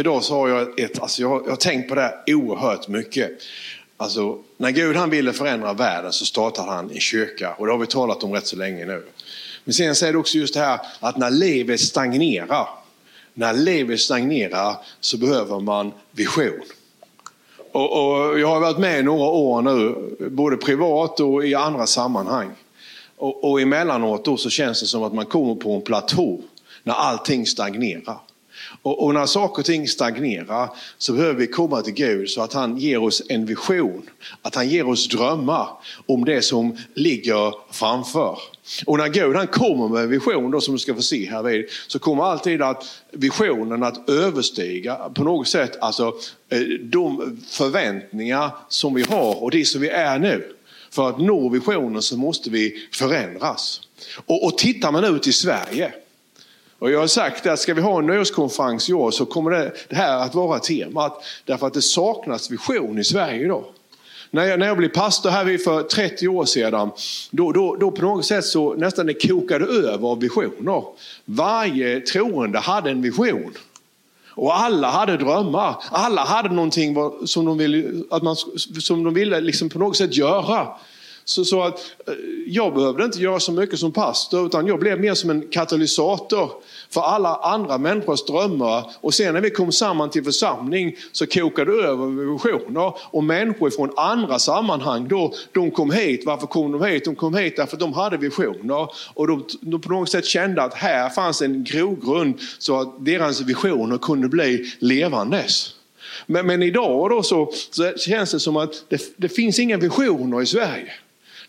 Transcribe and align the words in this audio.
För 0.00 0.04
idag 0.04 0.24
så 0.24 0.34
har 0.34 0.48
jag 0.48 0.80
ett, 0.80 1.00
alltså 1.00 1.22
jag, 1.22 1.28
har, 1.28 1.42
jag 1.44 1.50
har 1.50 1.56
tänkt 1.56 1.88
på 1.88 1.94
det 1.94 2.00
här 2.00 2.14
oerhört 2.26 2.88
mycket. 2.88 3.30
Alltså, 3.96 4.38
när 4.56 4.70
Gud 4.70 4.96
han 4.96 5.10
ville 5.10 5.32
förändra 5.32 5.72
världen 5.72 6.12
så 6.12 6.24
startade 6.24 6.70
han 6.70 6.90
en 6.90 7.00
kyrka 7.00 7.54
och 7.58 7.66
det 7.66 7.72
har 7.72 7.78
vi 7.78 7.86
talat 7.86 8.22
om 8.22 8.32
rätt 8.32 8.46
så 8.46 8.56
länge 8.56 8.86
nu. 8.86 9.06
Men 9.64 9.74
sen 9.74 9.94
säger 9.94 10.08
är 10.08 10.12
det 10.12 10.18
också 10.18 10.38
just 10.38 10.54
det 10.54 10.60
här 10.60 10.80
att 11.00 11.16
när 11.16 11.30
livet 11.30 11.80
stagnerar, 11.80 12.68
när 13.34 13.52
livet 13.52 14.00
stagnerar 14.00 14.76
så 15.00 15.18
behöver 15.18 15.60
man 15.60 15.92
vision. 16.10 16.62
Och, 17.72 17.92
och 17.92 18.40
jag 18.40 18.48
har 18.48 18.60
varit 18.60 18.78
med 18.78 19.00
i 19.00 19.02
några 19.02 19.28
år 19.28 19.62
nu, 19.62 19.94
både 20.30 20.56
privat 20.56 21.20
och 21.20 21.46
i 21.46 21.54
andra 21.54 21.86
sammanhang. 21.86 22.50
Och, 23.16 23.50
och 23.50 23.60
emellanåt 23.60 24.24
då 24.24 24.36
så 24.36 24.50
känns 24.50 24.80
det 24.80 24.86
som 24.86 25.02
att 25.02 25.14
man 25.14 25.26
kommer 25.26 25.54
på 25.54 25.72
en 25.72 25.82
platå 25.82 26.40
när 26.82 26.94
allting 26.94 27.46
stagnerar. 27.46 28.18
Och, 28.82 29.04
och, 29.04 29.14
när 29.14 29.26
saker 29.26 29.62
och 29.62 29.66
ting 29.66 29.88
stagnerar 29.88 30.70
så 30.98 31.12
behöver 31.12 31.34
vi 31.34 31.46
komma 31.46 31.82
till 31.82 31.92
Gud 31.92 32.30
så 32.30 32.42
att 32.42 32.52
han 32.52 32.78
ger 32.78 33.02
oss 33.02 33.22
en 33.28 33.46
vision. 33.46 34.10
Att 34.42 34.54
han 34.54 34.68
ger 34.68 34.88
oss 34.88 35.08
drömmar 35.08 35.68
om 36.06 36.24
det 36.24 36.42
som 36.42 36.76
ligger 36.94 37.54
framför. 37.72 38.38
Och 38.86 38.98
när 38.98 39.08
Gud 39.08 39.36
han 39.36 39.46
kommer 39.46 39.88
med 39.88 40.02
en 40.02 40.10
vision 40.10 40.50
då, 40.50 40.60
som 40.60 40.74
du 40.74 40.78
ska 40.78 40.94
få 40.94 41.02
se 41.02 41.30
här 41.30 41.42
vid, 41.42 41.64
så 41.86 41.98
kommer 41.98 42.24
alltid 42.24 42.62
att 42.62 42.84
visionen 43.12 43.82
att 43.82 44.10
överstiga 44.10 44.94
på 44.94 45.24
något 45.24 45.48
sätt 45.48 45.78
alltså, 45.80 46.14
eh, 46.48 46.60
de 46.82 47.38
förväntningar 47.48 48.50
som 48.68 48.94
vi 48.94 49.02
har 49.02 49.42
och 49.42 49.50
det 49.50 49.64
som 49.64 49.80
vi 49.80 49.88
är 49.88 50.18
nu. 50.18 50.56
För 50.90 51.08
att 51.08 51.20
nå 51.20 51.48
visionen 51.48 52.02
så 52.02 52.16
måste 52.16 52.50
vi 52.50 52.88
förändras. 52.92 53.80
Och, 54.26 54.44
och 54.44 54.58
tittar 54.58 54.92
man 54.92 55.04
ut 55.04 55.26
i 55.26 55.32
Sverige 55.32 55.92
och 56.80 56.90
jag 56.90 57.00
har 57.00 57.06
sagt 57.06 57.46
att 57.46 57.58
ska 57.58 57.74
vi 57.74 57.80
ha 57.80 57.98
en 57.98 58.06
nyårskonferens 58.06 58.88
i 58.88 58.92
år 58.92 59.10
så 59.10 59.26
kommer 59.26 59.50
det, 59.50 59.72
det 59.88 59.96
här 59.96 60.18
att 60.18 60.34
vara 60.34 60.58
temat. 60.58 61.24
Därför 61.44 61.66
att 61.66 61.74
det 61.74 61.82
saknas 61.82 62.50
vision 62.50 62.98
i 62.98 63.04
Sverige 63.04 63.44
idag. 63.44 63.64
När 64.30 64.44
jag, 64.44 64.58
när 64.58 64.66
jag 64.66 64.76
blev 64.76 64.88
pastor 64.88 65.30
här 65.30 65.58
för 65.58 65.82
30 65.82 66.28
år 66.28 66.44
sedan, 66.44 66.90
då, 67.30 67.52
då, 67.52 67.76
då 67.76 67.90
på 67.90 68.02
något 68.02 68.26
sätt 68.26 68.44
så 68.44 68.74
nästan 68.74 69.06
det 69.06 69.28
kokade 69.28 69.64
över 69.64 70.08
av 70.08 70.20
visioner. 70.20 70.84
Varje 71.24 72.00
troende 72.00 72.58
hade 72.58 72.90
en 72.90 73.02
vision. 73.02 73.52
Och 74.30 74.60
alla 74.60 74.90
hade 74.90 75.16
drömmar. 75.16 75.76
Alla 75.90 76.24
hade 76.24 76.48
någonting 76.48 76.96
som 77.26 77.44
de 77.44 77.58
ville, 77.58 78.04
att 78.10 78.22
man, 78.22 78.36
som 78.80 79.04
de 79.04 79.14
ville 79.14 79.40
liksom 79.40 79.68
på 79.68 79.78
något 79.78 79.96
sätt 79.96 80.16
göra. 80.16 80.68
Så, 81.24 81.44
så 81.44 81.62
att 81.62 81.78
eh, 82.06 82.14
jag 82.46 82.74
behövde 82.74 83.04
inte 83.04 83.18
göra 83.18 83.40
så 83.40 83.52
mycket 83.52 83.78
som 83.78 83.92
pastor 83.92 84.46
utan 84.46 84.66
jag 84.66 84.78
blev 84.78 85.00
mer 85.00 85.14
som 85.14 85.30
en 85.30 85.48
katalysator 85.50 86.50
för 86.90 87.00
alla 87.00 87.34
andra 87.34 87.78
människors 87.78 88.24
drömmar. 88.24 88.90
Och 89.00 89.14
sen 89.14 89.34
när 89.34 89.40
vi 89.40 89.50
kom 89.50 89.72
samman 89.72 90.10
till 90.10 90.24
församling 90.24 90.96
så 91.12 91.26
kokade 91.26 91.82
det 91.82 91.88
över 91.88 92.32
visioner. 92.32 92.92
Och 93.00 93.24
människor 93.24 93.70
från 93.70 93.92
andra 93.96 94.38
sammanhang 94.38 95.08
då, 95.08 95.34
de 95.52 95.70
kom 95.70 95.90
hit. 95.90 96.22
Varför 96.26 96.46
kom 96.46 96.72
de 96.72 96.84
hit? 96.84 97.04
De 97.04 97.14
kom 97.14 97.34
hit 97.34 97.56
därför 97.56 97.76
att 97.76 97.80
de 97.80 97.92
hade 97.92 98.16
visioner. 98.16 98.88
Och 99.14 99.26
de, 99.26 99.44
de 99.60 99.80
på 99.80 99.92
något 99.92 100.10
sätt 100.10 100.24
kände 100.24 100.62
att 100.62 100.74
här 100.74 101.08
fanns 101.08 101.42
en 101.42 101.64
grogrund 101.64 102.40
så 102.58 102.80
att 102.80 103.04
deras 103.04 103.40
visioner 103.40 103.98
kunde 103.98 104.28
bli 104.28 104.72
levandes. 104.78 105.74
Men, 106.26 106.46
men 106.46 106.62
idag 106.62 107.10
då 107.10 107.22
så, 107.22 107.52
så 107.70 107.92
känns 107.98 108.30
det 108.30 108.40
som 108.40 108.56
att 108.56 108.84
det, 108.88 109.14
det 109.16 109.28
finns 109.28 109.58
inga 109.58 109.76
visioner 109.76 110.42
i 110.42 110.46
Sverige. 110.46 110.92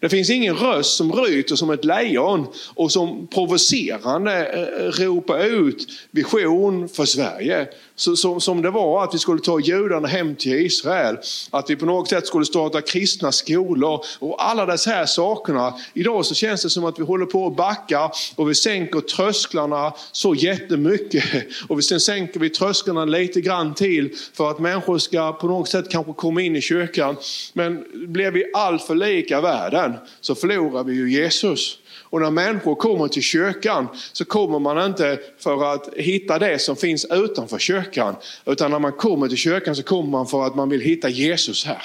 Det 0.01 0.09
finns 0.09 0.29
ingen 0.29 0.55
röst 0.55 0.97
som 0.97 1.13
ryter 1.13 1.55
som 1.55 1.69
ett 1.69 1.85
lejon 1.85 2.47
och 2.73 2.91
som 2.91 3.27
provocerande 3.27 4.47
eh, 4.47 4.85
eh, 4.85 4.91
ropar 4.91 5.45
ut 5.45 5.87
vision 6.11 6.89
för 6.89 7.05
Sverige. 7.05 7.67
Så, 8.01 8.15
som, 8.15 8.41
som 8.41 8.61
det 8.61 8.71
var 8.71 9.03
att 9.03 9.13
vi 9.13 9.19
skulle 9.19 9.41
ta 9.41 9.59
judarna 9.59 10.07
hem 10.07 10.35
till 10.35 10.65
Israel. 10.65 11.17
Att 11.49 11.69
vi 11.69 11.75
på 11.75 11.85
något 11.85 12.09
sätt 12.09 12.27
skulle 12.27 12.45
starta 12.45 12.81
kristna 12.81 13.31
skolor 13.31 14.05
och 14.19 14.45
alla 14.45 14.65
dessa 14.65 14.89
här 14.89 15.05
sakerna. 15.05 15.73
Idag 15.93 16.25
så 16.25 16.35
känns 16.35 16.63
det 16.63 16.69
som 16.69 16.85
att 16.85 16.99
vi 16.99 17.03
håller 17.03 17.25
på 17.25 17.47
att 17.47 17.55
backa 17.55 18.11
och 18.35 18.49
vi 18.49 18.55
sänker 18.55 19.01
trösklarna 19.01 19.93
så 20.11 20.35
jättemycket. 20.35 21.23
Och 21.67 21.83
sen 21.83 21.99
sänker 21.99 22.39
vi 22.39 22.49
trösklarna 22.49 23.05
lite 23.05 23.41
grann 23.41 23.73
till 23.73 24.15
för 24.33 24.51
att 24.51 24.59
människor 24.59 24.97
ska 24.97 25.33
på 25.33 25.47
något 25.47 25.69
sätt 25.69 25.89
kanske 25.89 26.13
komma 26.13 26.41
in 26.41 26.55
i 26.55 26.61
kyrkan. 26.61 27.15
Men 27.53 27.85
blir 27.93 28.31
vi 28.31 28.51
alltför 28.53 28.95
lika 28.95 29.41
världen 29.41 29.93
så 30.21 30.35
förlorar 30.35 30.83
vi 30.83 30.93
ju 30.93 31.11
Jesus. 31.11 31.77
Och 31.99 32.21
när 32.21 32.31
människor 32.31 32.75
kommer 32.75 33.07
till 33.07 33.23
kyrkan 33.23 33.87
så 34.13 34.25
kommer 34.25 34.59
man 34.59 34.85
inte 34.85 35.19
för 35.37 35.73
att 35.73 35.89
hitta 35.95 36.39
det 36.39 36.59
som 36.59 36.75
finns 36.75 37.05
utanför 37.05 37.59
kyrkan. 37.59 38.15
Utan 38.45 38.71
när 38.71 38.79
man 38.79 38.91
kommer 38.91 39.27
till 39.27 39.37
kyrkan 39.37 39.75
så 39.75 39.83
kommer 39.83 40.09
man 40.09 40.27
för 40.27 40.47
att 40.47 40.55
man 40.55 40.69
vill 40.69 40.81
hitta 40.81 41.09
Jesus 41.09 41.65
här. 41.65 41.83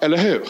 Eller 0.00 0.16
hur? 0.16 0.42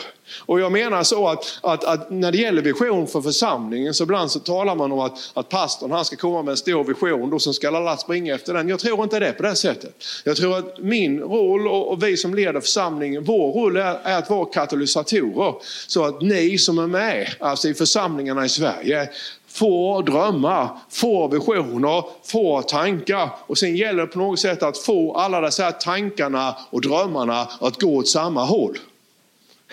Och 0.46 0.60
jag 0.60 0.72
menar 0.72 1.02
så 1.02 1.28
att, 1.28 1.58
att, 1.62 1.84
att, 1.84 2.10
när 2.10 2.32
det 2.32 2.38
gäller 2.38 2.62
vision 2.62 3.06
för 3.06 3.20
församlingen 3.20 3.94
så 3.94 4.02
ibland 4.02 4.30
så 4.30 4.38
talar 4.38 4.74
man 4.74 4.92
om 4.92 4.98
att, 4.98 5.30
att 5.34 5.48
pastorn 5.48 5.90
han 5.90 6.04
ska 6.04 6.16
komma 6.16 6.42
med 6.42 6.50
en 6.50 6.56
stor 6.56 6.84
vision 6.84 7.32
och 7.32 7.42
så 7.42 7.52
ska 7.52 7.68
alla 7.68 7.96
springa 7.96 8.34
efter 8.34 8.54
den. 8.54 8.68
Jag 8.68 8.80
tror 8.80 9.02
inte 9.02 9.18
det 9.18 9.32
på 9.32 9.42
det 9.42 9.56
sättet. 9.56 10.04
Jag 10.24 10.36
tror 10.36 10.58
att 10.58 10.78
min 10.78 11.20
roll 11.20 11.68
och, 11.68 11.92
och 11.92 12.02
vi 12.02 12.16
som 12.16 12.34
leder 12.34 12.60
församlingen, 12.60 13.24
vår 13.24 13.52
roll 13.52 13.76
är, 13.76 13.98
är, 14.02 14.18
att 14.18 14.30
vara 14.30 14.44
katalysatorer. 14.44 15.54
Så 15.86 16.04
att 16.04 16.22
ni 16.22 16.58
som 16.58 16.78
är 16.78 16.86
med 16.86 17.28
alltså 17.40 17.68
i 17.68 17.74
församlingarna 17.74 18.44
i 18.44 18.48
Sverige 18.48 19.08
får 19.48 20.02
drömmar, 20.02 20.68
får 20.90 21.28
visioner, 21.28 22.04
får 22.24 22.62
tankar. 22.62 23.30
Och 23.46 23.58
sen 23.58 23.76
gäller 23.76 24.00
det 24.00 24.06
på 24.06 24.18
något 24.18 24.40
sätt 24.40 24.62
att 24.62 24.78
få 24.78 25.14
alla 25.14 25.40
dessa 25.40 25.72
tankarna 25.72 26.56
och 26.70 26.80
drömmarna 26.80 27.48
att 27.60 27.80
gå 27.80 27.96
åt 27.96 28.08
samma 28.08 28.44
håll. 28.44 28.78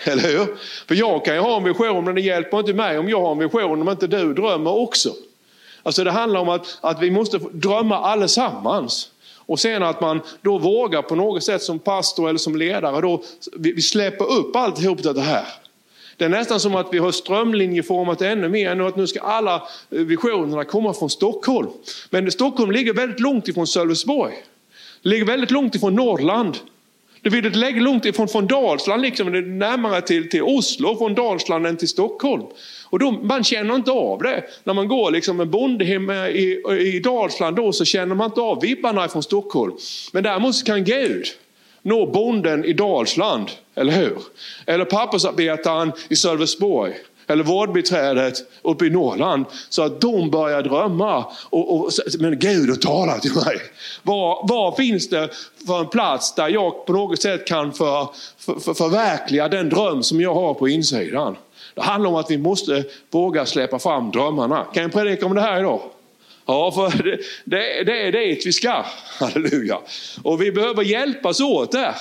Eller 0.04 0.22
hur? 0.22 0.56
För 0.88 0.94
jag 0.94 1.24
kan 1.24 1.34
ju 1.34 1.40
ha 1.40 1.56
en 1.56 1.64
vision 1.64 2.04
men 2.04 2.14
det 2.14 2.20
hjälper 2.20 2.58
inte 2.58 2.72
mig 2.72 2.98
om 2.98 3.08
jag 3.08 3.20
har 3.20 3.32
en 3.32 3.38
vision 3.38 3.80
om 3.80 3.88
inte 3.88 4.06
du 4.06 4.34
drömmer 4.34 4.70
också. 4.70 5.14
Alltså 5.82 6.04
det 6.04 6.10
handlar 6.10 6.40
om 6.40 6.48
att, 6.48 6.78
att 6.80 7.02
vi 7.02 7.10
måste 7.10 7.38
drömma 7.38 7.98
allesammans. 7.98 9.10
Och 9.46 9.60
sen 9.60 9.82
att 9.82 10.00
man 10.00 10.20
då 10.42 10.58
vågar 10.58 11.02
på 11.02 11.14
något 11.14 11.44
sätt 11.44 11.62
som 11.62 11.78
pastor 11.78 12.28
eller 12.28 12.38
som 12.38 12.56
ledare, 12.56 13.00
då, 13.00 13.22
vi, 13.56 13.72
vi 13.72 13.82
släpper 13.82 14.32
upp 14.32 14.56
alltihop 14.56 15.02
det 15.02 15.20
här. 15.20 15.44
Det 16.16 16.24
är 16.24 16.28
nästan 16.28 16.60
som 16.60 16.74
att 16.74 16.88
vi 16.92 16.98
har 16.98 17.12
strömlinjeformat 17.12 18.22
ännu 18.22 18.48
mer 18.48 18.70
än 18.70 18.80
att 18.80 18.96
nu 18.96 19.06
ska 19.06 19.20
alla 19.20 19.54
eh, 19.90 19.98
visionerna 19.98 20.64
komma 20.64 20.94
från 20.94 21.10
Stockholm. 21.10 21.68
Men 22.10 22.30
Stockholm 22.30 22.70
ligger 22.70 22.92
väldigt 22.92 23.20
långt 23.20 23.48
ifrån 23.48 23.66
Sölvesborg. 23.66 24.34
Det 25.02 25.08
ligger 25.08 25.24
väldigt 25.24 25.50
långt 25.50 25.74
ifrån 25.74 25.94
Norrland. 25.94 26.58
Det 27.22 27.30
finns 27.30 27.46
ett 27.46 27.56
läge 27.56 27.80
långt 27.80 28.04
ifrån 28.04 28.28
från 28.28 28.46
Dalsland, 28.46 29.02
liksom, 29.02 29.58
närmare 29.58 30.00
till, 30.00 30.28
till 30.28 30.42
Oslo 30.42 30.96
från 30.96 31.14
Dalsland 31.14 31.66
än 31.66 31.76
till 31.76 31.88
Stockholm. 31.88 32.44
Och 32.84 32.98
då, 32.98 33.10
man 33.10 33.44
känner 33.44 33.74
inte 33.74 33.90
av 33.90 34.22
det. 34.22 34.44
När 34.64 34.74
man 34.74 34.88
går 34.88 35.10
liksom 35.10 35.36
med 35.36 35.48
bondehem 35.48 36.10
eh, 36.10 36.26
i, 36.26 36.62
i 36.94 37.00
Dalsland 37.00 37.56
då 37.56 37.72
så 37.72 37.84
känner 37.84 38.14
man 38.14 38.26
inte 38.26 38.40
av 38.40 38.60
vibbarna 38.60 39.08
från 39.08 39.22
Stockholm. 39.22 39.76
Men 40.12 40.22
däremot 40.22 40.64
kan 40.64 40.84
Gud 40.84 41.26
nå 41.82 42.06
bonden 42.06 42.64
i 42.64 42.72
Dalsland, 42.72 43.50
eller 43.74 43.92
hur? 43.92 44.18
Eller 44.66 44.84
pappersarbetaren 44.84 45.92
i 46.08 46.16
Sölvesborg 46.16 46.94
eller 47.30 47.44
vårdbiträdet 47.44 48.34
uppe 48.62 48.86
i 48.86 48.90
Norrland. 48.90 49.44
Så 49.68 49.82
att 49.82 50.00
de 50.00 50.30
börjar 50.30 50.62
drömma. 50.62 51.24
Och, 51.50 51.74
och, 51.74 51.90
men 52.18 52.38
Gud 52.38 52.68
har 52.68 52.76
talat 52.76 53.22
till 53.22 53.34
mig. 53.34 53.60
Var, 54.02 54.48
var 54.48 54.76
finns 54.76 55.08
det 55.08 55.28
för 55.66 55.80
en 55.80 55.88
plats 55.88 56.34
där 56.34 56.48
jag 56.48 56.86
på 56.86 56.92
något 56.92 57.22
sätt 57.22 57.46
kan 57.46 57.72
för, 57.72 58.08
för, 58.38 58.60
för, 58.60 58.74
förverkliga 58.74 59.48
den 59.48 59.68
dröm 59.68 60.02
som 60.02 60.20
jag 60.20 60.34
har 60.34 60.54
på 60.54 60.68
insidan? 60.68 61.36
Det 61.74 61.82
handlar 61.82 62.10
om 62.10 62.16
att 62.16 62.30
vi 62.30 62.38
måste 62.38 62.84
våga 63.10 63.46
släppa 63.46 63.78
fram 63.78 64.10
drömmarna. 64.10 64.64
Kan 64.74 64.82
jag 64.82 64.92
predika 64.92 65.26
om 65.26 65.34
det 65.34 65.40
här 65.40 65.60
idag? 65.60 65.80
Ja, 66.46 66.72
för 66.72 67.02
det, 67.04 67.18
det, 67.44 67.84
det 67.84 68.06
är 68.06 68.12
dit 68.12 68.46
vi 68.46 68.52
ska. 68.52 68.84
Halleluja. 69.20 69.78
Och 70.22 70.42
vi 70.42 70.52
behöver 70.52 70.82
hjälpas 70.82 71.40
åt 71.40 71.72
där. 71.72 71.94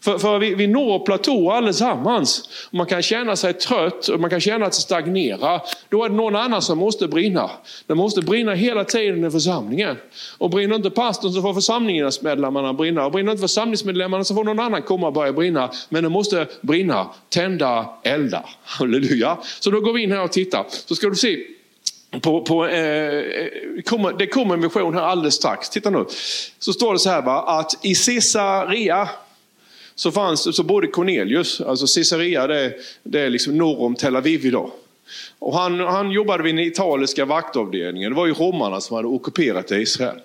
För, 0.00 0.18
för 0.18 0.38
vi, 0.38 0.54
vi 0.54 0.66
når 0.66 0.98
platå 0.98 1.50
allesammans. 1.50 2.48
Man 2.70 2.86
kan 2.86 3.02
känna 3.02 3.36
sig 3.36 3.52
trött 3.52 4.08
och 4.08 4.20
man 4.20 4.30
kan 4.30 4.40
känna 4.40 4.66
att 4.66 4.72
det 4.72 4.78
stagnerar. 4.78 5.62
Då 5.88 6.04
är 6.04 6.08
det 6.08 6.14
någon 6.14 6.36
annan 6.36 6.62
som 6.62 6.78
måste 6.78 7.08
brinna. 7.08 7.50
Det 7.86 7.94
måste 7.94 8.22
brinna 8.22 8.54
hela 8.54 8.84
tiden 8.84 9.24
i 9.24 9.30
församlingen. 9.30 9.96
Och 10.38 10.50
brinner 10.50 10.76
inte 10.76 10.90
pastorn 10.90 11.32
så 11.32 11.42
får 11.42 11.54
församlingens 11.54 12.22
medlemmarna 12.22 12.72
brinna. 12.72 13.06
Och 13.06 13.12
brinner 13.12 13.32
inte 13.32 13.40
församlingsmedlemmarna 13.40 14.24
så 14.24 14.34
får 14.34 14.44
någon 14.44 14.60
annan 14.60 14.82
komma 14.82 15.06
och 15.06 15.12
börja 15.12 15.32
brinna. 15.32 15.70
Men 15.88 16.02
det 16.02 16.08
måste 16.08 16.46
brinna, 16.60 17.06
tända, 17.28 17.88
elda. 18.02 18.44
Halleluja. 18.64 19.38
Så 19.60 19.70
då 19.70 19.80
går 19.80 19.92
vi 19.92 20.02
in 20.02 20.12
här 20.12 20.22
och 20.22 20.32
tittar. 20.32 20.64
Så 20.68 20.94
ska 20.94 21.08
du 21.08 21.16
se 21.16 21.36
på, 22.20 22.42
på, 22.42 22.66
eh, 22.66 23.24
kommer, 23.84 24.18
det 24.18 24.26
kommer 24.26 24.54
en 24.54 24.60
vision 24.60 24.94
här 24.94 25.02
alldeles 25.02 25.34
strax. 25.34 25.70
Titta 25.70 25.90
nu. 25.90 26.04
Så 26.58 26.72
står 26.72 26.92
det 26.92 26.98
så 26.98 27.10
här 27.10 27.22
va, 27.22 27.42
att 27.42 27.84
i 27.84 27.94
Caesarea 27.94 29.08
så, 29.96 30.10
fanns, 30.10 30.56
så 30.56 30.62
bodde 30.62 30.86
Cornelius, 30.86 31.60
alltså 31.60 31.86
Caesarea 31.94 32.46
det, 32.46 32.74
det 33.02 33.20
är 33.20 33.30
liksom 33.30 33.56
norr 33.56 33.80
om 33.80 33.94
Tel 33.94 34.16
Aviv 34.16 34.46
idag. 34.46 34.70
Och 35.38 35.54
han, 35.54 35.80
han 35.80 36.10
jobbade 36.10 36.42
vid 36.42 36.54
den 36.54 36.64
Italiska 36.64 37.24
vaktavdelningen. 37.24 38.10
Det 38.10 38.16
var 38.16 38.26
ju 38.26 38.32
romarna 38.32 38.80
som 38.80 38.96
hade 38.96 39.08
ockuperat 39.08 39.70
Israel. 39.70 40.20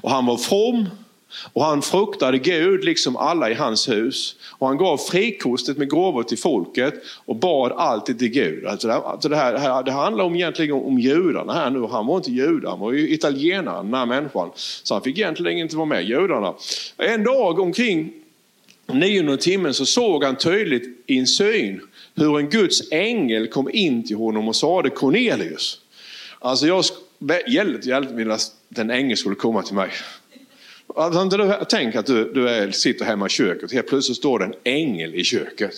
Och 0.00 0.10
han 0.10 0.26
var 0.26 0.36
from, 0.36 0.86
Och 1.52 1.64
han 1.64 1.82
fruktade 1.82 2.38
Gud 2.38 2.84
liksom 2.84 3.16
alla 3.16 3.50
i 3.50 3.54
hans 3.54 3.88
hus. 3.88 4.36
Och 4.58 4.66
han 4.66 4.76
gav 4.76 4.98
frikostigt 4.98 5.78
med 5.78 5.88
gåvor 5.88 6.22
till 6.22 6.38
folket 6.38 6.94
och 7.26 7.36
bad 7.36 7.72
alltid 7.72 8.18
till 8.18 8.28
Gud. 8.28 8.66
Alltså 8.66 8.88
det, 8.88 8.94
alltså 8.94 9.28
det, 9.28 9.36
här, 9.36 9.52
det, 9.52 9.58
här, 9.58 9.82
det 9.82 9.92
handlar 9.92 10.24
om, 10.24 10.34
egentligen 10.34 10.72
om 10.72 10.98
judarna 10.98 11.52
här 11.52 11.70
nu. 11.70 11.86
Han 11.86 12.06
var 12.06 12.16
inte 12.16 12.30
jude, 12.30 12.68
han 12.68 12.80
var 12.80 12.92
ju 12.92 13.10
italienare 13.10 13.82
den 13.82 13.94
här 13.94 14.06
människan. 14.06 14.50
Så 14.54 14.94
han 14.94 15.02
fick 15.02 15.18
egentligen 15.18 15.58
inte 15.58 15.76
vara 15.76 15.86
med 15.86 16.04
judarna. 16.04 16.54
En 16.96 17.24
dag 17.24 17.58
omkring 17.58 18.12
nionde 18.92 19.36
timmen 19.36 19.74
så 19.74 19.86
såg 19.86 20.24
han 20.24 20.36
tydligt 20.36 21.04
i 21.06 21.18
en 21.18 21.26
syn 21.26 21.80
hur 22.14 22.38
en 22.38 22.50
Guds 22.50 22.92
ängel 22.92 23.46
kom 23.46 23.70
in 23.72 24.06
till 24.06 24.16
honom 24.16 24.48
och 24.48 24.56
sade 24.56 24.90
Cornelius. 24.90 25.80
Alltså 26.38 26.66
jag 26.66 26.84
väldigt, 27.18 27.86
väldigt 27.86 28.14
vill 28.14 28.30
att 28.30 28.52
den 28.68 28.90
ängeln 28.90 29.16
skulle 29.16 29.34
komma 29.34 29.62
till 29.62 29.74
mig. 29.74 29.90
Alltså, 30.96 31.66
tänk 31.68 31.94
att 31.94 32.06
du, 32.06 32.32
du 32.32 32.48
är, 32.48 32.70
sitter 32.70 33.04
hemma 33.04 33.26
i 33.26 33.28
köket 33.28 33.62
och 33.62 33.72
helt 33.72 33.88
plötsligt 33.88 34.16
står 34.16 34.38
det 34.38 34.44
en 34.44 34.54
ängel 34.64 35.14
i 35.14 35.24
köket. 35.24 35.74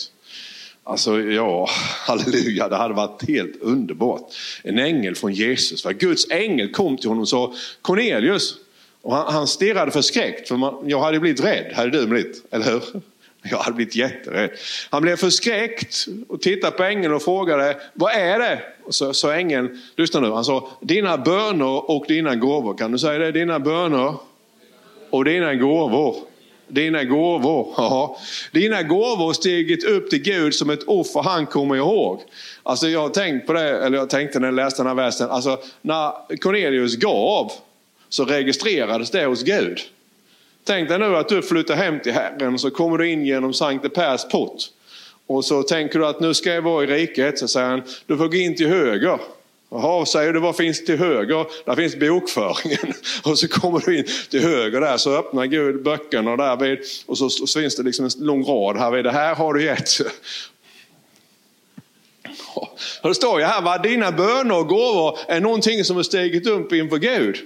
Alltså 0.84 1.20
ja, 1.20 1.68
halleluja, 2.06 2.68
det 2.68 2.76
hade 2.76 2.94
varit 2.94 3.28
helt 3.28 3.56
underbart. 3.60 4.34
En 4.62 4.78
ängel 4.78 5.14
från 5.14 5.32
Jesus. 5.32 5.82
För 5.82 5.92
Guds 5.92 6.30
ängel 6.30 6.72
kom 6.72 6.96
till 6.96 7.08
honom 7.08 7.22
och 7.22 7.28
sa 7.28 7.54
Cornelius. 7.82 8.56
Och 9.02 9.14
han, 9.14 9.32
han 9.32 9.46
stirrade 9.46 9.90
förskräckt, 9.90 10.48
för 10.48 10.56
man, 10.56 10.74
jag 10.84 11.00
hade 11.00 11.20
blivit 11.20 11.44
rädd, 11.44 11.72
hade 11.74 11.90
du 11.90 12.06
blivit, 12.06 12.44
eller 12.50 12.64
hur? 12.64 12.82
Jag 13.42 13.58
hade 13.58 13.76
blivit 13.76 13.96
jätterädd. 13.96 14.50
Han 14.90 15.02
blev 15.02 15.16
förskräckt 15.16 16.06
och 16.28 16.40
tittade 16.40 16.76
på 16.76 16.84
ängeln 16.84 17.14
och 17.14 17.22
frågade, 17.22 17.76
vad 17.94 18.12
är 18.12 18.38
det? 18.38 18.62
Och 18.84 18.94
så 18.94 19.14
sa 19.14 19.34
ängeln, 19.34 19.82
lyssna 19.96 20.20
nu, 20.20 20.30
han 20.30 20.44
sa, 20.44 20.68
dina 20.80 21.18
böner 21.18 21.90
och 21.90 22.04
dina 22.08 22.36
gåvor. 22.36 22.74
Kan 22.74 22.92
du 22.92 22.98
säga 22.98 23.18
det? 23.18 23.32
Dina 23.32 23.58
böner 23.60 24.14
och 25.10 25.24
dina 25.24 25.54
gåvor. 25.54 26.16
Dina 26.68 27.04
gåvor, 27.04 27.74
ja. 27.76 28.18
Dina 28.52 28.82
gåvor 28.82 29.32
stigit 29.32 29.84
upp 29.84 30.10
till 30.10 30.22
Gud 30.22 30.54
som 30.54 30.70
ett 30.70 30.82
offer 30.82 31.22
han 31.22 31.46
kommer 31.46 31.76
ihåg. 31.76 32.20
Alltså 32.62 32.88
jag 32.88 33.00
har 33.00 33.08
tänkt 33.08 33.46
på 33.46 33.52
det, 33.52 33.86
eller 33.86 33.98
jag 33.98 34.10
tänkte 34.10 34.38
när 34.38 34.48
jag 34.48 34.54
läste 34.54 34.82
den 34.82 34.86
här 34.86 35.04
versen, 35.04 35.30
alltså 35.30 35.58
när 35.82 36.36
Cornelius 36.36 36.96
gav 36.96 37.52
så 38.10 38.24
registrerades 38.24 39.10
det 39.10 39.24
hos 39.24 39.42
Gud. 39.42 39.80
Tänk 40.64 40.88
dig 40.88 40.98
nu 40.98 41.16
att 41.16 41.28
du 41.28 41.42
flyttar 41.42 41.74
hem 41.74 42.00
till 42.00 42.12
Herren 42.12 42.54
och 42.54 42.60
så 42.60 42.70
kommer 42.70 42.98
du 42.98 43.10
in 43.10 43.26
genom 43.26 43.54
Sankte 43.54 43.88
Pers 43.88 44.28
port. 44.30 44.62
Och 45.26 45.44
så 45.44 45.62
tänker 45.62 45.98
du 45.98 46.06
att 46.06 46.20
nu 46.20 46.34
ska 46.34 46.54
jag 46.54 46.62
vara 46.62 46.84
i 46.84 46.86
riket, 46.86 47.38
så 47.38 47.48
säger 47.48 47.68
han, 47.68 47.82
du 48.06 48.16
får 48.16 48.28
gå 48.28 48.36
in 48.36 48.56
till 48.56 48.68
höger. 48.68 49.18
Jaha, 49.70 50.06
säger 50.06 50.32
du 50.32 50.40
vad 50.40 50.56
finns 50.56 50.84
till 50.84 50.98
höger? 50.98 51.46
Där 51.66 51.76
finns 51.76 51.96
bokföringen. 51.96 52.94
Och 53.24 53.38
så 53.38 53.48
kommer 53.48 53.82
du 53.86 53.98
in 53.98 54.04
till 54.30 54.42
höger 54.42 54.80
där 54.80 54.96
så 54.96 55.16
öppnar 55.16 55.46
Gud 55.46 55.82
böckerna 55.82 56.36
där 56.36 56.56
vid, 56.56 56.78
och 57.06 57.18
så, 57.18 57.30
så 57.30 57.60
finns 57.60 57.76
det 57.76 57.82
liksom 57.82 58.04
en 58.04 58.10
lång 58.18 58.44
rad 58.44 58.76
här 58.76 58.90
vid. 58.90 59.04
Det 59.04 59.10
här 59.10 59.34
har 59.34 59.54
du 59.54 59.64
gett. 59.64 59.90
Och 63.02 63.08
det 63.08 63.14
står 63.14 63.40
ju 63.40 63.46
här, 63.46 63.62
va? 63.62 63.78
dina 63.78 64.12
böner 64.12 64.58
och 64.58 64.66
gåvor 64.66 65.18
är 65.28 65.40
någonting 65.40 65.84
som 65.84 65.96
har 65.96 66.02
stigit 66.02 66.46
upp 66.46 66.72
inför 66.72 66.96
Gud. 66.96 67.36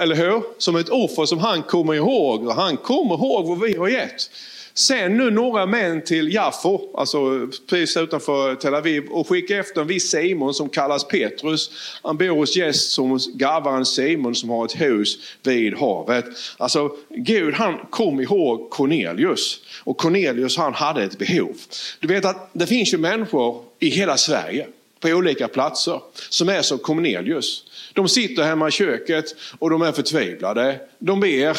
Eller 0.00 0.14
hur? 0.14 0.42
Som 0.58 0.76
ett 0.76 0.88
offer 0.88 1.24
som 1.24 1.38
han 1.38 1.62
kommer 1.62 1.94
ihåg. 1.94 2.46
Och 2.46 2.54
han 2.54 2.76
kommer 2.76 3.14
ihåg 3.14 3.46
vad 3.48 3.60
vi 3.60 3.76
har 3.76 3.88
gett. 3.88 4.30
Sen 4.78 5.16
nu 5.16 5.30
några 5.30 5.66
män 5.66 6.04
till 6.04 6.34
Jaffo, 6.34 6.80
alltså 6.94 7.48
precis 7.68 7.96
utanför 7.96 8.54
Tel 8.54 8.74
Aviv 8.74 9.06
och 9.10 9.28
skicka 9.28 9.58
efter 9.58 9.80
en 9.80 9.86
viss 9.86 10.10
Simon 10.10 10.54
som 10.54 10.68
kallas 10.68 11.04
Petrus. 11.04 11.70
Han 12.02 12.16
bor 12.16 12.36
hos 12.36 12.56
gäst 12.56 12.90
som 12.90 13.18
gavaren 13.34 13.86
Simon 13.86 14.34
som 14.34 14.50
har 14.50 14.64
ett 14.64 14.80
hus 14.80 15.18
vid 15.42 15.78
havet. 15.78 16.24
Alltså 16.56 16.90
Gud 17.08 17.54
han 17.54 17.78
kom 17.90 18.20
ihåg 18.20 18.70
Cornelius 18.70 19.60
och 19.84 19.96
Cornelius 19.96 20.56
han 20.56 20.74
hade 20.74 21.02
ett 21.02 21.18
behov. 21.18 21.56
Du 22.00 22.08
vet 22.08 22.24
att 22.24 22.50
det 22.52 22.66
finns 22.66 22.94
ju 22.94 22.98
människor 22.98 23.64
i 23.78 23.88
hela 23.88 24.16
Sverige 24.16 24.66
på 25.00 25.08
olika 25.08 25.48
platser 25.48 26.00
som 26.30 26.48
är 26.48 26.62
som 26.62 26.78
Cornelius. 26.78 27.64
De 27.92 28.08
sitter 28.08 28.42
hemma 28.42 28.68
i 28.68 28.70
köket 28.70 29.24
och 29.58 29.70
de 29.70 29.82
är 29.82 29.92
förtvivlade. 29.92 30.80
De 30.98 31.20
ber, 31.20 31.56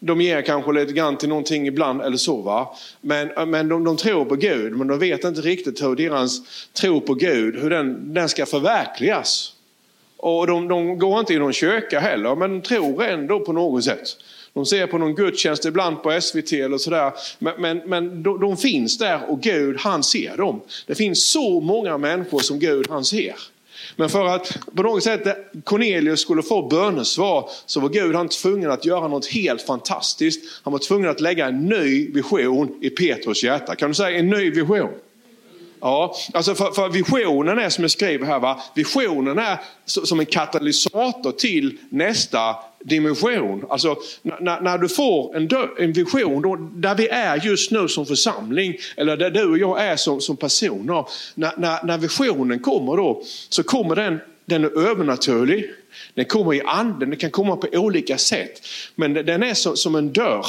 de 0.00 0.20
ger 0.20 0.42
kanske 0.42 0.72
lite 0.72 0.92
grann 0.92 1.16
till 1.16 1.28
någonting 1.28 1.66
ibland 1.66 2.02
eller 2.02 2.16
så. 2.16 2.36
Va? 2.36 2.76
Men, 3.00 3.30
eh, 3.30 3.46
men 3.46 3.68
de, 3.68 3.84
de 3.84 3.96
tror 3.96 4.24
på 4.24 4.36
Gud 4.36 4.72
men 4.72 4.86
de 4.86 4.98
vet 4.98 5.24
inte 5.24 5.40
riktigt 5.40 5.82
hur 5.82 5.96
deras 5.96 6.40
tro 6.72 7.00
på 7.00 7.14
Gud 7.14 7.56
hur 7.56 7.70
den, 7.70 8.14
den 8.14 8.28
ska 8.28 8.46
förverkligas. 8.46 9.52
Och 10.16 10.46
de, 10.46 10.68
de 10.68 10.98
går 10.98 11.20
inte 11.20 11.34
i 11.34 11.38
någon 11.38 11.52
kyrka 11.52 12.00
heller 12.00 12.34
men 12.34 12.50
de 12.50 12.60
tror 12.60 13.04
ändå 13.04 13.40
på 13.40 13.52
något 13.52 13.84
sätt. 13.84 14.16
De 14.52 14.66
ser 14.66 14.86
på 14.86 14.98
någon 14.98 15.14
gudstjänst 15.14 15.64
ibland 15.64 16.02
på 16.02 16.20
SVT 16.20 16.52
eller 16.52 16.78
sådär. 16.78 17.12
Men, 17.38 17.54
men, 17.58 17.78
men 17.86 18.22
de, 18.22 18.40
de, 18.40 18.56
finns 18.56 18.98
där 18.98 19.30
och 19.30 19.40
Gud 19.40 19.76
han 19.78 20.02
ser 20.02 20.36
dem. 20.36 20.60
Det 20.86 20.94
finns 20.94 21.30
så 21.30 21.60
många 21.60 21.98
människor 21.98 22.38
som 22.38 22.58
Gud 22.58 22.86
han 22.90 23.04
ser. 23.04 23.34
Men 23.96 24.08
för 24.08 24.26
att 24.26 24.58
på 24.76 24.82
något 24.82 25.02
sätt 25.02 25.22
Cornelius 25.64 26.20
skulle 26.20 26.42
få 26.42 26.68
bönesvar 26.68 27.50
så 27.66 27.80
var 27.80 27.88
Gud 27.88 28.14
han 28.14 28.28
tvungen 28.28 28.70
att 28.70 28.84
göra 28.84 29.08
något 29.08 29.26
helt 29.26 29.62
fantastiskt. 29.62 30.60
Han 30.62 30.72
var 30.72 30.78
tvungen 30.78 31.10
att 31.10 31.20
lägga 31.20 31.46
en 31.46 31.66
ny 31.66 32.12
vision 32.12 32.78
i 32.80 32.90
Petrus 32.90 33.44
hjärta. 33.44 33.74
Kan 33.74 33.88
du 33.88 33.94
säga 33.94 34.18
en 34.18 34.30
ny 34.30 34.50
vision? 34.50 34.88
Ja, 35.80 36.16
alltså 36.34 36.54
för, 36.54 36.70
för, 36.70 36.88
visionen 36.88 37.58
är 37.58 37.68
som 37.68 37.84
jag 37.84 37.90
skriver 37.90 38.26
här, 38.26 38.38
va? 38.38 38.62
visionen 38.74 39.38
är 39.38 39.60
som 39.84 40.20
en 40.20 40.26
katalysator 40.26 41.32
till 41.32 41.78
nästa 41.88 42.56
dimension. 42.84 43.64
Alltså 43.68 43.96
när, 44.22 44.60
när 44.60 44.78
du 44.78 44.88
får 44.88 45.36
en, 45.36 45.48
dö, 45.48 45.66
en 45.78 45.92
vision 45.92 46.42
då, 46.42 46.56
där 46.56 46.94
vi 46.94 47.08
är 47.08 47.46
just 47.46 47.70
nu 47.70 47.88
som 47.88 48.06
församling, 48.06 48.76
eller 48.96 49.16
där 49.16 49.30
du 49.30 49.50
och 49.50 49.58
jag 49.58 49.84
är 49.84 49.96
som, 49.96 50.20
som 50.20 50.36
personer. 50.36 51.04
När, 51.34 51.52
när, 51.56 51.84
när 51.84 51.98
visionen 51.98 52.58
kommer 52.58 52.96
då, 52.96 53.22
så 53.48 53.62
kommer 53.62 53.96
den, 53.96 54.20
den 54.44 54.64
är 54.64 54.88
övernaturlig. 54.88 55.70
Den 56.14 56.24
kommer 56.24 56.54
i 56.54 56.62
anden, 56.64 57.10
den 57.10 57.18
kan 57.18 57.30
komma 57.30 57.56
på 57.56 57.68
olika 57.72 58.18
sätt. 58.18 58.66
Men 58.94 59.14
den 59.14 59.42
är 59.42 59.54
som, 59.54 59.76
som 59.76 59.94
en 59.94 60.12
dörr. 60.12 60.46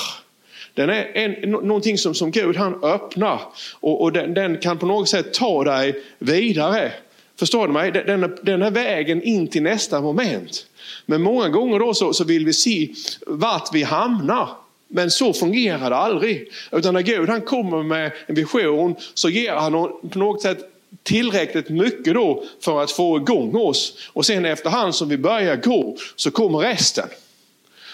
Den 0.74 0.90
är 0.90 1.12
en, 1.14 1.52
någonting 1.52 1.98
som, 1.98 2.14
som 2.14 2.32
Gud 2.32 2.56
han 2.56 2.84
öppnar 2.84 3.42
och, 3.80 4.02
och 4.02 4.12
den, 4.12 4.34
den, 4.34 4.58
kan 4.58 4.78
på 4.78 4.86
något 4.86 5.10
sätt 5.10 5.34
ta 5.34 5.64
dig 5.64 6.04
vidare. 6.20 6.92
Förstår 7.40 7.68
du 7.68 7.74
mig? 7.74 7.92
Den, 7.92 8.36
den 8.42 8.62
här 8.62 8.72
vägen 8.72 9.24
in 9.24 9.48
till 9.48 9.64
nästa 9.64 10.02
moment. 10.02 10.66
Men 11.06 11.22
många 11.22 11.50
gånger 11.50 11.80
då 11.80 11.94
så, 11.94 12.14
så 12.14 12.24
vill 12.24 12.46
vi 12.46 12.54
se 12.54 12.90
vart 13.28 13.70
vi 13.74 13.84
hamnar. 13.84 14.50
Men 14.88 15.12
så 15.12 15.34
fungerar 15.34 15.90
det 15.90 15.96
aldrig. 15.96 16.52
Utan 16.72 16.94
när 16.94 17.02
Gud 17.02 17.30
han 17.30 17.42
kommer 17.42 17.84
med 17.84 18.12
en 18.28 18.36
vision 18.36 18.96
så 19.14 19.30
ger 19.30 19.54
han 19.54 19.72
på 20.10 20.20
något 20.20 20.42
sätt 20.42 20.74
tillräckligt 21.04 21.70
mycket 21.70 22.14
då 22.14 22.44
för 22.62 22.84
att 22.84 22.92
få 22.92 23.18
igång 23.18 23.56
oss. 23.56 24.10
Och 24.14 24.26
sen 24.26 24.46
efterhand 24.46 24.96
som 24.96 25.10
vi 25.10 25.18
börjar 25.18 25.56
gå 25.56 25.98
så 26.16 26.32
kommer 26.32 26.60
resten. 26.60 27.08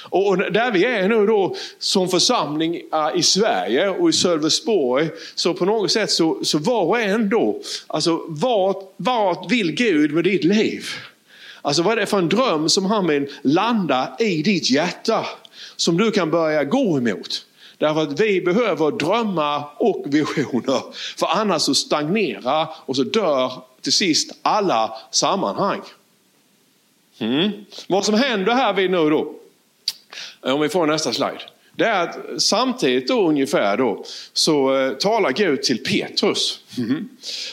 Och 0.09 0.37
där 0.37 0.71
vi 0.71 0.85
är 0.85 1.07
nu 1.07 1.25
då 1.25 1.55
som 1.79 2.09
församling 2.09 2.81
i 3.15 3.23
Sverige 3.23 3.89
och 3.89 4.09
i 4.09 4.13
Sölvesborg, 4.13 5.09
så 5.35 5.53
på 5.53 5.65
något 5.65 5.91
sätt 5.91 6.11
så, 6.11 6.39
så 6.43 6.57
var 6.57 6.83
och 6.83 6.99
en 6.99 7.29
då, 7.29 7.61
alltså 7.87 8.21
vart, 8.27 8.93
vart 8.97 9.51
vill 9.51 9.71
Gud 9.71 10.11
med 10.11 10.23
ditt 10.23 10.43
liv? 10.43 10.85
Alltså 11.61 11.81
vad 11.81 11.93
är 11.93 11.95
det 11.95 12.05
för 12.05 12.17
en 12.17 12.29
dröm 12.29 12.69
som 12.69 12.85
han 12.85 13.07
vill 13.07 13.27
landa 13.41 14.15
i 14.19 14.41
ditt 14.41 14.69
hjärta? 14.69 15.25
Som 15.75 15.97
du 15.97 16.11
kan 16.11 16.31
börja 16.31 16.63
gå 16.63 16.97
emot. 16.97 17.45
Därför 17.77 18.01
att 18.01 18.19
vi 18.19 18.41
behöver 18.41 18.91
drömmar 18.91 19.63
och 19.77 20.05
visioner. 20.07 20.81
För 21.17 21.27
annars 21.27 21.61
så 21.61 21.75
stagnerar 21.75 22.67
och 22.85 22.95
så 22.95 23.03
dör 23.03 23.51
till 23.81 23.93
sist 23.93 24.31
alla 24.41 24.97
sammanhang. 25.11 25.81
Mm. 27.17 27.51
Vad 27.87 28.05
som 28.05 28.15
händer 28.15 28.53
här 28.53 28.73
vid 28.73 28.91
nu 28.91 29.09
då, 29.09 29.33
Eh, 30.45 30.53
om 30.53 30.61
vi 30.61 30.69
får 30.69 30.87
nästa 30.87 31.13
slide. 31.13 31.41
Det 31.75 31.85
är 31.85 32.03
att 32.03 32.41
samtidigt 32.41 33.07
då 33.07 33.29
ungefär 33.29 33.77
då 33.77 34.03
så 34.33 34.75
eh, 34.75 34.91
talar 34.91 35.31
Gud 35.31 35.63
till 35.63 35.83
Petrus. 35.83 36.59
Mm. 36.77 37.09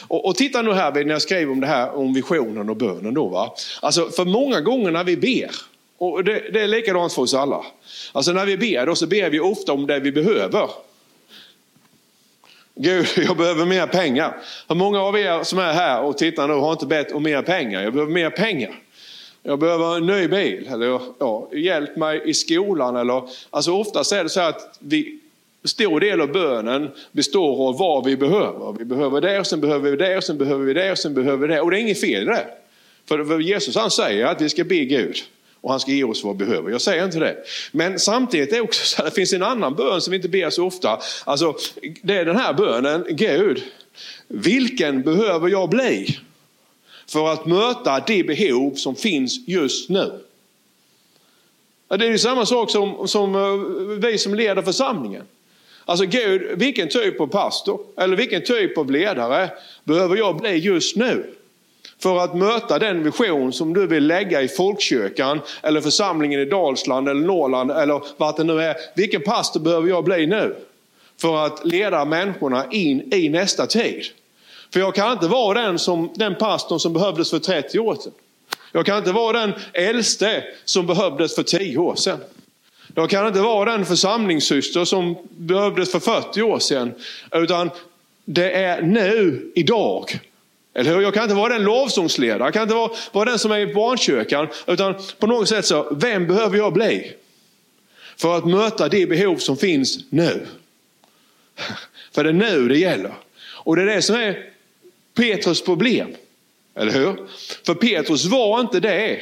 Och, 0.07 0.25
och, 0.25 0.35
titta 0.35 0.61
nu 0.61 0.73
här 0.73 0.91
när 0.91 1.11
jag 1.11 1.21
skrev 1.21 1.51
om 1.51 1.59
det 1.59 1.67
här 1.67 1.95
om 1.95 2.13
visionen 2.13 2.69
och 2.69 2.77
bönen 2.77 3.13
då. 3.13 3.27
Va? 3.27 3.55
Alltså 3.81 4.09
för 4.09 4.25
många 4.25 4.61
gånger 4.61 4.91
när 4.91 5.03
vi 5.03 5.17
ber, 5.17 5.51
och 5.97 6.23
det, 6.23 6.53
det 6.53 6.61
är 6.61 6.67
likadant 6.67 7.13
för 7.13 7.21
oss 7.21 7.33
alla. 7.33 7.65
Alltså 8.11 8.31
när 8.31 8.45
vi 8.45 8.57
ber 8.57 8.85
då 8.85 8.95
så 8.95 9.07
ber 9.07 9.29
vi 9.29 9.39
ofta 9.39 9.73
om 9.73 9.87
det 9.87 9.99
vi 9.99 10.11
behöver. 10.11 10.69
Gud, 12.75 13.07
jag 13.15 13.37
behöver 13.37 13.65
mer 13.65 13.87
pengar. 13.87 14.37
Hur 14.67 14.75
många 14.75 15.01
av 15.01 15.17
er 15.17 15.43
som 15.43 15.59
är 15.59 15.73
här 15.73 16.01
och 16.01 16.17
tittar 16.17 16.47
nu 16.47 16.53
har 16.53 16.71
inte 16.71 16.85
bett 16.85 17.11
om 17.11 17.23
mer 17.23 17.41
pengar? 17.41 17.81
Jag 17.81 17.93
behöver 17.93 18.13
mer 18.13 18.29
pengar. 18.29 18.71
Jag 19.43 19.59
behöver 19.59 19.97
en 19.97 20.05
ny 20.05 20.27
bil, 20.27 20.67
eller 20.71 21.01
ja, 21.19 21.49
hjälp 21.53 21.95
mig 21.95 22.21
i 22.25 22.33
skolan. 22.33 22.95
Eller, 22.95 23.23
alltså 23.49 23.71
oftast 23.71 24.11
är 24.11 24.23
det 24.23 24.29
så 24.29 24.41
att 24.41 24.77
vi, 24.79 25.19
stor 25.63 25.99
del 25.99 26.21
av 26.21 26.31
bönen 26.31 26.89
består 27.11 27.67
av 27.67 27.77
vad 27.77 28.05
vi 28.05 28.17
behöver. 28.17 28.75
Vi 28.79 28.85
behöver 28.85 29.21
det 29.21 29.39
och 29.39 29.47
sen 29.47 29.61
behöver 29.61 29.91
vi 29.91 29.97
det 29.97 30.17
och 30.17 30.23
sen 30.23 30.37
behöver 30.37 30.65
vi 30.65 30.73
det 30.73 30.91
och 30.91 30.97
sen 30.97 31.13
behöver 31.13 31.47
vi 31.47 31.53
det. 31.53 31.61
Och 31.61 31.71
det 31.71 31.77
är 31.77 31.81
inget 31.81 32.01
fel 32.01 32.23
i 32.23 32.25
det. 32.25 32.47
För 33.07 33.39
Jesus 33.39 33.75
han 33.75 33.91
säger 33.91 34.25
att 34.25 34.41
vi 34.41 34.49
ska 34.49 34.63
be 34.63 34.85
Gud. 34.85 35.15
och 35.61 35.71
han 35.71 35.79
ska 35.79 35.91
ge 35.91 36.03
oss 36.03 36.23
vad 36.23 36.37
vi 36.37 36.45
behöver. 36.45 36.71
Jag 36.71 36.81
säger 36.81 37.05
inte 37.05 37.19
det. 37.19 37.35
Men 37.71 37.99
samtidigt 37.99 38.51
är 38.51 38.55
det 38.55 38.61
också 38.61 38.85
så 38.85 39.01
att 39.01 39.05
det 39.09 39.15
finns 39.15 39.33
en 39.33 39.43
annan 39.43 39.75
bön 39.75 40.01
som 40.01 40.11
vi 40.11 40.17
inte 40.17 40.29
ber 40.29 40.49
så 40.49 40.65
ofta. 40.65 40.99
Alltså, 41.23 41.55
det 42.01 42.17
är 42.17 42.25
den 42.25 42.35
här 42.35 42.53
bönen, 42.53 43.05
Gud, 43.09 43.63
vilken 44.27 45.01
behöver 45.01 45.49
jag 45.49 45.69
bli 45.69 46.19
för 47.11 47.33
att 47.33 47.45
möta 47.45 48.03
det 48.07 48.23
behov 48.23 48.73
som 48.75 48.95
finns 48.95 49.47
just 49.47 49.89
nu? 49.89 50.19
Det 51.87 52.05
är 52.05 52.09
ju 52.09 52.17
samma 52.17 52.45
sak 52.45 52.71
som, 52.71 53.07
som 53.07 53.35
eh, 53.35 54.09
vi 54.09 54.17
som 54.17 54.35
leder 54.35 54.61
församlingen. 54.61 55.23
Alltså 55.85 56.05
Gud, 56.05 56.59
vilken 56.59 56.89
typ 56.89 57.21
av 57.21 57.27
pastor 57.27 57.81
eller 57.97 58.15
vilken 58.17 58.43
typ 58.43 58.77
av 58.77 58.91
ledare 58.91 59.49
behöver 59.83 60.17
jag 60.17 60.37
bli 60.37 60.57
just 60.57 60.95
nu? 60.95 61.33
För 61.99 62.17
att 62.19 62.35
möta 62.35 62.79
den 62.79 63.03
vision 63.03 63.53
som 63.53 63.73
du 63.73 63.87
vill 63.87 64.07
lägga 64.07 64.41
i 64.41 64.47
folkkyrkan 64.47 65.39
eller 65.61 65.81
församlingen 65.81 66.39
i 66.39 66.45
Dalsland 66.45 67.09
eller 67.09 67.21
Norrland 67.21 67.71
eller 67.71 68.01
vart 68.17 68.37
det 68.37 68.43
nu 68.43 68.61
är. 68.61 68.75
Vilken 68.95 69.21
pastor 69.21 69.59
behöver 69.59 69.89
jag 69.89 70.03
bli 70.03 70.25
nu? 70.25 70.55
För 71.21 71.45
att 71.45 71.65
leda 71.65 72.05
människorna 72.05 72.65
in 72.71 73.13
i 73.13 73.29
nästa 73.29 73.67
tid. 73.67 74.05
För 74.73 74.79
jag 74.79 74.95
kan 74.95 75.11
inte 75.11 75.27
vara 75.27 75.61
den, 75.61 75.79
som, 75.79 76.13
den 76.15 76.35
pastorn 76.35 76.79
som 76.79 76.93
behövdes 76.93 77.29
för 77.29 77.39
30 77.39 77.79
år 77.79 77.95
sedan. 77.95 78.13
Jag 78.71 78.85
kan 78.85 78.97
inte 78.97 79.11
vara 79.11 79.39
den 79.39 79.53
äldste 79.73 80.43
som 80.65 80.87
behövdes 80.87 81.35
för 81.35 81.43
10 81.43 81.77
år 81.77 81.95
sedan. 81.95 82.19
Jag 82.95 83.09
kan 83.09 83.27
inte 83.27 83.39
vara 83.39 83.71
den 83.71 83.85
församlingssyster 83.85 84.85
som 84.85 85.17
behövdes 85.29 85.91
för 85.91 85.99
40 85.99 86.41
år 86.41 86.59
sedan. 86.59 86.93
Utan 87.31 87.69
det 88.25 88.51
är 88.51 88.81
nu, 88.81 89.51
idag. 89.55 90.19
Eller 90.73 90.95
hur? 90.95 91.01
Jag 91.01 91.13
kan 91.13 91.23
inte 91.23 91.35
vara 91.35 91.53
den 91.53 91.63
lovsångsledare, 91.63 92.43
jag 92.43 92.53
kan 92.53 92.63
inte 92.63 92.75
vara, 92.75 92.91
vara 93.11 93.29
den 93.29 93.39
som 93.39 93.51
är 93.51 93.59
i 93.59 93.73
barnkyrkan. 93.73 94.47
Utan 94.67 94.95
på 95.19 95.27
något 95.27 95.49
sätt 95.49 95.65
så, 95.65 95.87
vem 95.91 96.27
behöver 96.27 96.57
jag 96.57 96.73
bli? 96.73 97.13
För 98.17 98.37
att 98.37 98.45
möta 98.45 98.89
det 98.89 99.09
behov 99.09 99.37
som 99.37 99.57
finns 99.57 99.99
nu. 100.09 100.47
För 102.11 102.23
det 102.23 102.29
är 102.29 102.33
nu 102.33 102.67
det 102.67 102.77
gäller. 102.77 103.13
Och 103.63 103.75
det 103.75 103.81
är 103.81 103.85
det 103.85 104.01
som 104.01 104.15
är 104.15 104.50
Petrus 105.13 105.63
problem. 105.63 106.15
Eller 106.75 106.91
hur? 106.91 107.27
För 107.65 107.73
Petrus 107.73 108.25
var 108.25 108.59
inte 108.59 108.79
det. 108.79 109.21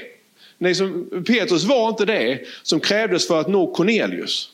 Nej, 0.58 0.75
som, 0.75 1.24
Petrus 1.27 1.63
var 1.63 1.89
inte 1.89 2.05
det 2.05 2.39
som 2.63 2.79
krävdes 2.79 3.27
för 3.27 3.39
att 3.39 3.48
nå 3.48 3.74
Cornelius. 3.74 4.50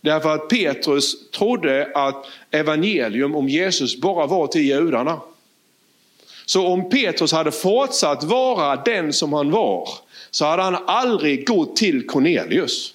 Därför 0.00 0.34
att 0.34 0.48
Petrus 0.48 1.30
trodde 1.30 1.90
att 1.94 2.26
evangelium 2.50 3.34
om 3.34 3.48
Jesus 3.48 3.96
bara 3.96 4.26
var 4.26 4.46
till 4.46 4.62
judarna. 4.62 5.20
Så 6.46 6.66
om 6.66 6.90
Petrus 6.90 7.32
hade 7.32 7.52
fortsatt 7.52 8.24
vara 8.24 8.76
den 8.76 9.12
som 9.12 9.32
han 9.32 9.50
var 9.50 9.88
så 10.30 10.44
hade 10.44 10.62
han 10.62 10.76
aldrig 10.86 11.46
gått 11.46 11.76
till 11.76 12.06
Cornelius. 12.06 12.94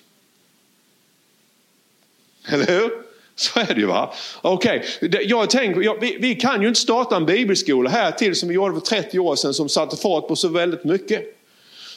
Eller 2.47 2.65
hur? 2.65 3.04
Så 3.35 3.59
är 3.59 3.73
det 3.73 3.79
ju 3.79 3.85
va. 3.85 4.13
Okej, 4.41 4.83
okay. 5.01 5.23
jag 5.23 5.49
tänker, 5.49 5.81
jag, 5.81 5.99
vi, 6.01 6.17
vi, 6.19 6.35
kan 6.35 6.61
ju 6.61 6.67
inte 6.67 6.79
starta 6.79 7.15
en 7.15 7.25
bibelskola 7.25 7.89
här 7.89 8.11
till 8.11 8.35
som 8.35 8.49
vi 8.49 8.55
gjorde 8.55 8.73
för 8.73 8.81
30 8.81 9.19
år 9.19 9.35
sedan 9.35 9.53
som 9.53 9.69
satte 9.69 9.97
fart 9.97 10.27
på 10.27 10.35
så 10.35 10.47
väldigt 10.47 10.83
mycket. 10.83 11.23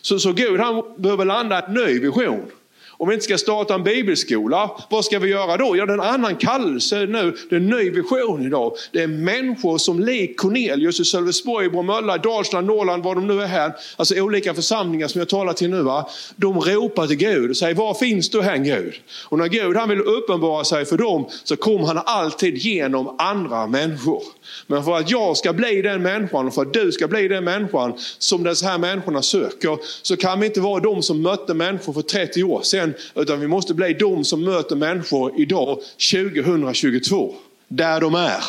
Så, 0.02 0.18
så 0.18 0.32
Gud 0.32 0.60
han 0.60 0.82
behöver 0.96 1.24
landa 1.24 1.60
en 1.62 1.74
ny 1.74 2.00
vision. 2.00 2.50
Om 3.00 3.08
vi 3.08 3.14
inte 3.14 3.24
ska 3.24 3.38
starta 3.38 3.74
en 3.74 3.82
bibelskola, 3.82 4.70
vad 4.90 5.04
ska 5.04 5.18
vi 5.18 5.28
göra 5.28 5.56
då? 5.56 5.76
Ja, 5.76 5.86
det 5.86 5.92
är 5.92 5.94
en 5.94 6.00
annan 6.00 6.36
kallelse 6.36 7.06
nu. 7.06 7.36
Det 7.50 7.56
är 7.56 7.60
en 7.60 7.66
ny 7.66 7.90
vision 7.90 8.46
idag. 8.46 8.72
Det 8.92 9.02
är 9.02 9.06
människor 9.06 9.78
som 9.78 10.00
lik 10.00 10.36
Cornelius 10.40 11.00
i 11.00 11.04
Sölvesborg, 11.04 11.68
Bromölla, 11.68 12.18
Dalsland, 12.18 12.66
Norrland, 12.66 13.04
var 13.04 13.14
de 13.14 13.26
nu 13.26 13.42
är 13.42 13.46
här. 13.46 13.72
Alltså 13.96 14.20
olika 14.20 14.54
församlingar 14.54 15.08
som 15.08 15.18
jag 15.18 15.28
talar 15.28 15.52
till 15.52 15.70
nu. 15.70 15.82
Va? 15.82 16.08
De 16.36 16.60
ropar 16.60 17.06
till 17.06 17.16
Gud 17.16 17.50
och 17.50 17.56
säger, 17.56 17.74
var 17.74 17.94
finns 17.94 18.30
du 18.30 18.42
här 18.42 18.56
Gud? 18.56 18.94
Och 19.24 19.38
när 19.38 19.48
Gud 19.48 19.76
han 19.76 19.88
vill 19.88 20.00
uppenbara 20.00 20.64
sig 20.64 20.84
för 20.84 20.98
dem 20.98 21.28
så 21.44 21.56
kommer 21.56 21.86
han 21.86 22.00
alltid 22.04 22.56
genom 22.56 23.16
andra 23.18 23.66
människor. 23.66 24.22
Men 24.66 24.84
för 24.84 24.96
att 24.96 25.10
jag 25.10 25.36
ska 25.36 25.52
bli 25.52 25.82
den 25.82 26.02
människan 26.02 26.46
och 26.46 26.54
för 26.54 26.62
att 26.62 26.72
du 26.72 26.92
ska 26.92 27.08
bli 27.08 27.28
den 27.28 27.44
människan 27.44 27.92
som 28.18 28.42
dessa 28.42 28.66
här 28.66 28.78
människorna 28.78 29.22
söker 29.22 29.78
så 30.02 30.16
kan 30.16 30.40
vi 30.40 30.46
inte 30.46 30.60
vara 30.60 30.80
de 30.80 31.02
som 31.02 31.22
mötte 31.22 31.54
människor 31.54 31.92
för 31.92 32.02
30 32.02 32.42
år 32.42 32.62
sedan 32.62 32.87
utan 33.14 33.40
vi 33.40 33.46
måste 33.46 33.74
bli 33.74 33.92
de 33.92 34.24
som 34.24 34.44
möter 34.44 34.76
människor 34.76 35.32
idag 35.36 35.78
2022 36.12 37.34
där 37.68 38.00
de 38.00 38.14
är. 38.14 38.42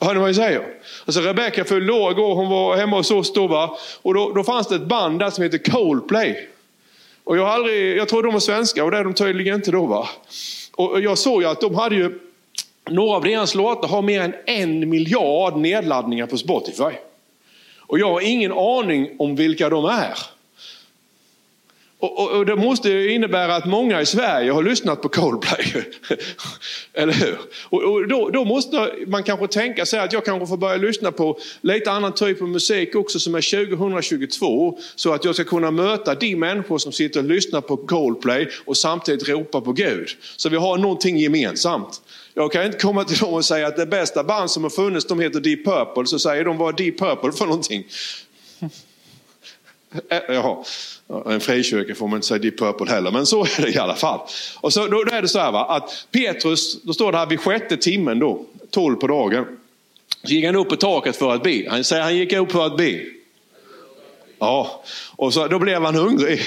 Hör 0.00 0.14
ni 0.14 0.20
vad 0.20 0.28
jag 0.28 0.36
säger? 0.36 0.66
Alltså 1.04 1.20
Rebecca 1.20 1.64
fyllde 1.64 1.92
år 1.92 2.12
igår, 2.12 2.34
hon 2.34 2.50
var 2.50 2.76
hemma 2.76 2.96
hos 2.96 3.10
oss 3.10 3.32
då. 3.32 3.46
Va? 3.46 3.78
Och 4.02 4.14
då, 4.14 4.32
då 4.32 4.44
fanns 4.44 4.68
det 4.68 4.74
ett 4.74 4.86
band 4.86 5.18
där 5.18 5.30
som 5.30 5.44
heter 5.44 5.58
Coldplay. 5.58 6.48
Och 7.24 7.36
jag, 7.36 7.48
aldrig, 7.48 7.96
jag 7.96 8.08
tror 8.08 8.22
de 8.22 8.32
var 8.32 8.40
svenska 8.40 8.84
och 8.84 8.90
det 8.90 8.98
är 8.98 9.04
de 9.04 9.14
tydligen 9.14 9.54
inte 9.54 9.70
då. 9.70 9.86
Va? 9.86 10.08
Och 10.72 11.00
jag 11.00 11.18
såg 11.18 11.42
ju 11.42 11.48
att 11.48 11.60
de 11.60 11.74
hade 11.74 11.94
ju 11.94 12.18
några 12.90 13.16
av 13.16 13.22
deras 13.22 13.54
låtar 13.54 13.88
har 13.88 14.02
mer 14.02 14.20
än 14.20 14.34
en 14.46 14.88
miljard 14.88 15.56
nedladdningar 15.56 16.26
på 16.26 16.38
Spotify. 16.38 16.96
Och 17.78 17.98
jag 17.98 18.10
har 18.10 18.20
ingen 18.20 18.52
aning 18.52 19.16
om 19.18 19.36
vilka 19.36 19.68
de 19.68 19.84
är. 19.84 20.18
Och, 22.02 22.18
och, 22.18 22.30
och, 22.30 22.46
det 22.46 22.56
måste 22.56 22.90
innebära 22.90 23.56
att 23.56 23.66
många 23.66 24.00
i 24.00 24.06
Sverige 24.06 24.52
har 24.52 24.62
lyssnat 24.62 25.02
på 25.02 25.08
Coldplay. 25.08 25.64
Eller 26.94 27.12
hur? 27.12 27.38
Och, 27.68 27.82
och 27.82 28.08
då, 28.08 28.28
då, 28.28 28.44
måste 28.44 28.92
man 29.06 29.22
kanske 29.22 29.46
tänka 29.46 29.86
sig 29.86 30.00
att 30.00 30.12
jag 30.12 30.24
kanske 30.24 30.46
får 30.46 30.56
börja 30.56 30.76
lyssna 30.76 31.12
på 31.12 31.38
lite 31.60 31.90
annan 31.90 32.14
typ 32.14 32.42
av 32.42 32.48
musik 32.48 32.94
också 32.94 33.18
som 33.18 33.34
är 33.34 33.66
2022. 33.66 34.78
Så 34.94 35.12
att 35.12 35.24
jag 35.24 35.34
ska 35.34 35.44
kunna 35.44 35.70
möta 35.70 36.14
de 36.14 36.36
människor 36.36 36.78
som 36.78 36.92
sitter 36.92 37.20
och 37.20 37.26
lyssnar 37.26 37.60
på 37.60 37.76
Coldplay 37.76 38.48
och 38.64 38.76
samtidigt 38.76 39.28
ropar 39.28 39.60
på 39.60 39.72
Gud. 39.72 40.08
Så 40.36 40.48
vi 40.48 40.56
har 40.56 40.78
någonting 40.78 41.18
gemensamt. 41.18 42.02
Jag 42.34 42.52
kan 42.52 42.66
inte 42.66 42.78
komma 42.78 43.04
till 43.04 43.18
dem 43.18 43.34
och 43.34 43.44
säga 43.44 43.66
att 43.66 43.76
det 43.76 43.86
bästa 43.86 44.24
band 44.24 44.50
som 44.50 44.62
har 44.62 44.70
funnits, 44.70 45.06
de 45.06 45.20
heter 45.20 45.40
Deep 45.40 45.64
Purple. 45.64 46.06
Så 46.06 46.18
säger 46.18 46.44
de 46.44 46.58
vad 46.58 46.76
Deep 46.76 46.98
Purple 46.98 47.32
för 47.32 47.46
någonting. 47.46 47.84
Eh, 50.08 50.16
eh, 50.16 50.34
jaha, 50.34 50.64
en 51.26 51.40
frikyrka 51.40 51.94
får 51.94 52.08
man 52.08 52.16
inte 52.16 52.26
säga 52.26 52.38
Deep 52.38 52.58
Purple 52.58 52.90
heller, 52.90 53.10
men 53.10 53.26
så 53.26 53.44
är 53.44 53.62
det 53.62 53.68
i 53.68 53.78
alla 53.78 53.94
fall. 53.94 54.20
Och 54.60 54.72
så, 54.72 54.86
då, 54.86 55.00
är 55.00 55.22
det 55.22 55.28
så 55.28 55.38
här 55.38 55.52
va, 55.52 55.64
att 55.64 56.06
Petrus, 56.10 56.82
då 56.82 56.92
står 56.92 57.12
det 57.12 57.18
här 57.18 57.26
vid 57.26 57.40
sjätte 57.40 57.76
timmen 57.76 58.18
då, 58.18 58.44
tolv 58.70 58.96
på 58.96 59.06
dagen. 59.06 59.44
Så 60.24 60.34
gick 60.34 60.44
han 60.44 60.56
upp 60.56 60.68
på 60.68 60.76
taket 60.76 61.16
för 61.16 61.34
att 61.34 61.42
be. 61.42 61.66
Han 61.70 61.84
säger 61.84 62.02
han 62.02 62.16
gick 62.16 62.32
upp 62.32 62.52
för 62.52 62.66
att 62.66 62.76
be. 62.76 63.00
Ja, 64.42 64.82
och 65.16 65.34
så, 65.34 65.46
då 65.46 65.58
blev 65.58 65.82
han 65.82 65.94
hungrig. 65.94 66.40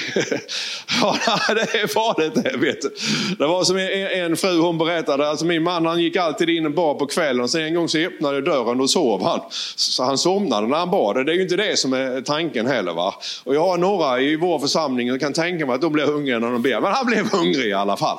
ja, 1.00 1.16
det 1.48 1.80
är 1.80 1.86
farligt 1.86 2.34
det. 2.34 2.56
Vet 2.56 2.82
du. 2.82 2.94
Det 3.38 3.46
var 3.46 3.64
som 3.64 3.76
en, 3.76 4.24
en 4.24 4.36
fru 4.36 4.58
hon 4.60 4.78
berättade, 4.78 5.28
alltså 5.28 5.44
min 5.44 5.62
man 5.62 5.86
han 5.86 6.02
gick 6.02 6.16
alltid 6.16 6.50
in 6.50 6.66
och 6.66 6.72
bad 6.72 6.98
på 6.98 7.06
kvällen. 7.06 7.48
Sen 7.48 7.62
en 7.62 7.74
gång 7.74 7.88
så 7.88 7.98
öppnade 7.98 8.40
dörren 8.40 8.80
och 8.80 8.90
sov 8.90 9.22
han. 9.22 9.40
Så 9.76 10.04
han 10.04 10.18
somnade 10.18 10.66
när 10.66 10.76
han 10.76 10.90
bad. 10.90 11.26
Det 11.26 11.32
är 11.32 11.36
ju 11.36 11.42
inte 11.42 11.56
det 11.56 11.78
som 11.78 11.92
är 11.92 12.20
tanken 12.20 12.66
heller. 12.66 12.92
Va? 12.92 13.14
Och 13.44 13.54
jag 13.54 13.60
har 13.60 13.78
några 13.78 14.20
i 14.20 14.36
vår 14.36 14.58
församling 14.58 15.10
som 15.10 15.18
kan 15.18 15.32
tänka 15.32 15.66
mig 15.66 15.74
att 15.74 15.80
de 15.80 15.92
blir 15.92 16.06
hungriga 16.06 16.38
när 16.38 16.50
de 16.50 16.62
ber. 16.62 16.80
Men 16.80 16.92
han 16.92 17.06
blev 17.06 17.32
hungrig 17.32 17.66
i 17.66 17.72
alla 17.72 17.96
fall. 17.96 18.18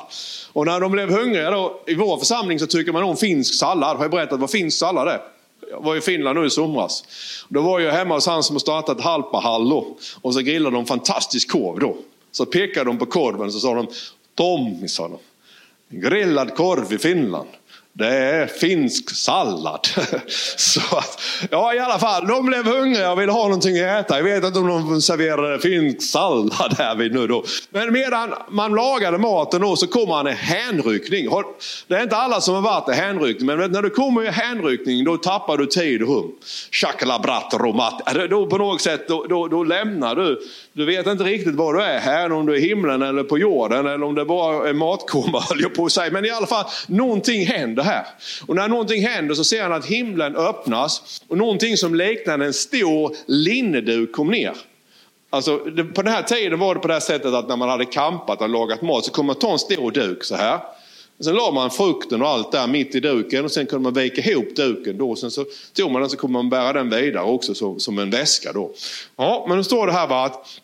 Och 0.52 0.66
när 0.66 0.80
de 0.80 0.92
blev 0.92 1.10
hungriga 1.10 1.50
då, 1.50 1.80
i 1.86 1.94
vår 1.94 2.18
församling 2.18 2.58
så 2.58 2.66
tycker 2.66 2.92
man 2.92 3.02
om 3.02 3.16
finsk 3.16 3.58
sallad. 3.58 3.96
Har 3.96 4.04
jag 4.04 4.10
berättat 4.10 4.40
vad 4.40 4.50
finsk 4.50 4.78
sallad 4.78 5.08
är? 5.08 5.37
Jag 5.70 5.84
var 5.84 5.96
i 5.96 6.00
Finland 6.00 6.38
nu 6.38 6.46
i 6.46 6.50
somras. 6.50 7.04
Då 7.48 7.62
var 7.62 7.80
jag 7.80 7.92
hemma 7.92 8.14
hos 8.14 8.26
han 8.26 8.42
som 8.42 8.54
har 8.54 8.60
startat 8.60 9.00
Halpahallo. 9.00 9.96
Och 10.20 10.34
så 10.34 10.40
grillade 10.40 10.76
de 10.76 10.86
fantastisk 10.86 11.50
korv 11.50 11.78
då. 11.78 11.96
Så 12.32 12.46
pekade 12.46 12.84
de 12.84 12.98
på 12.98 13.06
korven 13.06 13.46
och 13.46 13.52
så 13.52 13.60
sa 13.60 13.74
de 13.74 13.86
Tommy, 14.34 14.88
sa 14.88 15.08
de. 15.08 15.18
Grillad 15.98 16.54
korv 16.54 16.92
i 16.92 16.98
Finland 16.98 17.48
det 17.98 18.06
är 18.06 18.46
finsk 18.46 19.10
sallad. 19.10 19.86
Så 20.56 20.80
att, 20.96 21.20
ja 21.50 21.74
i 21.74 21.78
alla 21.78 21.98
fall, 21.98 22.26
de 22.26 22.46
blev 22.46 22.66
hungriga 22.66 23.12
och 23.12 23.20
ville 23.20 23.32
ha 23.32 23.42
någonting 23.42 23.80
att 23.80 24.04
äta. 24.04 24.16
Jag 24.16 24.24
vet 24.24 24.44
inte 24.44 24.58
om 24.58 24.66
de 24.66 25.02
serverade 25.02 25.58
finsk 25.58 26.10
sallad 26.10 26.74
här 26.78 26.94
vid 26.94 27.14
nu 27.14 27.26
då. 27.26 27.44
Men 27.70 27.92
medan 27.92 28.34
man 28.48 28.74
lagade 28.74 29.18
maten 29.18 29.60
då 29.60 29.76
så 29.76 29.86
kom 29.86 30.10
han 30.10 30.28
i 30.28 30.32
hänryckning. 30.32 31.28
Det 31.86 31.94
är 31.94 32.02
inte 32.02 32.16
alla 32.16 32.40
som 32.40 32.54
har 32.54 32.62
varit 32.62 32.88
i 32.88 32.92
hänryckning, 32.92 33.46
men 33.46 33.70
när 33.72 33.82
du 33.82 33.90
kommer 33.90 34.22
i 34.22 34.30
hänryckning 34.30 35.04
då 35.04 35.16
tappar 35.16 35.56
du 35.56 35.66
tid 35.66 36.02
och 36.02 36.08
rum. 36.08 36.32
Chakalabrat 36.70 37.54
romat. 37.54 38.14
Då 38.30 38.46
på 38.46 38.58
något 38.58 38.80
sätt 38.80 39.08
då, 39.08 39.24
då, 39.28 39.48
då 39.48 39.64
lämnar 39.64 40.14
du 40.14 40.40
du 40.78 40.84
vet 40.84 41.06
inte 41.06 41.24
riktigt 41.24 41.54
var 41.54 41.74
du 41.74 41.82
är 41.82 41.98
här, 41.98 42.32
om 42.32 42.46
du 42.46 42.52
är 42.52 42.56
i 42.56 42.68
himlen 42.68 43.02
eller 43.02 43.22
på 43.22 43.38
jorden 43.38 43.86
eller 43.86 44.02
om 44.02 44.14
det 44.14 44.24
bara 44.24 44.68
är 44.68 44.72
matkoma 44.72 45.40
höll 45.48 45.60
jag 45.60 45.74
på 45.74 45.84
att 45.84 45.92
säga. 45.92 46.10
Men 46.12 46.24
i 46.24 46.30
alla 46.30 46.46
fall, 46.46 46.64
någonting 46.86 47.46
händer 47.46 47.82
här. 47.82 48.06
Och 48.46 48.56
när 48.56 48.68
någonting 48.68 49.02
händer 49.02 49.34
så 49.34 49.44
ser 49.44 49.62
han 49.62 49.72
att 49.72 49.86
himlen 49.86 50.36
öppnas 50.36 51.22
och 51.28 51.38
någonting 51.38 51.76
som 51.76 51.94
liknar 51.94 52.38
en 52.38 52.52
stor 52.52 53.16
linneduk 53.26 54.12
kom 54.12 54.28
ner. 54.28 54.52
Alltså, 55.30 55.58
på 55.94 56.02
den 56.02 56.12
här 56.12 56.22
tiden 56.22 56.58
var 56.58 56.74
det 56.74 56.80
på 56.80 56.88
det 56.88 56.94
här 56.94 57.00
sättet 57.00 57.34
att 57.34 57.48
när 57.48 57.56
man 57.56 57.68
hade 57.68 57.84
kampat 57.84 58.40
och 58.40 58.48
lagat 58.48 58.82
mat 58.82 59.04
så 59.04 59.10
kunde 59.12 59.26
man 59.26 59.36
ta 59.36 59.52
en 59.52 59.58
stor 59.58 59.90
duk 59.90 60.24
så 60.24 60.36
här. 60.36 60.58
Sen 61.20 61.34
la 61.34 61.50
man 61.50 61.70
frukten 61.70 62.22
och 62.22 62.28
allt 62.28 62.52
där 62.52 62.66
mitt 62.66 62.94
i 62.94 63.00
duken 63.00 63.44
och 63.44 63.52
sen 63.52 63.66
kunde 63.66 63.82
man 63.82 63.94
vika 63.94 64.30
ihop 64.30 64.56
duken. 64.56 64.98
Då. 64.98 65.16
Sen 65.16 65.30
så 65.30 65.44
tog 65.72 65.90
man 65.90 66.02
den 66.02 66.10
så 66.10 66.16
kunde 66.16 66.32
man 66.32 66.50
bära 66.50 66.72
den 66.72 66.90
vidare 66.90 67.24
också 67.24 67.54
som, 67.54 67.80
som 67.80 67.98
en 67.98 68.10
väska. 68.10 68.52
Då. 68.52 68.70
Ja, 69.16 69.44
men 69.48 69.56
då 69.56 69.64
står 69.64 69.86
det 69.86 69.92
här 69.92 70.06
va, 70.06 70.24
att 70.24 70.60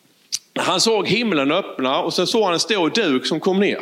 han 0.58 0.80
såg 0.80 1.08
himlen 1.08 1.52
öppna 1.52 2.00
och 2.00 2.14
sen 2.14 2.26
såg 2.26 2.44
han 2.44 2.52
en 2.52 2.60
stor 2.60 2.90
duk 2.90 3.26
som 3.26 3.40
kom 3.40 3.60
ner. 3.60 3.80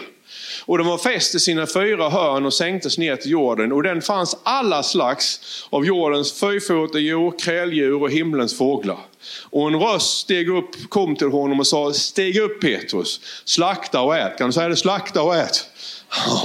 Och 0.65 0.79
den 0.79 0.87
var 0.87 0.99
fäst 0.99 1.35
i 1.35 1.41
sina 1.41 1.67
fyra 1.67 2.09
hörn 2.09 2.47
och 2.47 2.55
sänktes 2.55 2.99
ner 2.99 3.17
till 3.17 3.31
jorden. 3.31 3.73
Och 3.73 3.83
den 3.83 4.03
fanns 4.03 4.37
alla 4.43 4.83
slags 4.83 5.41
av 5.71 5.87
jordens 5.87 6.41
fyrfotedjur, 6.41 7.39
kräldjur 7.39 8.03
och 8.03 8.11
himlens 8.11 8.59
fåglar. 8.59 8.99
Och 9.51 9.69
en 9.69 9.81
röst 9.81 10.19
steg 10.19 10.49
upp, 10.49 10.71
kom 10.89 11.17
till 11.17 11.29
honom 11.29 11.61
och 11.61 11.67
sa, 11.67 11.93
stig 11.93 12.37
upp 12.37 12.61
Petrus, 12.61 13.21
slakta 13.45 14.01
och 14.01 14.17
ät. 14.17 14.39
Kan 14.39 14.47
du 14.47 14.53
säga 14.53 14.69
det? 14.69 14.77
Slakta 14.77 15.23
och 15.23 15.37
ät. 15.37 15.67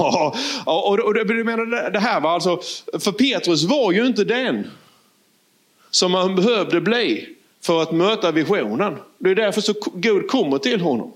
och, 0.66 0.98
och, 0.98 1.14
det, 1.14 1.44
menar, 1.44 1.90
det 1.90 2.00
här 2.00 2.20
var 2.20 2.30
alltså, 2.30 2.60
för 2.98 3.12
Petrus 3.12 3.64
var 3.64 3.92
ju 3.92 4.06
inte 4.06 4.24
den 4.24 4.70
som 5.90 6.14
han 6.14 6.36
behövde 6.36 6.80
bli 6.80 7.37
för 7.62 7.82
att 7.82 7.92
möta 7.92 8.30
visionen. 8.30 8.96
Det 9.18 9.30
är 9.30 9.34
därför 9.34 9.60
så 9.60 9.74
Gud 9.94 10.28
kommer 10.28 10.58
till 10.58 10.80
honom. 10.80 11.12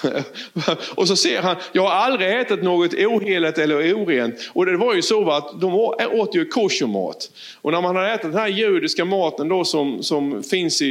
och 0.94 1.08
så 1.08 1.16
ser 1.16 1.42
han, 1.42 1.56
jag 1.72 1.82
har 1.82 1.90
aldrig 1.90 2.40
ätit 2.40 2.62
något 2.62 2.94
oheligt 2.94 3.58
eller 3.58 3.94
orent. 3.94 4.50
Och 4.52 4.66
det 4.66 4.76
var 4.76 4.94
ju 4.94 5.02
så 5.02 5.30
att 5.30 5.60
de 5.60 5.74
åt 6.12 6.34
ju 6.34 6.44
koshermat. 6.44 7.30
Och 7.60 7.72
när 7.72 7.80
man 7.80 7.96
hade 7.96 8.10
ätit 8.12 8.22
den 8.22 8.40
här 8.40 8.48
judiska 8.48 9.04
maten 9.04 9.48
då 9.48 9.64
som, 9.64 10.02
som 10.02 10.42
finns 10.42 10.82
i, 10.82 10.86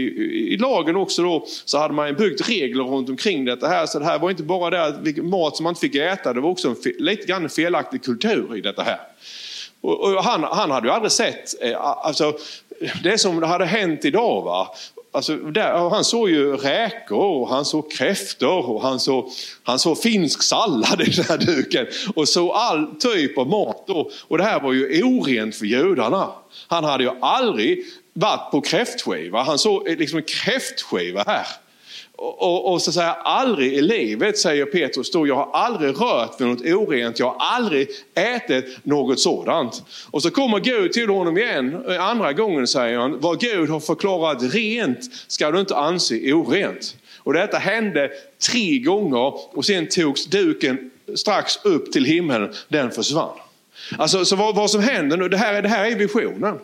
i 0.54 0.58
lagen 0.58 0.96
också 0.96 1.24
då, 1.24 1.46
så 1.66 1.78
hade 1.78 1.94
man 1.94 2.16
byggt 2.16 2.50
regler 2.50 2.84
runt 2.84 3.10
omkring 3.10 3.46
detta 3.46 3.68
här. 3.68 3.86
Så 3.86 4.00
det 4.00 4.06
här 4.06 4.20
var 4.20 4.30
inte 4.30 4.44
bara 4.44 4.70
det 4.70 4.86
att 4.86 5.18
mat 5.18 5.56
som 5.56 5.64
man 5.64 5.72
inte 5.72 5.82
fick 5.82 5.96
äta, 5.96 6.34
det 6.34 6.42
var 6.42 6.50
också 6.50 6.68
en, 6.68 6.76
lite 6.98 7.26
grann 7.26 7.50
felaktig 7.50 8.04
kultur 8.04 8.58
i 8.58 8.62
detta 8.62 8.84
här. 8.84 9.00
Och, 9.82 10.00
och 10.00 10.24
han, 10.24 10.44
han 10.44 10.72
hade 10.72 10.88
ju 10.88 10.94
aldrig 10.94 11.12
sett, 11.12 11.64
eh, 11.64 11.82
alltså, 11.82 12.34
det 13.04 13.18
som 13.18 13.44
hade 13.44 13.66
hänt 13.66 14.06
idag. 14.06 14.42
Va? 14.42 14.68
Alltså, 15.12 15.36
där, 15.36 15.90
han 15.90 16.04
såg 16.04 16.30
ju 16.30 16.58
räkor, 16.58 17.42
och 17.42 17.50
han 17.50 17.66
såg 17.66 17.92
kräftor 17.92 18.70
och 18.70 18.82
han 18.82 19.00
såg, 19.00 19.32
han 19.64 19.80
såg 19.80 20.02
finsk 20.02 20.44
sallad 20.44 21.02
i 21.02 21.12
den 21.12 21.26
här 21.26 21.38
duken. 21.38 21.88
Och 22.16 22.30
så 22.30 22.52
all 22.52 22.96
typ 23.00 23.38
av 23.38 23.48
mat. 23.48 23.84
Då. 23.88 24.12
Och 24.28 24.38
det 24.38 24.44
här 24.44 24.60
var 24.60 24.74
ju 24.74 25.04
orent 25.04 25.56
för 25.56 25.66
judarna. 25.66 26.32
Han 26.68 26.84
hade 26.84 27.04
ju 27.04 27.12
aldrig 27.22 27.86
varit 28.14 28.52
på 28.52 28.62
kräftskiva. 28.62 29.44
Han 29.44 29.58
såg 29.60 29.88
eh, 29.88 29.98
liksom 29.98 30.18
en 30.18 30.26
kräftskiva 30.26 31.24
här. 31.28 31.48
Och, 32.16 32.42
och, 32.42 32.74
och, 32.74 32.82
så 32.82 32.92
säger 32.92 33.10
aldrig 33.10 33.74
i 33.74 33.82
livet, 33.82 34.38
säger 34.38 34.66
Petrus 34.66 35.12
då, 35.12 35.28
jag 35.28 35.36
har 35.36 35.50
aldrig 35.54 36.02
rört 36.02 36.42
vid 36.42 36.48
något 36.48 36.62
orent, 36.62 37.20
jag 37.20 37.26
har 37.26 37.38
aldrig 37.40 37.88
ätit 38.16 38.78
något 38.84 39.20
sådant. 39.20 39.84
Och 40.12 40.22
så 40.22 40.32
kommer 40.32 40.60
Gud 40.60 40.94
till 40.94 41.10
honom 41.10 41.38
igen, 41.38 41.86
eh, 41.90 42.08
andra 42.08 42.34
gången 42.34 42.68
säger 42.68 42.98
han, 42.98 43.20
vad 43.20 43.40
Gud 43.40 43.70
har 43.70 43.80
förklarat 43.80 44.54
rent 44.54 45.00
ska 45.28 45.52
du 45.52 45.60
inte 45.60 45.76
anse 45.76 46.34
orent. 46.34 46.96
Och 47.18 47.34
detta 47.34 47.58
hände 47.58 48.12
tre 48.52 48.80
gånger 48.80 49.58
och 49.58 49.66
sen 49.66 49.88
togs 49.88 50.26
duken 50.26 50.92
strax 51.16 51.66
upp 51.66 51.92
till 51.92 52.06
himlen, 52.06 52.54
den 52.68 52.92
försvann. 52.92 53.38
Alltså 53.98 54.26
så 54.26 54.36
vad, 54.36 54.56
vad 54.56 54.72
som 54.72 54.82
händer 54.82 55.18
nu, 55.18 55.30
det 55.30 55.38
här, 55.38 55.62
det 55.62 55.70
här 55.70 55.92
är 55.92 55.96
visionen. 55.96 56.60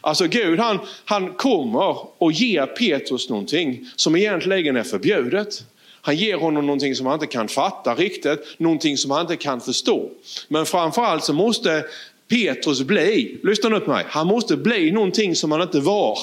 Alltså 0.00 0.26
Gud 0.26 0.58
han, 0.58 0.78
han 1.04 1.32
kommer 1.32 2.22
och 2.22 2.32
ger 2.32 2.66
Petrus 2.66 3.28
någonting 3.28 3.86
som 3.96 4.16
egentligen 4.16 4.76
är 4.76 4.82
förbjudet. 4.82 5.64
Han 6.00 6.16
ger 6.16 6.36
honom 6.36 6.66
någonting 6.66 6.94
som 6.94 7.06
han 7.06 7.14
inte 7.14 7.26
kan 7.26 7.48
fatta 7.48 7.94
riktigt, 7.94 8.40
någonting 8.58 8.96
som 8.96 9.10
han 9.10 9.20
inte 9.20 9.36
kan 9.36 9.60
förstå. 9.60 10.10
Men 10.48 10.66
framförallt 10.66 11.24
så 11.24 11.32
måste 11.32 11.84
Petrus 12.28 12.82
bli, 12.82 13.38
lyssna 13.42 13.68
nu 13.68 13.80
på 13.80 13.90
mig, 13.90 14.04
han 14.08 14.26
måste 14.26 14.56
bli 14.56 14.90
någonting 14.90 15.36
som 15.36 15.52
han 15.52 15.62
inte 15.62 15.80
var 15.80 16.18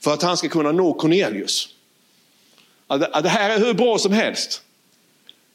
för 0.00 0.14
att 0.14 0.22
han 0.22 0.36
ska 0.36 0.48
kunna 0.48 0.72
nå 0.72 0.94
Cornelius. 0.94 1.68
Det 3.22 3.28
här 3.28 3.50
är 3.50 3.58
hur 3.58 3.74
bra 3.74 3.98
som 3.98 4.12
helst. 4.12 4.62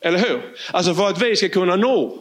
Eller 0.02 0.20
hur? 0.20 0.42
Alltså 0.72 0.94
för 0.94 1.08
att 1.08 1.22
vi 1.22 1.36
ska 1.36 1.50
kunna 1.50 1.76
nå 1.76 2.20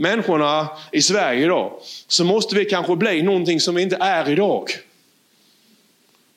människorna 0.00 0.68
i 0.92 1.02
Sverige 1.02 1.44
idag 1.44 1.72
så 2.08 2.24
måste 2.24 2.54
vi 2.54 2.64
kanske 2.64 2.96
bli 2.96 3.22
någonting 3.22 3.60
som 3.60 3.74
vi 3.74 3.82
inte 3.82 3.96
är 4.00 4.28
idag. 4.28 4.70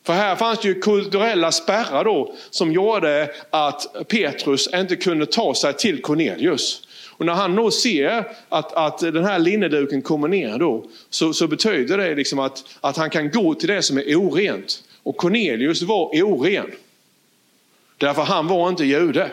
För 0.05 0.13
här 0.13 0.35
fanns 0.35 0.59
det 0.59 0.67
ju 0.67 0.81
kulturella 0.81 1.51
spärrar 1.51 2.03
då 2.03 2.35
som 2.49 2.71
gjorde 2.71 3.31
att 3.49 4.07
Petrus 4.07 4.69
inte 4.73 4.95
kunde 4.95 5.25
ta 5.25 5.55
sig 5.55 5.73
till 5.73 6.01
Cornelius. 6.01 6.87
Och 7.09 7.25
när 7.25 7.33
han 7.33 7.55
då 7.55 7.71
ser 7.71 8.25
att, 8.49 8.73
att 8.73 8.99
den 8.99 9.25
här 9.25 9.39
linneduken 9.39 10.01
kommer 10.01 10.27
ner 10.27 10.57
då, 10.57 10.85
så, 11.09 11.33
så 11.33 11.47
betyder 11.47 11.97
det 11.97 12.15
liksom 12.15 12.39
att, 12.39 12.63
att 12.81 12.97
han 12.97 13.09
kan 13.09 13.31
gå 13.31 13.53
till 13.53 13.69
det 13.69 13.81
som 13.81 13.97
är 13.97 14.15
orent. 14.15 14.83
Och 15.03 15.17
Cornelius 15.17 15.81
var 15.81 16.23
oren. 16.23 16.71
Därför 17.97 18.21
han 18.21 18.47
var 18.47 18.69
inte 18.69 18.85
jude. 18.85 19.31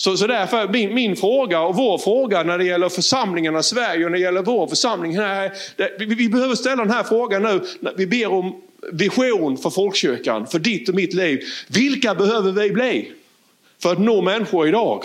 Så, 0.00 0.16
så 0.16 0.26
därför 0.26 0.68
min, 0.68 0.94
min 0.94 1.16
fråga 1.16 1.60
och 1.60 1.76
vår 1.76 1.98
fråga 1.98 2.42
när 2.42 2.58
det 2.58 2.64
gäller 2.64 2.88
församlingarna 2.88 3.58
i 3.58 3.62
Sverige 3.62 4.04
och 4.04 4.10
när 4.10 4.18
det 4.18 4.24
gäller 4.24 4.42
vår 4.42 4.66
församling 4.66 5.18
här. 5.18 5.52
Det, 5.76 5.96
vi, 5.98 6.14
vi 6.14 6.28
behöver 6.28 6.54
ställa 6.54 6.84
den 6.84 6.90
här 6.90 7.02
frågan 7.02 7.42
nu. 7.42 7.60
Vi 7.96 8.06
ber 8.06 8.26
om 8.26 8.62
vision 8.92 9.58
för 9.58 9.70
folkkyrkan, 9.70 10.46
för 10.46 10.58
ditt 10.58 10.88
och 10.88 10.94
mitt 10.94 11.14
liv. 11.14 11.40
Vilka 11.68 12.14
behöver 12.14 12.52
vi 12.52 12.70
bli 12.70 13.12
för 13.82 13.92
att 13.92 13.98
nå 13.98 14.22
människor 14.22 14.68
idag? 14.68 15.04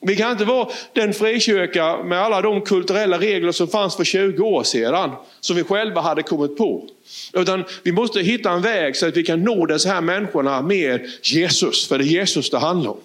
Vi 0.00 0.16
kan 0.16 0.32
inte 0.32 0.44
vara 0.44 0.68
den 0.92 1.12
frikyrka 1.12 2.02
med 2.04 2.18
alla 2.18 2.40
de 2.40 2.60
kulturella 2.60 3.18
regler 3.18 3.52
som 3.52 3.68
fanns 3.68 3.96
för 3.96 4.04
20 4.04 4.42
år 4.42 4.62
sedan, 4.62 5.10
som 5.40 5.56
vi 5.56 5.64
själva 5.64 6.00
hade 6.00 6.22
kommit 6.22 6.56
på. 6.56 6.88
Utan 7.32 7.64
vi 7.82 7.92
måste 7.92 8.20
hitta 8.20 8.50
en 8.50 8.62
väg 8.62 8.96
så 8.96 9.06
att 9.08 9.16
vi 9.16 9.22
kan 9.22 9.42
nå 9.42 9.66
dessa 9.66 9.88
här 9.88 10.00
människorna 10.00 10.62
med 10.62 11.06
Jesus, 11.22 11.88
för 11.88 11.98
det 11.98 12.04
är 12.04 12.06
Jesus 12.06 12.50
det 12.50 12.58
handlar 12.58 12.90
om. 12.90 13.00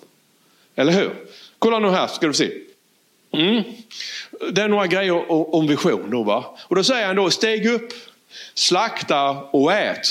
Eller 0.75 0.93
hur? 0.93 1.11
Kolla 1.59 1.79
nu 1.79 1.89
här 1.89 2.07
ska 2.07 2.27
du 2.27 2.33
se. 2.33 2.51
Mm. 3.33 3.63
Det 4.51 4.61
är 4.61 4.67
några 4.67 4.87
grejer 4.87 5.31
om 5.55 5.67
vision 5.67 6.09
då. 6.09 6.23
Va? 6.23 6.57
Och 6.67 6.75
då 6.75 6.83
säger 6.83 7.07
han 7.07 7.15
då, 7.15 7.29
steg 7.29 7.65
upp, 7.65 7.93
slakta 8.53 9.29
och 9.29 9.73
ät. 9.73 10.07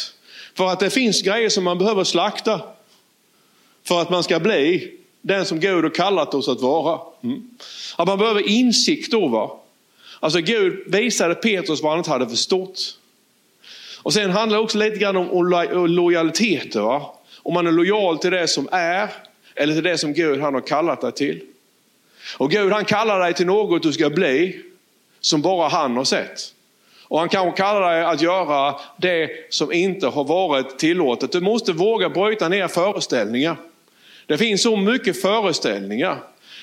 För 0.54 0.66
att 0.66 0.80
det 0.80 0.90
finns 0.90 1.22
grejer 1.22 1.48
som 1.48 1.64
man 1.64 1.78
behöver 1.78 2.04
slakta. 2.04 2.60
För 3.84 4.02
att 4.02 4.10
man 4.10 4.22
ska 4.22 4.40
bli 4.40 4.92
den 5.22 5.46
som 5.46 5.60
Gud 5.60 5.84
har 5.84 5.90
kallat 5.90 6.34
oss 6.34 6.48
att 6.48 6.60
vara. 6.60 7.00
Mm. 7.22 7.50
Att 7.96 8.08
man 8.08 8.18
behöver 8.18 8.48
insikt 8.48 9.10
då. 9.10 9.28
Va? 9.28 9.56
Alltså 10.20 10.40
Gud 10.40 10.82
visade 10.86 11.34
Petrus 11.34 11.82
vad 11.82 11.92
han 11.92 11.98
inte 11.98 12.10
hade 12.10 12.28
förstått. 12.28 12.96
Och 14.02 14.12
sen 14.12 14.30
handlar 14.30 14.58
det 14.58 14.64
också 14.64 14.78
lite 14.78 14.96
grann 14.96 15.16
om 15.16 15.66
lojaliteter. 15.88 16.80
Va? 16.80 17.14
Om 17.42 17.54
man 17.54 17.66
är 17.66 17.72
lojal 17.72 18.18
till 18.18 18.30
det 18.30 18.48
som 18.48 18.68
är 18.72 19.08
eller 19.54 19.74
till 19.74 19.84
det 19.84 19.98
som 19.98 20.12
Gud 20.12 20.40
han 20.40 20.54
har 20.54 20.60
kallat 20.60 21.00
dig 21.00 21.12
till. 21.12 21.40
Och 22.36 22.50
Gud 22.50 22.72
han 22.72 22.84
kallar 22.84 23.20
dig 23.20 23.34
till 23.34 23.46
något 23.46 23.82
du 23.82 23.92
ska 23.92 24.10
bli 24.10 24.60
som 25.20 25.42
bara 25.42 25.68
han 25.68 25.96
har 25.96 26.04
sett. 26.04 26.40
Och 27.10 27.18
han 27.18 27.28
kanske 27.28 27.62
kallar 27.62 27.92
dig 27.92 28.04
att 28.04 28.22
göra 28.22 28.74
det 28.96 29.30
som 29.50 29.72
inte 29.72 30.06
har 30.06 30.24
varit 30.24 30.78
tillåtet. 30.78 31.32
Du 31.32 31.40
måste 31.40 31.72
våga 31.72 32.08
bryta 32.08 32.48
ner 32.48 32.68
föreställningar. 32.68 33.56
Det 34.26 34.38
finns 34.38 34.62
så 34.62 34.76
mycket 34.76 35.22
föreställningar. 35.22 36.18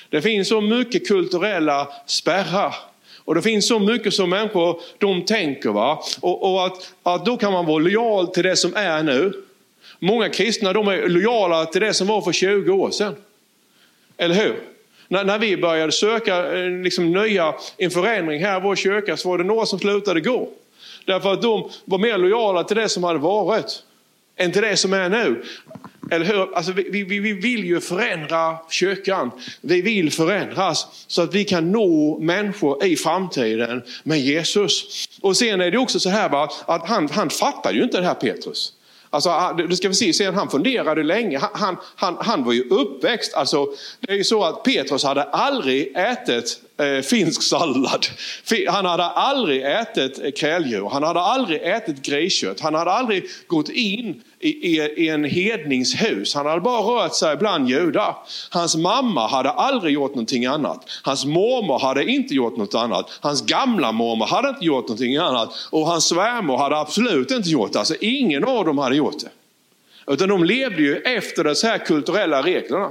Det 0.08 0.22
finns 0.22 0.48
så 0.48 0.60
mycket 0.60 1.08
kulturella 1.08 1.88
spärrar. 2.06 2.74
Och 3.24 3.34
det 3.34 3.42
finns 3.42 3.68
så 3.68 3.78
mycket 3.78 4.14
som 4.14 4.30
människor 4.30 4.80
de 4.98 5.24
tänker. 5.24 5.70
Va? 5.70 6.02
Och, 6.20 6.52
och 6.52 6.66
att, 6.66 6.92
att 7.02 7.26
då 7.26 7.36
kan 7.36 7.52
man 7.52 7.66
vara 7.66 7.78
lojal 7.78 8.26
till 8.26 8.42
det 8.42 8.56
som 8.56 8.76
är 8.76 9.02
nu. 9.02 9.32
Många 9.98 10.28
kristna 10.28 10.72
de 10.72 10.88
är 10.88 11.08
lojala 11.08 11.66
till 11.66 11.80
det 11.80 11.94
som 11.94 12.06
var 12.06 12.22
för 12.22 12.32
20 12.32 12.72
år 12.72 12.90
sedan. 12.90 13.16
Eller 14.16 14.34
hur? 14.34 14.56
När, 15.08 15.24
när 15.24 15.38
vi 15.38 15.56
började 15.56 15.92
söka 15.92 16.58
eh, 16.58 16.70
liksom, 16.70 17.12
nya, 17.12 17.54
en 17.76 17.90
förändring 17.90 18.44
här 18.44 18.58
i 18.58 18.62
vår 18.62 18.76
kyrka 18.76 19.16
så 19.16 19.28
var 19.28 19.38
det 19.38 19.44
några 19.44 19.66
som 19.66 19.78
slutade 19.78 20.20
gå. 20.20 20.48
Därför 21.04 21.32
att 21.32 21.42
de 21.42 21.70
var 21.84 21.98
mer 21.98 22.18
lojala 22.18 22.64
till 22.64 22.76
det 22.76 22.88
som 22.88 23.04
hade 23.04 23.18
varit 23.18 23.82
än 24.36 24.52
till 24.52 24.62
det 24.62 24.76
som 24.76 24.92
är 24.92 25.08
nu. 25.08 25.44
Eller 26.10 26.26
hur? 26.26 26.56
Alltså, 26.56 26.72
vi, 26.72 26.90
vi, 26.90 27.18
vi 27.18 27.32
vill 27.32 27.64
ju 27.64 27.80
förändra 27.80 28.56
kyrkan. 28.70 29.30
Vi 29.60 29.82
vill 29.82 30.12
förändras 30.12 31.04
så 31.06 31.22
att 31.22 31.34
vi 31.34 31.44
kan 31.44 31.72
nå 31.72 32.18
människor 32.20 32.84
i 32.84 32.96
framtiden 32.96 33.82
med 34.02 34.20
Jesus. 34.20 35.06
Och 35.20 35.36
sen 35.36 35.60
är 35.60 35.70
det 35.70 35.78
också 35.78 36.00
så 36.00 36.08
här 36.08 36.28
va, 36.28 36.50
att 36.66 36.88
han, 36.88 37.08
han 37.08 37.30
fattar 37.30 37.72
ju 37.72 37.82
inte 37.82 38.00
det 38.00 38.06
här 38.06 38.14
Petrus. 38.14 38.72
Alltså, 39.10 39.54
du 39.68 39.76
ska 39.76 39.92
se, 39.92 40.12
sen 40.12 40.34
han 40.34 40.50
funderade 40.50 41.02
länge. 41.02 41.38
Han, 41.52 41.76
han, 41.96 42.16
han 42.20 42.44
var 42.44 42.52
ju 42.52 42.68
uppväxt, 42.68 43.34
alltså, 43.34 43.66
det 44.00 44.12
är 44.12 44.16
ju 44.16 44.24
så 44.24 44.44
att 44.44 44.62
Petrus 44.62 45.04
hade 45.04 45.22
aldrig 45.22 45.96
ätit 45.96 46.60
eh, 46.78 47.02
finsk 47.02 47.42
sallad. 47.42 48.06
Han 48.68 48.84
hade 48.84 49.04
aldrig 49.04 49.62
ätit 49.62 50.38
kräldjur, 50.38 50.88
han 50.88 51.02
hade 51.02 51.20
aldrig 51.20 51.62
ätit 51.62 52.02
griskött, 52.02 52.60
han 52.60 52.74
hade 52.74 52.90
aldrig 52.90 53.24
gått 53.46 53.68
in 53.68 54.22
i, 54.40 54.48
i, 54.48 54.80
i 54.80 55.08
en 55.08 55.24
hedningshus. 55.24 56.34
Han 56.34 56.46
hade 56.46 56.60
bara 56.60 56.80
rört 56.80 57.14
sig 57.14 57.36
bland 57.36 57.68
judar. 57.68 58.16
Hans 58.50 58.76
mamma 58.76 59.26
hade 59.26 59.50
aldrig 59.50 59.94
gjort 59.94 60.10
någonting 60.10 60.46
annat. 60.46 60.88
Hans 61.02 61.24
mormor 61.24 61.78
hade 61.78 62.04
inte 62.04 62.34
gjort 62.34 62.56
något 62.56 62.74
annat. 62.74 63.18
Hans 63.20 63.46
gamla 63.46 63.92
mormor 63.92 64.26
hade 64.26 64.48
inte 64.48 64.64
gjort 64.64 64.84
någonting 64.84 65.16
annat. 65.16 65.68
Och 65.70 65.86
hans 65.86 66.08
svärmor 66.08 66.56
hade 66.56 66.76
absolut 66.76 67.30
inte 67.30 67.48
gjort 67.48 67.72
det. 67.72 67.78
Alltså 67.78 67.94
ingen 68.00 68.44
av 68.44 68.64
dem 68.64 68.78
hade 68.78 68.96
gjort 68.96 69.20
det. 69.20 69.30
Utan 70.12 70.28
de 70.28 70.44
levde 70.44 70.82
ju 70.82 70.96
efter 70.96 71.44
de 71.44 71.54
här 71.62 71.78
kulturella 71.78 72.42
reglerna. 72.42 72.90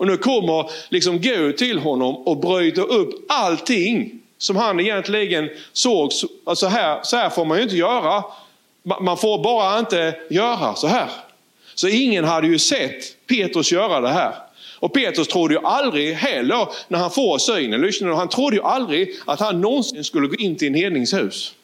Och 0.00 0.06
nu 0.06 0.16
kommer 0.16 0.70
liksom 0.88 1.18
Gud 1.18 1.56
till 1.56 1.78
honom 1.78 2.16
och 2.16 2.36
bryter 2.36 2.92
upp 2.92 3.10
allting 3.28 4.20
som 4.38 4.56
han 4.56 4.80
egentligen 4.80 5.50
såg. 5.72 6.12
Alltså 6.44 6.66
här, 6.66 7.00
så 7.02 7.16
här 7.16 7.30
får 7.30 7.44
man 7.44 7.56
ju 7.56 7.62
inte 7.62 7.76
göra. 7.76 8.24
Man 9.00 9.16
får 9.16 9.42
bara 9.42 9.78
inte 9.78 10.16
göra 10.30 10.74
så 10.74 10.86
här. 10.86 11.10
Så 11.74 11.88
ingen 11.88 12.24
hade 12.24 12.46
ju 12.46 12.58
sett 12.58 13.26
Petrus 13.26 13.72
göra 13.72 14.00
det 14.00 14.08
här. 14.08 14.34
Och 14.78 14.92
Petrus 14.92 15.28
trodde 15.28 15.54
ju 15.54 15.60
aldrig 15.64 16.14
heller, 16.14 16.68
när 16.88 16.98
han 16.98 17.10
får 17.10 17.38
synen, 17.38 17.80
lyssna, 17.80 18.14
han 18.14 18.28
trodde 18.28 18.56
ju 18.56 18.62
aldrig 18.62 19.16
att 19.26 19.40
han 19.40 19.60
någonsin 19.60 20.04
skulle 20.04 20.26
gå 20.26 20.34
in 20.34 20.56
till 20.56 20.68
en 20.68 20.74
hedningshus. 20.74 21.54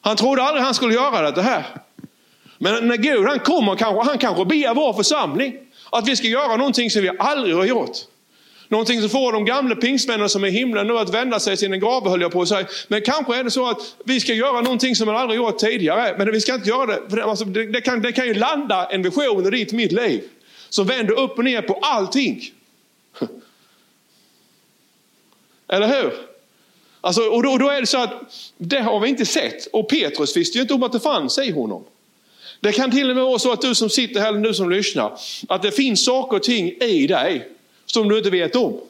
Han 0.00 0.16
trodde 0.16 0.42
aldrig 0.42 0.64
han 0.64 0.74
skulle 0.74 0.94
göra 0.94 1.30
det 1.30 1.42
här. 1.42 1.64
Men 2.58 2.88
när 2.88 2.96
Gud 2.96 3.26
han 3.26 3.38
kommer, 3.38 3.76
kanske, 3.76 4.10
han 4.10 4.18
kanske 4.18 4.44
ber 4.44 4.74
vår 4.74 4.92
församling 4.92 5.56
att 5.90 6.08
vi 6.08 6.16
ska 6.16 6.26
göra 6.26 6.56
någonting 6.56 6.90
som 6.90 7.02
vi 7.02 7.10
aldrig 7.18 7.54
har 7.54 7.64
gjort. 7.64 7.96
Någonting 8.70 9.00
som 9.00 9.10
får 9.10 9.32
de 9.32 9.44
gamla 9.44 9.74
pingstmännen 9.74 10.28
som 10.28 10.44
är 10.44 10.48
i 10.48 10.50
himlen 10.50 10.86
nu 10.86 10.98
att 10.98 11.14
vända 11.14 11.40
sig 11.40 11.56
till 11.56 11.72
en 11.72 11.80
grav 11.80 12.08
höll 12.08 12.20
jag 12.20 12.32
på 12.32 12.42
att 12.42 12.48
säga. 12.48 12.66
Men 12.88 13.02
kanske 13.02 13.36
är 13.36 13.44
det 13.44 13.50
så 13.50 13.68
att 13.68 13.96
vi 14.04 14.20
ska 14.20 14.34
göra 14.34 14.60
någonting 14.60 14.96
som 14.96 15.06
man 15.06 15.16
aldrig 15.16 15.40
gjort 15.40 15.58
tidigare. 15.58 16.14
Men 16.18 16.32
vi 16.32 16.40
ska 16.40 16.54
inte 16.54 16.68
göra 16.68 16.86
det. 16.86 17.00
För 17.08 17.16
det, 17.16 17.24
alltså, 17.24 17.44
det, 17.44 17.66
det, 17.66 17.80
kan, 17.80 18.02
det 18.02 18.12
kan 18.12 18.26
ju 18.26 18.34
landa 18.34 18.86
en 18.90 19.02
vision 19.02 19.46
i 19.46 19.50
ditt 19.50 19.72
mitt 19.72 19.92
liv. 19.92 20.22
Som 20.68 20.86
vänder 20.86 21.18
upp 21.18 21.38
och 21.38 21.44
ner 21.44 21.62
på 21.62 21.74
allting. 21.82 22.42
Eller 25.68 26.02
hur? 26.02 26.12
Alltså, 27.00 27.22
och 27.22 27.42
då, 27.42 27.58
då, 27.58 27.70
är 27.70 27.80
det 27.80 27.86
så 27.86 27.98
att 27.98 28.12
det 28.58 28.80
har 28.80 29.00
vi 29.00 29.08
inte 29.08 29.26
sett. 29.26 29.66
Och 29.66 29.88
Petrus 29.88 30.36
visste 30.36 30.58
ju 30.58 30.62
inte 30.62 30.74
om 30.74 30.82
att 30.82 30.92
det 30.92 31.00
fanns 31.00 31.38
i 31.38 31.50
honom. 31.50 31.84
Det 32.60 32.72
kan 32.72 32.90
till 32.90 33.10
och 33.10 33.16
med 33.16 33.24
vara 33.24 33.38
så 33.38 33.52
att 33.52 33.60
du 33.60 33.74
som 33.74 33.90
sitter 33.90 34.20
här, 34.20 34.28
eller 34.28 34.40
du 34.40 34.54
som 34.54 34.70
lyssnar, 34.70 35.18
att 35.48 35.62
det 35.62 35.70
finns 35.70 36.04
saker 36.04 36.36
och 36.36 36.42
ting 36.42 36.72
i 36.80 37.06
dig 37.06 37.48
som 37.86 38.08
du 38.08 38.18
inte 38.18 38.30
vet 38.30 38.56
om. 38.56 38.80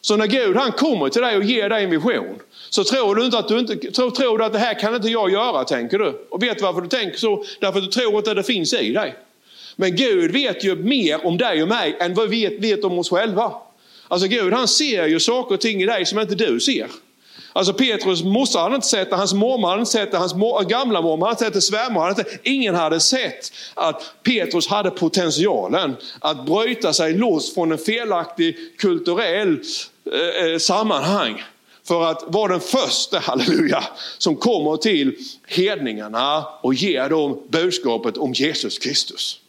Så 0.00 0.16
när 0.16 0.26
Gud 0.26 0.56
han 0.56 0.72
kommer 0.72 1.08
till 1.08 1.22
dig 1.22 1.36
och 1.36 1.44
ger 1.44 1.68
dig 1.68 1.84
en 1.84 1.90
vision 1.90 2.38
så 2.70 2.84
tror 2.84 3.14
du 3.14 3.24
inte 3.24 3.38
att 3.38 3.48
du 3.48 3.58
inte 3.58 3.76
tror, 3.76 4.10
tror 4.10 4.38
du 4.38 4.44
att 4.44 4.52
det 4.52 4.58
här 4.58 4.80
kan 4.80 4.94
inte 4.94 5.08
jag 5.08 5.30
göra, 5.30 5.64
tänker 5.64 5.98
du. 5.98 6.26
Och 6.30 6.42
vet 6.42 6.62
varför 6.62 6.80
du 6.80 6.88
tänker 6.88 7.18
så? 7.18 7.44
Därför 7.60 7.78
att 7.78 7.84
du 7.84 7.90
tror 7.90 8.16
inte 8.16 8.30
att 8.30 8.36
det 8.36 8.42
finns 8.42 8.74
i 8.74 8.92
dig. 8.92 9.14
Men 9.76 9.96
Gud 9.96 10.32
vet 10.32 10.64
ju 10.64 10.76
mer 10.76 11.26
om 11.26 11.38
dig 11.38 11.62
och 11.62 11.68
mig 11.68 11.96
än 12.00 12.14
vad 12.14 12.28
vi 12.28 12.48
vet, 12.48 12.60
vet 12.60 12.84
om 12.84 12.98
oss 12.98 13.10
själva. 13.10 13.52
Alltså 14.08 14.28
Gud 14.28 14.52
han 14.52 14.68
ser 14.68 15.06
ju 15.06 15.20
saker 15.20 15.54
och 15.54 15.60
ting 15.60 15.82
i 15.82 15.86
dig 15.86 16.06
som 16.06 16.18
inte 16.18 16.34
du 16.34 16.60
ser. 16.60 16.86
Alltså 17.52 17.72
Petrus 17.72 18.22
morsa 18.22 18.58
hade 18.58 18.74
inte 18.74 18.86
sett 18.86 19.10
det, 19.10 19.16
hans 19.16 19.34
mormor 19.34 19.68
hade 19.68 19.80
inte 19.80 19.92
sett 19.92 20.10
det, 20.10 20.18
hans 20.18 20.34
gamla 20.68 21.02
mormor 21.02 21.26
hade 21.26 21.32
inte 21.32 21.44
sett 21.44 21.54
det, 21.54 21.60
svärmor 21.60 22.00
hade 22.00 22.10
inte 22.10 22.22
sett 22.30 22.44
det. 22.44 22.50
Ingen 22.50 22.74
hade 22.74 23.00
sett 23.00 23.52
att 23.74 24.14
Petrus 24.22 24.68
hade 24.68 24.90
potentialen 24.90 25.96
att 26.20 26.46
bryta 26.46 26.92
sig 26.92 27.12
loss 27.12 27.54
från 27.54 27.72
en 27.72 27.78
felaktig 27.78 28.56
kulturell 28.78 29.60
eh, 30.12 30.52
eh 30.52 30.58
sammanhang 30.58 31.42
för 31.88 32.04
att 32.04 32.24
vara 32.26 32.52
den 32.52 32.60
första, 32.60 33.18
halleluja, 33.22 33.84
som 34.18 34.36
kommer 34.36 34.76
till 34.76 35.16
hedningarna 35.46 36.46
och 36.60 36.74
ger 36.74 37.08
dem 37.08 37.42
budskapet 37.48 38.16
om 38.16 38.32
Jesus 38.32 38.78
Kristus. 38.78 39.40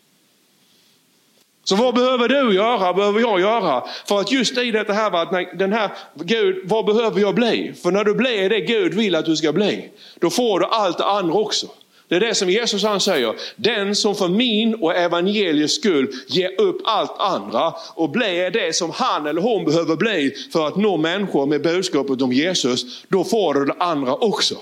Så 1.69 1.75
vad 1.75 1.95
behöver 1.95 2.27
du 2.27 2.55
göra, 2.55 2.77
vad 2.77 2.95
behöver 2.95 3.19
jag 3.19 3.39
göra? 3.39 3.84
För 4.05 4.19
att 4.19 4.32
just 4.32 4.58
i 4.58 4.71
det 4.71 4.93
här, 4.93 5.21
att 5.21 5.60
den 5.60 5.73
här, 5.73 5.89
Gud, 6.15 6.62
vad 6.63 6.86
behöver 6.86 7.21
jag 7.21 7.36
bli? 7.36 7.73
För 7.84 7.91
när 7.91 8.03
du 8.03 8.13
blir 8.13 8.49
det 8.49 8.60
Gud 8.60 8.93
vill 8.93 9.15
att 9.15 9.25
du 9.25 9.36
ska 9.36 9.53
bli, 9.53 9.89
då 10.19 10.29
får 10.29 10.60
du 10.60 10.65
allt 10.65 10.97
det 10.97 11.05
andra 11.05 11.34
också. 11.34 11.67
Det 12.08 12.15
är 12.15 12.19
det 12.19 12.36
som 12.36 12.49
Jesus 12.49 12.84
han 12.84 12.99
säger, 12.99 13.36
den 13.55 13.95
som 13.95 14.15
för 14.15 14.27
min 14.27 14.75
och 14.75 14.95
evangeliets 14.95 15.73
skull 15.73 16.12
ger 16.27 16.62
upp 16.62 16.82
allt 16.84 17.19
andra 17.19 17.73
och 17.95 18.10
blir 18.10 18.51
det 18.51 18.75
som 18.75 18.91
han 18.91 19.27
eller 19.27 19.41
hon 19.41 19.65
behöver 19.65 19.95
bli 19.95 20.36
för 20.53 20.67
att 20.67 20.75
nå 20.75 20.97
människor 20.97 21.45
med 21.45 21.62
budskapet 21.62 22.21
om 22.21 22.34
Jesus, 22.34 23.03
då 23.08 23.23
får 23.23 23.53
du 23.53 23.65
det 23.65 23.75
andra 23.79 24.15
också. 24.15 24.55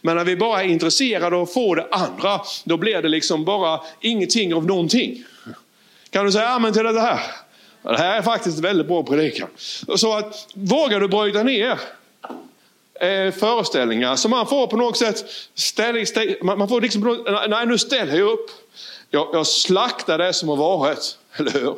Men 0.00 0.16
när 0.16 0.24
vi 0.24 0.36
bara 0.36 0.62
är 0.62 0.68
intresserade 0.68 1.36
av 1.36 1.42
att 1.42 1.52
få 1.52 1.74
det 1.74 1.86
andra, 1.90 2.40
då 2.64 2.76
blir 2.76 3.02
det 3.02 3.08
liksom 3.08 3.44
bara 3.44 3.80
ingenting 4.00 4.54
av 4.54 4.66
någonting. 4.66 5.24
Kan 6.16 6.26
du 6.26 6.32
säga 6.32 6.48
amen 6.48 6.72
till 6.72 6.82
det 6.82 7.00
här? 7.00 7.20
Det 7.82 7.98
här 7.98 8.18
är 8.18 8.22
faktiskt 8.22 8.58
väldigt 8.58 8.86
bra 8.86 9.02
predikan. 9.02 9.48
Så 9.96 10.16
att 10.16 10.48
vågar 10.54 11.00
du 11.00 11.08
bryta 11.08 11.42
ner 11.42 11.80
eh, 13.00 13.34
föreställningar 13.34 14.16
som 14.16 14.30
man 14.30 14.46
får 14.46 14.66
på 14.66 14.76
något 14.76 14.96
sätt 14.96 15.24
ställning, 15.54 16.06
man 16.42 16.68
får 16.68 16.80
liksom, 16.80 17.24
nej 17.48 17.66
nu 17.66 17.78
ställer 17.78 18.18
jag 18.18 18.30
upp. 18.30 18.50
Jag, 19.10 19.28
jag 19.32 19.46
slaktar 19.46 20.18
det 20.18 20.32
som 20.32 20.48
har 20.48 20.56
varit, 20.56 21.18
eller 21.36 21.50
hur? 21.50 21.76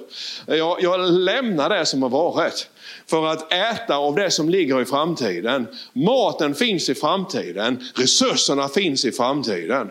Jag, 0.56 0.82
jag 0.82 1.00
lämnar 1.10 1.68
det 1.68 1.86
som 1.86 2.02
har 2.02 2.10
varit 2.10 2.68
för 3.06 3.26
att 3.26 3.52
äta 3.52 3.96
av 3.96 4.14
det 4.14 4.30
som 4.30 4.48
ligger 4.48 4.82
i 4.82 4.84
framtiden. 4.84 5.66
Maten 5.92 6.54
finns 6.54 6.88
i 6.88 6.94
framtiden, 6.94 7.84
resurserna 7.94 8.68
finns 8.68 9.04
i 9.04 9.12
framtiden. 9.12 9.90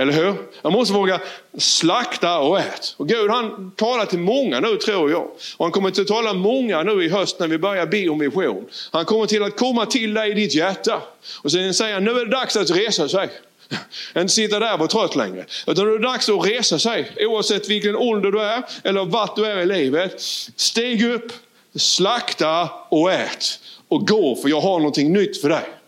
Eller 0.00 0.12
hur? 0.12 0.34
Jag 0.62 0.72
måste 0.72 0.94
våga 0.94 1.20
slakta 1.58 2.38
och 2.38 2.60
ät. 2.60 2.94
Och 2.96 3.08
Gud 3.08 3.30
han 3.30 3.70
talar 3.76 4.06
till 4.06 4.18
många 4.18 4.60
nu 4.60 4.76
tror 4.76 5.10
jag. 5.10 5.22
Och 5.56 5.64
han 5.64 5.72
kommer 5.72 5.90
till 5.90 6.02
att 6.02 6.08
tala 6.08 6.34
många 6.34 6.82
nu 6.82 7.04
i 7.04 7.08
höst 7.08 7.40
när 7.40 7.48
vi 7.48 7.58
börjar 7.58 7.86
be 7.86 8.08
om 8.08 8.18
vision. 8.18 8.66
Han 8.90 9.04
kommer 9.04 9.26
till 9.26 9.42
att 9.42 9.58
komma 9.58 9.86
till 9.86 10.14
dig 10.14 10.30
i 10.30 10.34
ditt 10.34 10.54
hjärta. 10.54 11.02
Och 11.42 11.52
sen 11.52 11.74
säger 11.74 11.94
han, 11.94 12.04
nu 12.04 12.10
är 12.10 12.24
det 12.24 12.30
dags 12.30 12.56
att 12.56 12.70
resa 12.70 13.08
sig. 13.08 13.30
Inte 14.16 14.28
sitta 14.28 14.58
där 14.58 14.72
och 14.72 14.78
vara 14.78 14.88
trött 14.88 15.16
längre. 15.16 15.46
Utan 15.66 15.84
nu 15.84 15.94
är 15.94 15.98
det 15.98 16.04
dags 16.04 16.28
att 16.28 16.46
resa 16.46 16.78
sig. 16.78 17.12
Oavsett 17.18 17.68
vilken 17.68 17.96
ålder 17.96 18.30
du 18.30 18.40
är 18.40 18.62
eller 18.84 19.04
vart 19.04 19.36
du 19.36 19.46
är 19.46 19.58
i 19.58 19.66
livet. 19.66 20.20
Stig 20.56 21.04
upp, 21.04 21.32
slakta 21.76 22.68
och 22.88 23.12
ät. 23.12 23.60
Och 23.88 24.08
gå 24.08 24.36
för 24.36 24.48
jag 24.48 24.60
har 24.60 24.78
någonting 24.78 25.12
nytt 25.12 25.40
för 25.40 25.48
dig. 25.48 25.79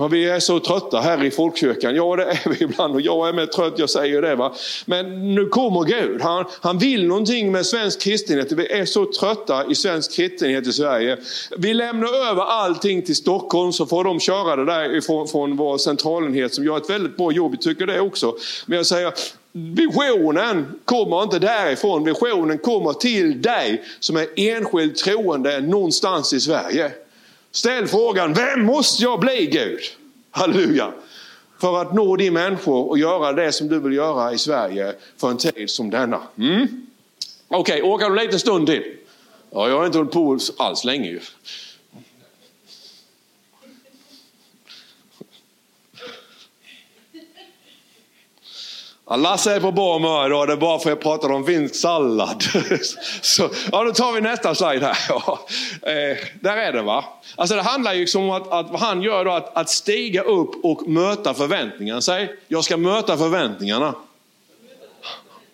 Ja, 0.00 0.08
vi 0.08 0.28
är 0.28 0.40
så 0.40 0.60
trötta 0.60 1.00
här 1.00 1.24
i 1.24 1.30
folkkyrkan. 1.30 1.94
Ja, 1.94 2.16
det 2.16 2.24
är 2.24 2.48
vi 2.50 2.64
ibland 2.64 2.94
och 2.94 3.00
jag 3.00 3.28
är 3.28 3.32
med 3.32 3.52
trött, 3.52 3.74
jag 3.76 3.90
säger 3.90 4.22
det. 4.22 4.34
Va? 4.34 4.54
Men 4.84 5.34
nu 5.34 5.46
kommer 5.46 5.84
Gud. 5.84 6.22
Han, 6.22 6.44
han 6.60 6.78
vill 6.78 7.06
någonting 7.06 7.52
med 7.52 7.66
svensk 7.66 8.00
kristenhet. 8.00 8.52
Vi 8.52 8.72
är 8.72 8.84
så 8.84 9.12
trötta 9.12 9.70
i 9.70 9.74
svensk 9.74 10.12
kristenhet 10.16 10.66
i 10.66 10.72
Sverige. 10.72 11.16
Vi 11.56 11.74
lämnar 11.74 12.30
över 12.30 12.42
allting 12.42 13.02
till 13.02 13.16
Stockholm 13.16 13.72
så 13.72 13.86
får 13.86 14.04
de 14.04 14.20
köra 14.20 14.56
det 14.56 14.64
där 14.64 14.96
ifrån, 14.96 15.28
från 15.28 15.56
vår 15.56 15.78
centralenhet 15.78 16.54
som 16.54 16.64
gör 16.64 16.76
ett 16.76 16.90
väldigt 16.90 17.16
bra 17.16 17.32
jobb. 17.32 17.52
Jag 17.52 17.60
tycker 17.60 17.86
det 17.86 18.00
också. 18.00 18.34
Men 18.66 18.76
jag 18.76 18.86
säger, 18.86 19.12
Visionen 19.52 20.66
kommer 20.84 21.22
inte 21.22 21.38
därifrån, 21.38 22.04
visionen 22.04 22.58
kommer 22.58 22.92
till 22.92 23.42
dig 23.42 23.82
som 24.00 24.16
är 24.16 24.26
enskild 24.36 24.96
troende 24.96 25.60
någonstans 25.60 26.32
i 26.32 26.40
Sverige. 26.40 26.92
Ställ 27.52 27.86
frågan, 27.86 28.32
vem 28.32 28.64
måste 28.64 29.02
jag 29.02 29.20
bli 29.20 29.46
Gud? 29.46 29.80
Halleluja! 30.30 30.92
För 31.60 31.80
att 31.82 31.94
nå 31.94 32.16
de 32.16 32.30
människor 32.30 32.88
och 32.88 32.98
göra 32.98 33.32
det 33.32 33.52
som 33.52 33.68
du 33.68 33.80
vill 33.80 33.92
göra 33.92 34.32
i 34.32 34.38
Sverige 34.38 34.94
för 35.16 35.30
en 35.30 35.36
tid 35.36 35.70
som 35.70 35.90
denna. 35.90 36.20
Mm? 36.38 36.86
Okej, 37.48 37.82
okay, 37.82 37.90
orkar 37.90 38.10
du 38.10 38.18
en 38.18 38.24
liten 38.24 38.40
stund 38.40 38.66
till? 38.66 38.96
Ja, 39.50 39.68
jag 39.68 39.78
har 39.78 39.86
inte 39.86 39.98
hållit 39.98 40.12
på 40.12 40.38
alls 40.58 40.84
länge 40.84 41.08
ju. 41.08 41.20
Lasse 49.16 49.54
är 49.54 49.60
på 49.60 49.72
bra 49.72 49.92
humör 49.94 50.26
idag, 50.26 50.48
det 50.48 50.52
är 50.52 50.56
bara 50.56 50.78
för 50.78 50.90
att 50.90 50.96
jag 50.96 51.00
pratar 51.00 51.32
om 51.32 51.44
finsk 51.44 51.74
sallad. 51.74 52.44
Så, 53.20 53.50
ja, 53.72 53.84
då 53.84 53.92
tar 53.92 54.12
vi 54.12 54.20
nästa 54.20 54.54
slide 54.54 54.86
här. 54.86 54.98
Ja, 55.08 55.38
eh, 55.82 56.18
där 56.40 56.56
är 56.56 56.72
det 56.72 56.82
va. 56.82 57.04
Alltså 57.36 57.56
det 57.56 57.62
handlar 57.62 57.92
ju 57.92 58.00
liksom 58.00 58.22
om 58.22 58.30
att, 58.30 58.52
att 58.52 58.70
vad 58.70 58.80
han 58.80 59.02
gör 59.02 59.24
då, 59.24 59.30
att, 59.30 59.56
att 59.56 59.70
stiga 59.70 60.22
upp 60.22 60.64
och 60.64 60.88
möta 60.88 61.34
förväntningarna. 61.34 62.00
Säg, 62.00 62.34
jag 62.48 62.64
ska 62.64 62.76
möta 62.76 63.16
förväntningarna. 63.16 63.94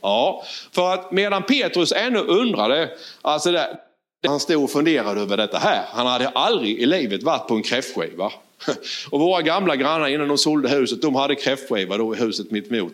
Ja, 0.01 0.45
för 0.73 0.95
att 0.95 1.13
medan 1.13 1.43
Petrus 1.43 1.93
ännu 1.93 2.19
undrade, 2.19 2.91
alltså 3.23 3.53
det, 3.53 3.79
han 4.27 4.41
stod 4.41 4.65
och 4.65 4.71
funderade 4.71 5.21
över 5.21 5.37
detta 5.37 5.59
här. 5.59 5.85
Han 5.91 6.07
hade 6.07 6.29
aldrig 6.29 6.79
i 6.79 6.87
livet 6.87 7.23
varit 7.23 7.49
på 7.49 7.55
en 7.55 7.63
kräftskiva. 7.63 8.33
Och 9.11 9.21
våra 9.21 9.43
gamla 9.43 9.77
grannar 9.77 10.09
innan 10.09 10.29
de 10.29 10.39
sålde 10.39 10.69
huset, 10.69 11.03
de 11.03 11.15
hade 11.15 11.35
kräftskiva 11.35 11.97
då 11.97 12.15
i 12.15 12.19
huset 12.19 12.51
mitt 12.51 12.73
emot. 12.73 12.93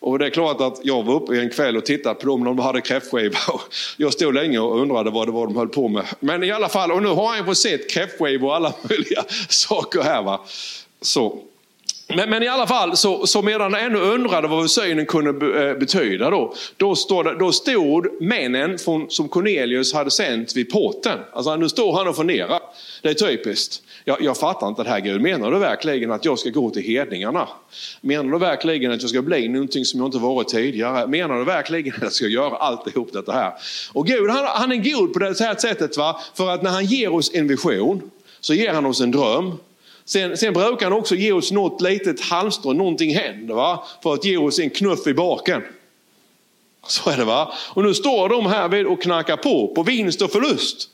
Och 0.00 0.18
det 0.18 0.26
är 0.26 0.30
klart 0.30 0.60
att 0.60 0.80
jag 0.82 1.02
var 1.02 1.14
uppe 1.14 1.40
en 1.40 1.50
kväll 1.50 1.76
och 1.76 1.86
tittade 1.86 2.14
på 2.14 2.26
dem 2.26 2.40
när 2.40 2.46
de 2.46 2.58
hade 2.58 2.80
kräftskiva. 2.80 3.38
Jag 3.96 4.12
stod 4.12 4.34
länge 4.34 4.58
och 4.58 4.80
undrade 4.80 5.10
vad 5.10 5.28
det 5.28 5.32
var 5.32 5.46
de 5.46 5.56
höll 5.56 5.68
på 5.68 5.88
med. 5.88 6.04
Men 6.20 6.42
i 6.42 6.50
alla 6.50 6.68
fall, 6.68 6.92
och 6.92 7.02
nu 7.02 7.08
har 7.08 7.36
jag 7.36 7.46
fått 7.46 7.58
sett 7.58 7.90
kräftskivor 7.90 8.48
och 8.48 8.56
alla 8.56 8.74
möjliga 8.88 9.24
saker 9.48 10.02
här. 10.02 10.22
Va? 10.22 10.40
Så. 11.00 11.42
Men, 12.16 12.30
men, 12.30 12.42
i 12.42 12.48
alla 12.48 12.66
fall, 12.66 12.96
så, 12.96 13.26
så 13.26 13.42
medan 13.42 13.74
han 13.74 13.82
ännu 13.82 13.98
undrade 13.98 14.48
vad 14.48 14.70
synen 14.70 15.06
kunde 15.06 15.30
eh, 15.68 15.78
betyda 15.78 16.30
då, 16.30 16.54
då, 16.76 16.96
stod, 16.96 17.38
då 17.38 17.52
stod 17.52 18.22
männen 18.22 18.78
från, 18.78 19.10
som 19.10 19.28
Cornelius 19.28 19.94
hade 19.94 20.10
sänt 20.10 20.56
vid 20.56 20.70
porten. 20.70 21.18
Alltså 21.32 21.56
nu 21.56 21.68
står 21.68 21.92
han 21.92 22.08
och 22.08 22.16
funderar. 22.16 22.60
Det 23.02 23.08
är 23.08 23.14
typiskt. 23.14 23.82
Jag, 24.04 24.22
jag 24.22 24.36
fattar 24.36 24.68
inte 24.68 24.82
det 24.82 24.90
här 24.90 25.00
Gud. 25.00 25.20
Menar 25.20 25.50
du 25.50 25.58
verkligen 25.58 26.12
att 26.12 26.24
jag 26.24 26.38
ska 26.38 26.50
gå 26.50 26.70
till 26.70 26.82
hedningarna? 26.82 27.48
Menar 28.00 28.32
du 28.32 28.38
verkligen 28.38 28.92
att 28.92 29.00
jag 29.00 29.10
ska 29.10 29.22
bli 29.22 29.48
någonting 29.48 29.84
som 29.84 30.00
jag 30.00 30.06
inte 30.06 30.18
varit 30.18 30.48
tidigare? 30.48 31.06
Menar 31.06 31.38
du 31.38 31.44
verkligen 31.44 31.94
att 31.94 32.02
jag 32.02 32.12
ska 32.12 32.26
göra 32.26 32.56
alltihop 32.56 33.12
detta 33.12 33.32
här? 33.32 33.52
Och 33.92 34.06
Gud 34.06 34.30
han, 34.30 34.44
han 34.46 34.72
är 34.72 34.76
god 34.76 35.12
på 35.12 35.18
det 35.18 35.40
här 35.40 35.54
sättet. 35.54 35.96
Va? 35.96 36.20
För 36.34 36.50
att 36.50 36.62
när 36.62 36.70
han 36.70 36.84
ger 36.84 37.14
oss 37.14 37.30
en 37.34 37.48
vision 37.48 38.10
så 38.40 38.54
ger 38.54 38.72
han 38.72 38.86
oss 38.86 39.00
en 39.00 39.10
dröm. 39.10 39.52
Sen, 40.12 40.36
sen 40.36 40.52
brukar 40.52 40.90
han 40.90 40.98
också 40.98 41.14
ge 41.14 41.32
oss 41.32 41.52
något 41.52 41.80
litet 41.80 42.20
halmstrå, 42.20 42.72
någonting 42.72 43.14
händer 43.14 43.54
va? 43.54 43.84
för 44.02 44.14
att 44.14 44.24
ge 44.24 44.36
oss 44.36 44.58
en 44.58 44.70
knuff 44.70 45.06
i 45.06 45.14
baken. 45.14 45.62
Så 46.86 47.10
är 47.10 47.16
det 47.16 47.24
va. 47.24 47.52
Och 47.74 47.84
nu 47.84 47.94
står 47.94 48.28
de 48.28 48.46
här 48.46 48.86
och 48.86 49.02
knackar 49.02 49.36
på, 49.36 49.74
på 49.74 49.82
vinst 49.82 50.22
och 50.22 50.30
förlust. 50.30 50.88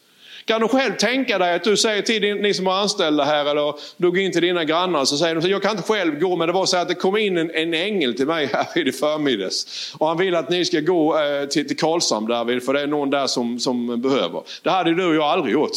Kan 0.45 0.61
du 0.61 0.69
själv 0.69 0.93
tänka 0.97 1.39
dig 1.39 1.55
att 1.55 1.65
du 1.65 1.77
säger 1.77 2.03
till 2.03 2.35
ni 2.35 2.55
som 2.55 2.67
är 2.67 2.71
anställda 2.71 3.25
här 3.25 3.51
eller 3.51 3.75
du 3.97 4.11
går 4.11 4.19
in 4.19 4.33
till 4.33 4.43
dina 4.43 4.65
grannar 4.65 5.05
så 5.05 5.17
säger 5.17 5.35
de 5.35 5.49
jag 5.49 5.63
kan 5.63 5.71
inte 5.71 5.83
själv 5.83 6.19
gå 6.19 6.37
men 6.37 6.47
det 6.47 6.53
var 6.53 6.67
så 6.67 6.77
att 6.77 6.89
det 6.89 6.95
kom 6.95 7.17
in 7.17 7.37
en, 7.39 7.51
en 7.51 7.75
ängel 7.75 8.15
till 8.15 8.27
mig 8.27 8.51
här 8.53 8.89
i 8.89 8.93
förmiddags. 8.93 9.93
Och 9.99 10.09
han 10.09 10.19
vill 10.19 10.35
att 10.35 10.51
ni 10.51 10.65
ska 10.65 10.81
gå 10.81 11.19
eh, 11.19 11.49
till, 11.49 11.69
till 11.69 11.77
Karlshamn 11.77 12.27
för 12.61 12.73
det 12.73 12.81
är 12.81 12.87
någon 12.87 13.11
där 13.11 13.27
som, 13.27 13.61
som 13.61 14.01
behöver. 14.01 14.43
Det 14.63 14.71
hade 14.71 14.95
du 14.95 15.07
och 15.07 15.15
jag 15.15 15.25
aldrig 15.25 15.53
gjort. 15.53 15.77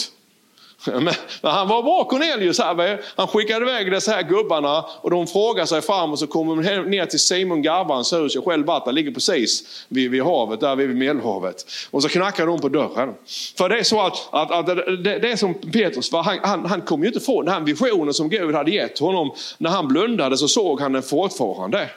Men, 0.85 1.13
han 1.41 1.67
var 1.67 1.83
bra 1.83 2.03
Cornelius 2.03 2.59
här. 2.59 3.01
Han 3.15 3.27
skickade 3.27 3.65
iväg 3.65 3.91
dessa 3.91 4.11
här 4.11 4.23
gubbarna 4.23 4.85
och 5.01 5.11
de 5.11 5.27
frågar 5.27 5.65
sig 5.65 5.81
fram 5.81 6.11
och 6.11 6.19
så 6.19 6.27
kommer 6.27 6.55
de 6.55 6.81
ner 6.81 7.05
till 7.05 7.19
Simon 7.19 7.61
Garvans 7.61 8.13
hus. 8.13 8.35
Jag 8.35 8.45
själv 8.45 8.65
varit 8.65 8.85
där, 8.85 8.91
ligger 8.91 9.11
precis 9.11 9.85
vid, 9.87 10.11
vid 10.11 10.23
havet, 10.23 10.59
där 10.59 10.75
vid 10.75 10.95
Medelhavet. 10.95 11.65
Och 11.91 12.03
så 12.03 12.09
knackar 12.09 12.47
de 12.47 12.59
på 12.59 12.69
dörren. 12.69 13.13
För 13.57 13.69
det 13.69 13.79
är 13.79 13.83
så 13.83 14.01
att, 14.01 14.29
att, 14.31 14.51
att 14.51 14.65
det, 14.65 15.19
det, 15.19 15.31
är 15.31 15.35
som 15.35 15.53
Petrus, 15.53 16.11
han, 16.11 16.39
han, 16.43 16.65
han 16.65 16.81
kom 16.81 17.01
ju 17.01 17.07
inte 17.07 17.19
få 17.19 17.41
den 17.41 17.53
här 17.53 17.61
visionen 17.61 18.13
som 18.13 18.29
Gud 18.29 18.55
hade 18.55 18.71
gett 18.71 18.99
honom. 18.99 19.31
När 19.57 19.69
han 19.69 19.87
blundade 19.87 20.37
så 20.37 20.47
såg 20.47 20.81
han 20.81 20.93
den 20.93 21.03
fortfarande. 21.03 21.89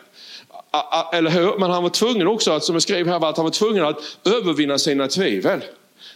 Eller 1.12 1.30
hur? 1.30 1.58
Men 1.58 1.70
han 1.70 1.82
var 1.82 1.90
tvungen 1.90 2.28
också, 2.28 2.52
att, 2.52 2.64
som 2.64 2.74
jag 2.74 2.82
skrev 2.82 3.08
här, 3.08 3.28
att 3.28 3.36
han 3.36 3.44
var 3.44 3.50
tvungen 3.50 3.84
att 3.84 3.98
övervinna 4.24 4.78
sina 4.78 5.08
tvivel 5.08 5.60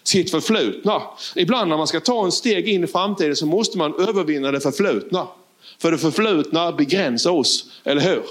sitt 0.03 0.31
förflutna. 0.31 1.03
Ibland 1.35 1.69
när 1.69 1.77
man 1.77 1.87
ska 1.87 2.01
ta 2.01 2.25
en 2.25 2.33
steg 2.33 2.69
in 2.69 2.85
i 2.85 2.87
framtiden 2.87 3.37
så 3.37 3.47
måste 3.47 3.79
man 3.79 4.09
övervinna 4.09 4.53
det 4.53 4.61
förflutna. 4.61 5.27
För 5.79 5.91
det 5.91 5.99
förflutna 5.99 6.73
begränsar 6.73 7.31
oss, 7.31 7.71
eller 7.85 8.01
hur? 8.01 8.23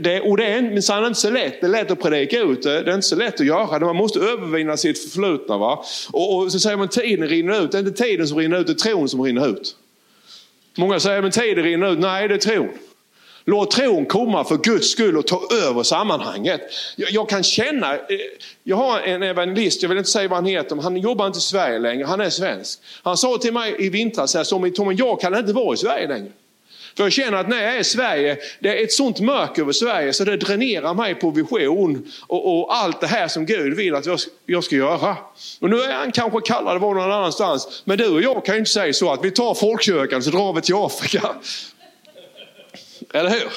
Det, 0.00 0.20
och 0.20 0.36
det 0.36 0.46
är 0.46 0.62
minsann 0.62 1.06
inte 1.06 1.20
så 1.20 1.30
lätt. 1.30 1.60
Det 1.60 1.66
är 1.66 1.70
lätt 1.70 1.90
att 1.90 2.00
predika 2.00 2.40
ut 2.40 2.62
det. 2.62 2.82
Det 2.82 2.90
är 2.90 2.94
inte 2.94 3.06
så 3.06 3.16
lätt 3.16 3.40
att 3.40 3.46
göra 3.46 3.78
det. 3.78 3.84
Man 3.84 3.96
måste 3.96 4.20
övervinna 4.20 4.76
sitt 4.76 4.98
förflutna. 4.98 5.58
Va? 5.58 5.84
Och, 6.12 6.36
och 6.36 6.52
så 6.52 6.60
säger 6.60 6.76
man 6.76 6.88
tiden 6.88 7.28
rinner 7.28 7.64
ut. 7.64 7.72
Det 7.72 7.78
är 7.78 7.86
inte 7.86 8.02
tiden 8.02 8.28
som 8.28 8.38
rinner 8.38 8.60
ut, 8.60 8.66
det 8.66 8.72
är 8.72 8.74
tron 8.74 9.08
som 9.08 9.22
rinner 9.22 9.48
ut. 9.48 9.76
Många 10.76 11.00
säger 11.00 11.22
men 11.22 11.30
tiden 11.30 11.64
rinner 11.64 11.92
ut. 11.92 11.98
Nej, 11.98 12.28
det 12.28 12.34
är 12.34 12.38
tron. 12.38 12.68
Låt 13.44 13.70
tron 13.70 14.06
komma 14.06 14.44
för 14.44 14.56
Guds 14.56 14.90
skull 14.90 15.16
och 15.16 15.26
ta 15.26 15.42
över 15.68 15.82
sammanhanget. 15.82 16.60
Jag, 16.96 17.10
jag, 17.10 17.28
kan 17.28 17.42
känna, 17.42 17.94
eh, 17.94 18.00
jag 18.64 18.76
har 18.76 19.00
en 19.00 19.22
evangelist, 19.22 19.82
jag 19.82 19.88
vill 19.88 19.98
inte 19.98 20.10
säga 20.10 20.28
vad 20.28 20.38
han 20.38 20.46
heter, 20.46 20.76
men 20.76 20.84
han 20.84 20.96
jobbar 20.96 21.26
inte 21.26 21.38
i 21.38 21.42
Sverige 21.42 21.78
längre, 21.78 22.04
han 22.04 22.20
är 22.20 22.30
svensk. 22.30 22.80
Han 23.02 23.16
sa 23.16 23.38
till 23.38 23.52
mig 23.52 23.74
i 23.78 23.88
vintras, 23.88 24.48
Tommy, 24.48 24.72
jag 24.96 25.20
kan 25.20 25.38
inte 25.38 25.52
vara 25.52 25.74
i 25.74 25.76
Sverige 25.76 26.08
längre. 26.08 26.30
För 26.96 27.04
jag 27.04 27.12
känner 27.12 27.38
att 27.38 27.48
när 27.48 27.62
jag 27.62 27.74
är 27.74 27.80
i 27.80 27.84
Sverige, 27.84 28.38
det 28.60 28.78
är 28.78 28.84
ett 28.84 28.92
sånt 28.92 29.20
mörker 29.20 29.62
över 29.62 29.72
Sverige 29.72 30.12
så 30.12 30.24
det 30.24 30.36
dränerar 30.36 30.94
mig 30.94 31.14
på 31.14 31.30
vision 31.30 32.12
och, 32.26 32.58
och 32.58 32.76
allt 32.76 33.00
det 33.00 33.06
här 33.06 33.28
som 33.28 33.46
Gud 33.46 33.76
vill 33.76 33.94
att 33.94 34.06
jag, 34.06 34.18
jag 34.46 34.64
ska 34.64 34.76
göra. 34.76 35.16
Och 35.60 35.70
nu 35.70 35.80
är 35.80 35.92
han 35.92 36.12
kanske 36.12 36.40
kallad 36.40 36.76
att 36.76 36.82
vara 36.82 36.94
någon 36.94 37.12
annanstans, 37.12 37.82
men 37.84 37.98
du 37.98 38.08
och 38.08 38.22
jag 38.22 38.44
kan 38.44 38.54
ju 38.54 38.58
inte 38.58 38.70
säga 38.70 38.92
så 38.92 39.12
att 39.12 39.24
vi 39.24 39.30
tar 39.30 39.54
folkkyrkan 39.54 40.22
så 40.22 40.30
drar 40.30 40.52
vi 40.52 40.60
till 40.60 40.74
Afrika. 40.74 41.34
Eller 43.12 43.30
hur? 43.30 43.52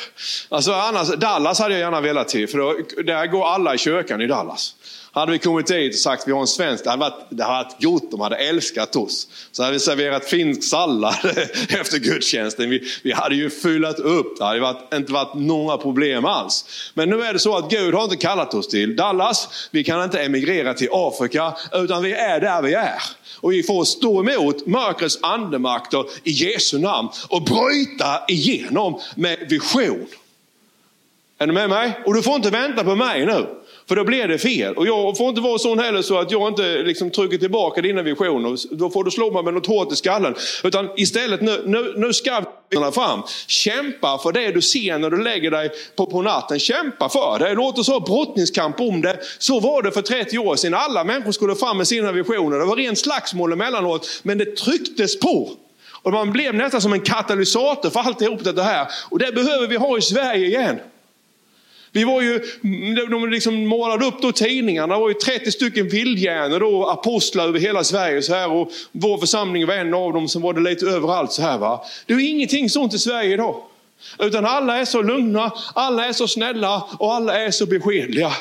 Alltså 0.49 0.73
annars, 0.73 1.07
Dallas 1.07 1.59
hade 1.59 1.73
jag 1.73 1.81
gärna 1.81 2.01
velat 2.01 2.27
till, 2.27 2.47
för 2.47 2.57
då, 2.57 2.77
där 3.03 3.27
går 3.27 3.45
alla 3.47 3.75
i 3.75 3.77
kyrkan 3.77 4.21
i 4.21 4.27
Dallas. 4.27 4.75
Hade 5.15 5.31
vi 5.31 5.39
kommit 5.39 5.67
dit 5.67 5.93
och 5.93 5.99
sagt 5.99 6.21
att 6.21 6.27
vi 6.27 6.31
har 6.31 6.41
en 6.41 6.47
svensk, 6.47 6.83
det 6.83 6.89
hade 6.89 6.99
varit, 6.99 7.25
det 7.29 7.43
hade 7.43 7.63
varit 7.63 7.81
gott, 7.83 8.11
de 8.11 8.21
hade 8.21 8.35
älskat 8.35 8.95
oss. 8.95 9.27
Så 9.51 9.63
hade 9.63 9.73
vi 9.73 9.79
serverat 9.79 10.25
finsk 10.25 10.69
sallad 10.69 11.15
efter 11.69 11.99
gudstjänsten. 11.99 12.69
Vi, 12.69 12.83
vi 13.03 13.11
hade 13.11 13.35
ju 13.35 13.49
fyllat 13.49 13.99
upp, 13.99 14.37
det 14.37 14.45
hade 14.45 14.59
varit, 14.59 14.93
inte 14.93 15.11
varit 15.11 15.33
några 15.33 15.77
problem 15.77 16.25
alls. 16.25 16.65
Men 16.93 17.09
nu 17.09 17.21
är 17.21 17.33
det 17.33 17.39
så 17.39 17.57
att 17.57 17.71
Gud 17.71 17.93
har 17.93 18.03
inte 18.03 18.15
kallat 18.15 18.53
oss 18.53 18.67
till 18.67 18.95
Dallas, 18.95 19.69
vi 19.71 19.83
kan 19.83 20.03
inte 20.03 20.23
emigrera 20.23 20.73
till 20.73 20.89
Afrika, 20.91 21.53
utan 21.73 22.03
vi 22.03 22.13
är 22.13 22.39
där 22.39 22.61
vi 22.61 22.73
är. 22.73 23.01
Och 23.41 23.51
vi 23.51 23.63
får 23.63 23.83
stå 23.83 24.19
emot 24.19 24.65
mörkrets 24.65 25.19
andemakter 25.21 26.05
i 26.23 26.31
Jesu 26.31 26.79
namn 26.79 27.09
och 27.29 27.41
bryta 27.43 28.25
igenom 28.27 28.99
med 29.15 29.49
vision. 29.49 30.07
Är 31.37 31.47
du 31.47 31.53
med 31.53 31.69
mig? 31.69 31.99
Och 32.05 32.13
du 32.13 32.21
får 32.21 32.35
inte 32.35 32.49
vänta 32.49 32.83
på 32.83 32.95
mig 32.95 33.25
nu. 33.25 33.47
För 33.87 33.95
då 33.95 34.03
blir 34.03 34.27
det 34.27 34.37
fel. 34.37 34.73
Och 34.73 34.87
jag 34.87 35.17
får 35.17 35.29
inte 35.29 35.41
vara 35.41 35.57
sån 35.57 35.79
heller 35.79 36.01
så 36.01 36.17
att 36.17 36.31
jag 36.31 36.47
inte 36.47 36.83
liksom 36.83 37.11
trycker 37.11 37.37
tillbaka 37.37 37.81
dina 37.81 38.01
visioner. 38.01 38.75
Då 38.75 38.89
får 38.89 39.03
du 39.03 39.11
slå 39.11 39.31
mig 39.31 39.43
med 39.43 39.53
något 39.53 39.67
hårt 39.67 39.91
i 39.91 39.95
skallen. 39.95 40.35
Utan 40.63 40.89
istället 40.97 41.41
nu, 41.41 41.63
nu, 41.65 41.93
nu 41.97 42.13
ska 42.13 42.43
vi 42.69 42.91
fram. 42.91 43.21
Kämpa 43.47 44.17
för 44.17 44.31
det 44.31 44.51
du 44.51 44.61
ser 44.61 44.97
när 44.97 45.09
du 45.09 45.23
lägger 45.23 45.51
dig 45.51 45.69
på, 45.95 46.05
på 46.05 46.21
natten. 46.21 46.59
Kämpa 46.59 47.09
för 47.09 47.39
det. 47.39 47.53
Låt 47.53 47.79
oss 47.79 47.87
ha 47.87 47.99
brottningskamp 47.99 48.79
om 48.79 49.01
det. 49.01 49.19
Så 49.37 49.59
var 49.59 49.81
det 49.81 49.91
för 49.91 50.01
30 50.01 50.37
år 50.37 50.55
sedan. 50.55 50.73
Alla 50.73 51.03
människor 51.03 51.31
skulle 51.31 51.55
fram 51.55 51.77
med 51.77 51.87
sina 51.87 52.11
visioner. 52.11 52.59
Det 52.59 52.65
var 52.65 52.75
rent 52.75 52.99
slagsmål 52.99 53.53
emellanåt. 53.53 54.21
Men 54.23 54.37
det 54.37 54.57
trycktes 54.57 55.19
på. 55.19 55.51
Och 56.01 56.11
man 56.11 56.31
blev 56.31 56.55
nästan 56.55 56.81
som 56.81 56.93
en 56.93 57.01
katalysator 57.01 57.89
för 57.89 57.99
alltihop 57.99 58.43
det 58.43 58.63
här. 58.63 58.87
Och 59.09 59.19
det 59.19 59.31
behöver 59.31 59.67
vi 59.67 59.75
ha 59.75 59.97
i 59.97 60.01
Sverige 60.01 60.45
igen. 60.45 60.79
Vi 61.95 62.03
var 62.03 62.21
ju, 62.21 62.41
de 63.09 63.29
liksom 63.29 63.67
målade 63.67 64.05
upp 64.05 64.21
då 64.21 64.31
tidningarna, 64.31 64.93
det 64.93 64.99
var 64.99 65.09
ju 65.09 65.13
30 65.13 65.51
stycken 65.51 65.89
vildhjärnor 65.89 66.59
då, 66.59 66.85
apostlar 66.89 67.47
över 67.47 67.59
hela 67.59 67.83
Sverige 67.83 68.21
så 68.21 68.33
här 68.33 68.51
och 68.51 68.71
vår 68.91 69.17
församling 69.17 69.65
var 69.65 69.73
en 69.73 69.93
av 69.93 70.13
dem 70.13 70.27
som 70.27 70.41
var 70.41 70.53
det 70.53 70.61
lite 70.61 70.85
överallt 70.85 71.31
så 71.31 71.41
här 71.41 71.57
va. 71.57 71.85
Det 72.05 72.13
är 72.13 72.29
ingenting 72.29 72.69
sånt 72.69 72.93
i 72.93 72.99
Sverige 72.99 73.33
idag. 73.33 73.55
Utan 74.19 74.45
alla 74.45 74.77
är 74.77 74.85
så 74.85 75.01
lugna, 75.01 75.51
alla 75.73 76.05
är 76.05 76.13
så 76.13 76.27
snälla 76.27 76.83
och 76.99 77.13
alla 77.13 77.41
är 77.41 77.51
så 77.51 77.65
beskedliga. 77.65 78.31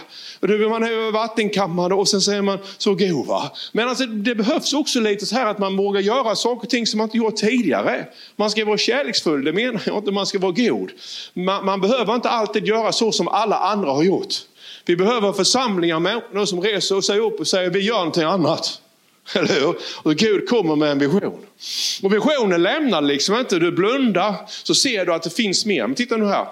Man 0.40 0.82
är 0.82 1.12
vattenkammade 1.12 1.94
och 1.94 2.08
sen 2.08 2.20
säger 2.20 2.42
man 2.42 2.58
så 2.78 2.94
god 2.94 3.26
va. 3.26 3.52
Men 3.72 3.88
alltså, 3.88 4.06
det 4.06 4.34
behövs 4.34 4.72
också 4.72 5.00
lite 5.00 5.26
så 5.26 5.34
här 5.34 5.46
att 5.46 5.58
man 5.58 5.76
vågar 5.76 6.00
göra 6.00 6.36
saker 6.36 6.62
och 6.66 6.70
ting 6.70 6.86
som 6.86 6.98
man 6.98 7.04
inte 7.04 7.16
gjort 7.16 7.36
tidigare. 7.36 8.06
Man 8.36 8.50
ska 8.50 8.64
vara 8.64 8.78
kärleksfull, 8.78 9.44
det 9.44 9.52
menar 9.52 9.82
jag 9.86 9.98
inte, 9.98 10.10
man 10.10 10.26
ska 10.26 10.38
vara 10.38 10.52
god. 10.52 10.90
Man, 11.34 11.64
man 11.64 11.80
behöver 11.80 12.14
inte 12.14 12.30
alltid 12.30 12.66
göra 12.66 12.92
så 12.92 13.12
som 13.12 13.28
alla 13.28 13.56
andra 13.58 13.90
har 13.90 14.02
gjort. 14.02 14.34
Vi 14.86 14.96
behöver 14.96 15.32
församlingar, 15.32 16.00
människor 16.00 16.44
som 16.44 16.60
reser 16.62 17.00
sig 17.00 17.18
upp 17.18 17.40
och 17.40 17.46
säger 17.46 17.70
vi 17.70 17.80
gör 17.80 17.98
någonting 17.98 18.22
annat. 18.22 18.80
Eller 19.34 19.60
hur? 19.60 19.76
Och 20.02 20.16
Gud 20.16 20.48
kommer 20.48 20.76
med 20.76 20.90
en 20.90 20.98
vision. 20.98 21.46
Och 22.02 22.14
visionen 22.14 22.62
lämnar 22.62 23.02
liksom 23.02 23.38
inte, 23.38 23.58
du 23.58 23.72
blundar 23.72 24.34
så 24.46 24.74
ser 24.74 25.06
du 25.06 25.14
att 25.14 25.22
det 25.22 25.34
finns 25.34 25.66
mer. 25.66 25.86
Men 25.86 25.94
titta 25.94 26.16
nu 26.16 26.26
här. 26.26 26.46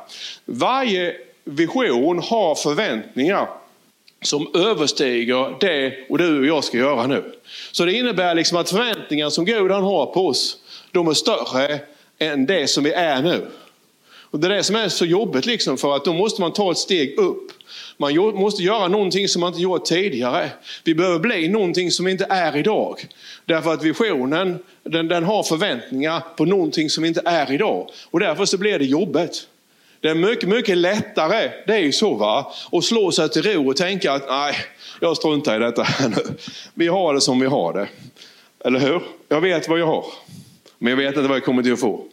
Varje 0.44 1.14
vision 1.44 2.18
har 2.18 2.54
förväntningar 2.54 3.48
som 4.22 4.50
överstiger 4.54 5.56
det 5.60 5.94
och 6.08 6.18
du 6.18 6.38
och 6.38 6.46
jag 6.46 6.64
ska 6.64 6.78
göra 6.78 7.06
nu. 7.06 7.32
Så 7.72 7.84
det 7.84 7.92
innebär 7.92 8.34
liksom 8.34 8.58
att 8.58 8.70
förväntningar 8.70 9.30
som 9.30 9.44
Gud 9.44 9.70
han 9.70 9.82
har 9.84 10.06
på 10.06 10.26
oss, 10.26 10.56
de 10.92 11.08
är 11.08 11.14
större 11.14 11.80
än 12.18 12.46
det 12.46 12.70
som 12.70 12.84
vi 12.84 12.92
är 12.92 13.22
nu. 13.22 13.46
Och 14.32 14.40
Det 14.40 14.46
är 14.46 14.50
det 14.50 14.62
som 14.62 14.76
är 14.76 14.88
så 14.88 15.04
jobbigt, 15.04 15.46
liksom, 15.46 15.78
för 15.78 15.96
att 15.96 16.04
då 16.04 16.12
måste 16.12 16.40
man 16.40 16.52
ta 16.52 16.70
ett 16.70 16.78
steg 16.78 17.18
upp. 17.18 17.52
Man 17.96 18.16
måste 18.16 18.62
göra 18.62 18.88
någonting 18.88 19.28
som 19.28 19.40
man 19.40 19.48
inte 19.48 19.62
gjort 19.62 19.84
tidigare. 19.84 20.50
Vi 20.84 20.94
behöver 20.94 21.18
bli 21.18 21.48
någonting 21.48 21.90
som 21.90 22.04
vi 22.04 22.12
inte 22.12 22.26
är 22.30 22.56
idag. 22.56 23.06
Därför 23.44 23.72
att 23.72 23.82
visionen 23.82 24.58
den, 24.82 25.08
den 25.08 25.24
har 25.24 25.42
förväntningar 25.42 26.22
på 26.36 26.44
någonting 26.44 26.90
som 26.90 27.02
vi 27.02 27.08
inte 27.08 27.22
är 27.24 27.52
idag. 27.52 27.90
Och 28.10 28.20
därför 28.20 28.44
så 28.44 28.58
blir 28.58 28.78
det 28.78 28.84
jobbigt. 28.84 29.46
Det 30.00 30.08
är 30.08 30.14
mycket, 30.14 30.48
mycket 30.48 30.76
lättare, 30.78 31.50
det 31.66 31.72
är 31.72 31.80
ju 31.80 31.92
så 31.92 32.14
va, 32.14 32.52
att 32.72 32.84
slå 32.84 33.12
sig 33.12 33.28
till 33.28 33.42
ro 33.42 33.70
och 33.70 33.76
tänka 33.76 34.12
att 34.12 34.28
nej, 34.28 34.54
jag 35.00 35.16
struntar 35.16 35.56
i 35.56 35.58
detta 35.58 35.86
nu. 36.08 36.36
Vi 36.74 36.88
har 36.88 37.14
det 37.14 37.20
som 37.20 37.40
vi 37.40 37.46
har 37.46 37.72
det. 37.72 37.88
Eller 38.64 38.80
hur? 38.80 39.02
Jag 39.28 39.40
vet 39.40 39.68
vad 39.68 39.78
jag 39.78 39.86
har. 39.86 40.04
Men 40.78 40.90
jag 40.90 40.96
vet 40.96 41.16
inte 41.16 41.28
vad 41.28 41.36
jag 41.36 41.44
kommer 41.44 41.62
till 41.62 41.72
att 41.72 41.80
få. 41.80 42.04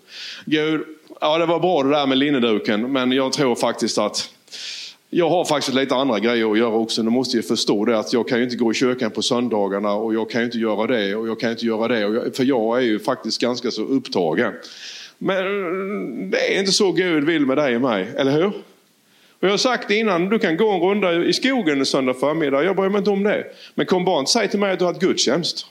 Gud, 0.45 0.82
ja 1.19 1.38
det 1.38 1.45
var 1.45 1.60
bra 1.60 1.84
det 1.84 1.89
där 1.89 2.08
med 2.08 2.17
linneduken, 2.17 2.91
men 2.91 3.12
jag 3.12 3.34
tror 3.34 3.55
faktiskt 3.55 3.97
att 3.97 4.29
jag 5.10 5.29
har 5.29 5.45
faktiskt 5.45 5.75
lite 5.75 5.95
andra 5.95 6.19
grejer 6.19 6.51
att 6.51 6.58
göra 6.58 6.73
också. 6.73 7.03
Du 7.03 7.10
måste 7.10 7.38
ju 7.38 7.43
förstå 7.43 7.86
det 7.86 7.99
att 7.99 8.13
jag 8.13 8.27
kan 8.27 8.38
ju 8.38 8.43
inte 8.43 8.55
gå 8.55 8.71
i 8.71 8.73
kyrkan 8.73 9.12
på 9.12 9.21
söndagarna 9.21 9.93
och 9.93 10.13
jag 10.13 10.29
kan 10.29 10.41
ju 10.41 10.45
inte 10.45 10.58
göra 10.58 10.88
det 10.88 11.15
och 11.15 11.27
jag 11.27 11.39
kan 11.39 11.51
inte 11.51 11.65
göra 11.65 11.88
det. 11.88 11.99
Jag, 11.99 12.36
för 12.36 12.43
jag 12.43 12.77
är 12.77 12.82
ju 12.82 12.99
faktiskt 12.99 13.41
ganska 13.41 13.71
så 13.71 13.82
upptagen. 13.82 14.53
Men 15.17 15.43
det 16.32 16.55
är 16.55 16.60
inte 16.60 16.71
så 16.71 16.91
Gud 16.91 17.23
vill 17.23 17.45
med 17.45 17.58
dig 17.58 17.75
och 17.75 17.82
mig, 17.82 18.08
eller 18.17 18.32
hur? 18.32 18.47
Och 19.39 19.47
jag 19.47 19.49
har 19.49 19.58
sagt 19.58 19.88
det 19.88 19.95
innan, 19.95 20.29
du 20.29 20.39
kan 20.39 20.58
gå 20.58 20.71
en 20.71 20.82
runda 20.82 21.25
i 21.25 21.34
skogen 21.34 21.79
en 21.79 21.86
söndag 21.86 22.13
förmiddag, 22.13 22.63
jag 22.63 22.75
bryr 22.75 22.89
mig 22.89 22.99
inte 22.99 23.10
om 23.10 23.23
det. 23.23 23.45
Men 23.75 23.86
kom 23.86 24.05
bara 24.05 24.19
inte 24.19 24.32
säg 24.32 24.47
till 24.47 24.60
mig 24.60 24.71
att 24.71 24.79
du 24.79 24.86
har 24.86 24.91
ett 24.91 24.99
gudstjänst. 24.99 25.65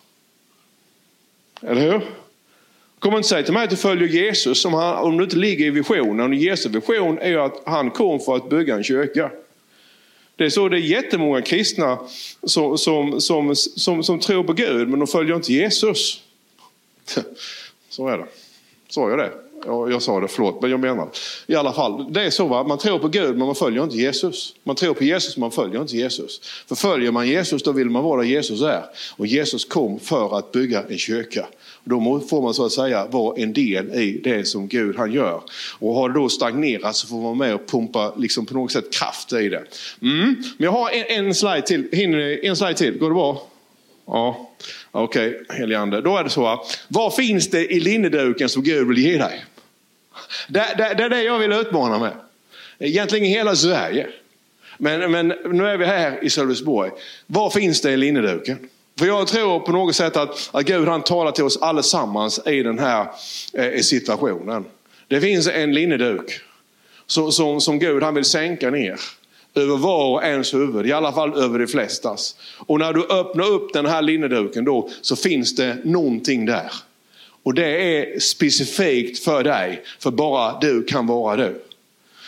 Eller 1.63 1.81
hur? 1.81 2.01
Kom 2.99 3.17
inte 3.17 3.29
säga 3.29 3.43
till 3.43 3.55
mig 3.55 3.65
att 3.65 3.71
du 3.71 3.77
följer 3.77 4.09
Jesus 4.09 4.65
om, 4.65 4.75
han, 4.75 4.97
om 4.97 5.17
du 5.17 5.25
inte 5.25 5.37
ligger 5.37 5.67
i 5.67 5.71
visionen. 5.71 6.33
Jesu 6.33 6.69
vision 6.69 7.19
är 7.19 7.29
ju 7.29 7.41
att 7.41 7.63
han 7.67 7.91
kom 7.91 8.21
för 8.21 8.37
att 8.37 8.49
bygga 8.51 8.75
en 8.75 8.85
kyrka. 8.85 9.31
Det 10.37 10.45
är 10.45 10.51
så 10.51 10.69
det 10.69 10.77
är 10.77 10.81
jättemånga 10.81 11.43
kristna 11.43 11.99
som, 12.43 12.79
som, 12.79 13.21
som, 13.21 13.57
som, 13.57 14.03
som 14.05 14.19
tror 14.19 14.45
på 14.45 14.53
Gud 14.53 14.89
men 14.89 14.99
de 14.99 15.09
följer 15.09 15.37
inte 15.37 15.53
Jesus. 15.53 16.23
Så 17.89 18.09
är 18.09 18.19
det. 18.19 18.27
Sa 18.89 19.11
jag 19.11 19.19
det? 19.19 19.48
Jag 19.67 20.03
sa 20.03 20.21
det, 20.21 20.29
förlåt, 20.29 20.63
men 20.63 20.71
jag 20.71 20.81
menar 20.81 21.09
I 21.47 21.55
alla 21.55 21.73
fall, 21.73 22.13
det 22.13 22.23
är 22.23 22.31
så 22.31 22.47
va, 22.47 22.65
man 22.65 22.79
tror 22.79 22.99
på 22.99 23.09
Gud 23.09 23.37
men 23.37 23.47
man 23.47 23.55
följer 23.55 23.85
inte 23.85 23.97
Jesus. 23.97 24.55
Man 24.65 24.77
tror 24.77 24.95
på 24.95 25.05
Jesus 25.05 25.37
men 25.37 25.41
man 25.41 25.51
följer 25.51 25.81
inte 25.81 25.97
Jesus. 25.97 26.41
För 26.69 26.75
följer 26.75 27.13
man 27.13 27.29
Jesus 27.29 27.63
då 27.63 27.73
vill 27.73 27.91
man 27.91 28.05
vara 28.05 28.23
där 28.23 28.29
Jesus 28.29 28.63
är. 28.63 28.85
Och 29.17 29.27
Jesus 29.27 29.65
kom 29.65 30.01
för 30.01 30.39
att 30.39 30.53
bygga 30.53 30.83
en 30.89 30.99
kyrka. 30.99 31.47
Då 31.85 32.21
får 32.31 32.43
man 32.43 32.55
så 32.55 32.67
att 32.67 32.73
säga 32.73 33.07
vara 33.07 33.37
en 33.37 33.53
del 33.53 33.91
i 33.95 34.21
det 34.25 34.45
som 34.45 34.69
Gud 34.69 34.97
han 34.97 35.13
gör. 35.13 35.43
Och 35.79 35.95
har 35.95 36.09
det 36.09 36.15
då 36.15 36.29
stagnerat 36.29 36.97
så 36.97 37.07
får 37.07 37.15
man 37.15 37.25
vara 37.25 37.35
med 37.35 37.55
och 37.55 37.67
pumpa 37.67 38.15
liksom 38.17 38.47
på 38.47 38.55
något 38.55 38.73
sätt 38.73 38.93
kraft 38.93 39.33
i 39.33 39.49
det. 39.49 39.65
Mm. 40.03 40.37
Men 40.57 40.65
jag 40.65 40.73
har 40.73 40.91
en, 40.91 41.27
en 41.27 41.35
slide 41.35 41.63
till, 41.63 41.89
hinner 41.93 42.45
en 42.45 42.57
slide 42.57 42.75
till, 42.75 42.99
går 42.99 43.09
det 43.09 43.15
bra? 43.15 43.43
Ja, 44.07 44.51
okej, 44.91 45.29
okay. 45.29 45.59
heligande. 45.59 46.01
Då 46.01 46.17
är 46.17 46.25
det 46.25 46.31
så, 46.31 46.65
vad 46.89 47.15
finns 47.15 47.51
det 47.51 47.73
i 47.73 47.81
linneduken 47.81 48.49
som 48.49 48.63
Gud 48.63 48.89
vill 48.89 48.99
ge 48.99 49.19
dig? 49.19 49.45
Det, 50.49 50.75
det, 50.77 50.95
det 50.95 51.05
är 51.05 51.09
det 51.09 51.23
jag 51.23 51.39
vill 51.39 51.53
utmana 51.53 51.99
med. 51.99 52.13
Egentligen 52.79 53.25
i 53.25 53.29
hela 53.29 53.57
Sverige. 53.57 54.07
Men, 54.79 55.11
men 55.11 55.29
nu 55.29 55.67
är 55.67 55.77
vi 55.77 55.85
här 55.85 56.25
i 56.25 56.31
Sölvesborg. 56.31 56.91
Vad 57.27 57.53
finns 57.53 57.81
det 57.81 57.91
i 57.93 57.97
linneduken? 57.97 58.69
För 58.99 59.07
jag 59.07 59.27
tror 59.27 59.61
på 59.61 59.73
något 59.73 59.97
sätt 59.97 60.17
att, 60.17 60.51
att 60.53 60.67
Gud 60.67 60.89
han 60.89 61.03
talar 61.03 61.33
till 61.33 61.45
oss 61.45 61.57
allesammans 61.57 62.41
i 62.47 62.63
den 62.63 62.79
här 62.79 63.07
eh, 63.53 63.81
situationen. 63.81 64.65
Det 65.09 65.21
finns 65.21 65.49
en 65.49 65.75
linneduk 65.75 66.41
som, 67.07 67.33
som, 67.33 67.61
som 67.61 67.79
Gud 67.79 68.03
han 68.03 68.15
vill 68.15 68.25
sänka 68.25 68.71
ner 68.71 69.01
över 69.55 69.77
var 69.77 70.15
och 70.15 70.25
ens 70.25 70.55
huvud, 70.55 70.87
i 70.87 70.93
alla 70.93 71.13
fall 71.13 71.35
över 71.35 71.59
de 71.59 71.67
flestas. 71.67 72.37
Och 72.59 72.79
när 72.79 72.93
du 72.93 73.07
öppnar 73.07 73.47
upp 73.47 73.73
den 73.73 73.87
här 73.87 74.03
linneduken 74.03 74.65
då 74.65 74.91
så 75.01 75.17
finns 75.17 75.57
det 75.57 75.77
någonting 75.85 76.47
där. 76.47 76.73
Och 77.49 77.55
det 77.55 77.99
är 77.99 78.21
specifikt 78.21 79.25
för 79.25 79.45
dig, 79.45 79.83
för 79.99 80.11
bara 80.11 80.59
du 80.61 80.83
kan 80.83 81.07
vara 81.07 81.37
du. 81.37 81.63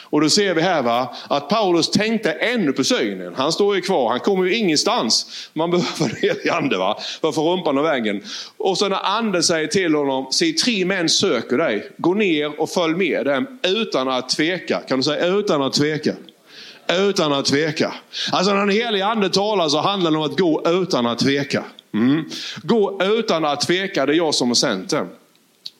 Och 0.02 0.20
då 0.20 0.30
ser 0.30 0.54
vi 0.54 0.62
här 0.62 0.83
va, 0.83 1.14
att 1.28 1.48
Paulus 1.48 1.90
tänkte 1.90 2.33
ännu 2.33 2.72
på 2.72 2.85
synen. 2.85 3.35
Han 3.37 3.52
står 3.52 3.76
ju 3.76 3.80
kvar, 3.80 4.11
han 4.11 4.20
kommer 4.20 4.44
ju 4.44 4.56
ingenstans. 4.56 5.26
Man 5.52 5.70
behöver 5.70 6.04
en 6.04 6.16
helig 6.22 6.48
ande 6.48 6.78
va, 6.78 6.98
för 7.20 7.28
att 7.28 7.35
få 7.35 7.52
rumpan 7.52 7.78
av 7.78 7.85
vägen. 7.85 8.22
Och 8.56 8.78
så 8.78 8.88
när 8.88 9.16
anden 9.16 9.42
säger 9.42 9.66
till 9.66 9.94
honom, 9.94 10.33
se 10.33 10.52
tre 10.52 10.85
män 10.85 11.09
söker 11.09 11.59
dig. 11.59 11.90
Gå 11.96 12.14
ner 12.14 12.61
och 12.61 12.70
följ 12.70 12.94
med 12.94 13.26
dem 13.26 13.59
utan 13.62 14.09
att 14.09 14.28
tveka. 14.28 14.80
Kan 14.80 14.98
du 14.98 15.02
säga 15.02 15.26
utan 15.26 15.62
att 15.62 15.72
tveka? 15.72 16.14
Utan 16.88 17.33
att 17.33 17.44
tveka. 17.44 17.94
Alltså 18.33 18.52
när 18.52 18.61
den 18.61 18.70
helige 18.70 19.06
ande 19.06 19.30
talar 19.30 19.68
så 19.68 19.78
handlar 19.78 20.11
det 20.11 20.16
om 20.16 20.22
att 20.22 20.38
gå 20.38 20.62
utan 20.66 21.06
att 21.06 21.18
tveka. 21.18 21.64
Mm. 21.94 22.24
Gå 22.62 23.03
utan 23.03 23.44
att 23.44 23.61
tveka, 23.61 24.07
det 24.07 24.12
är 24.12 24.16
jag 24.16 24.35
som 24.35 24.48
har 24.48 24.55
sänt 24.55 24.90
det. 24.90 25.07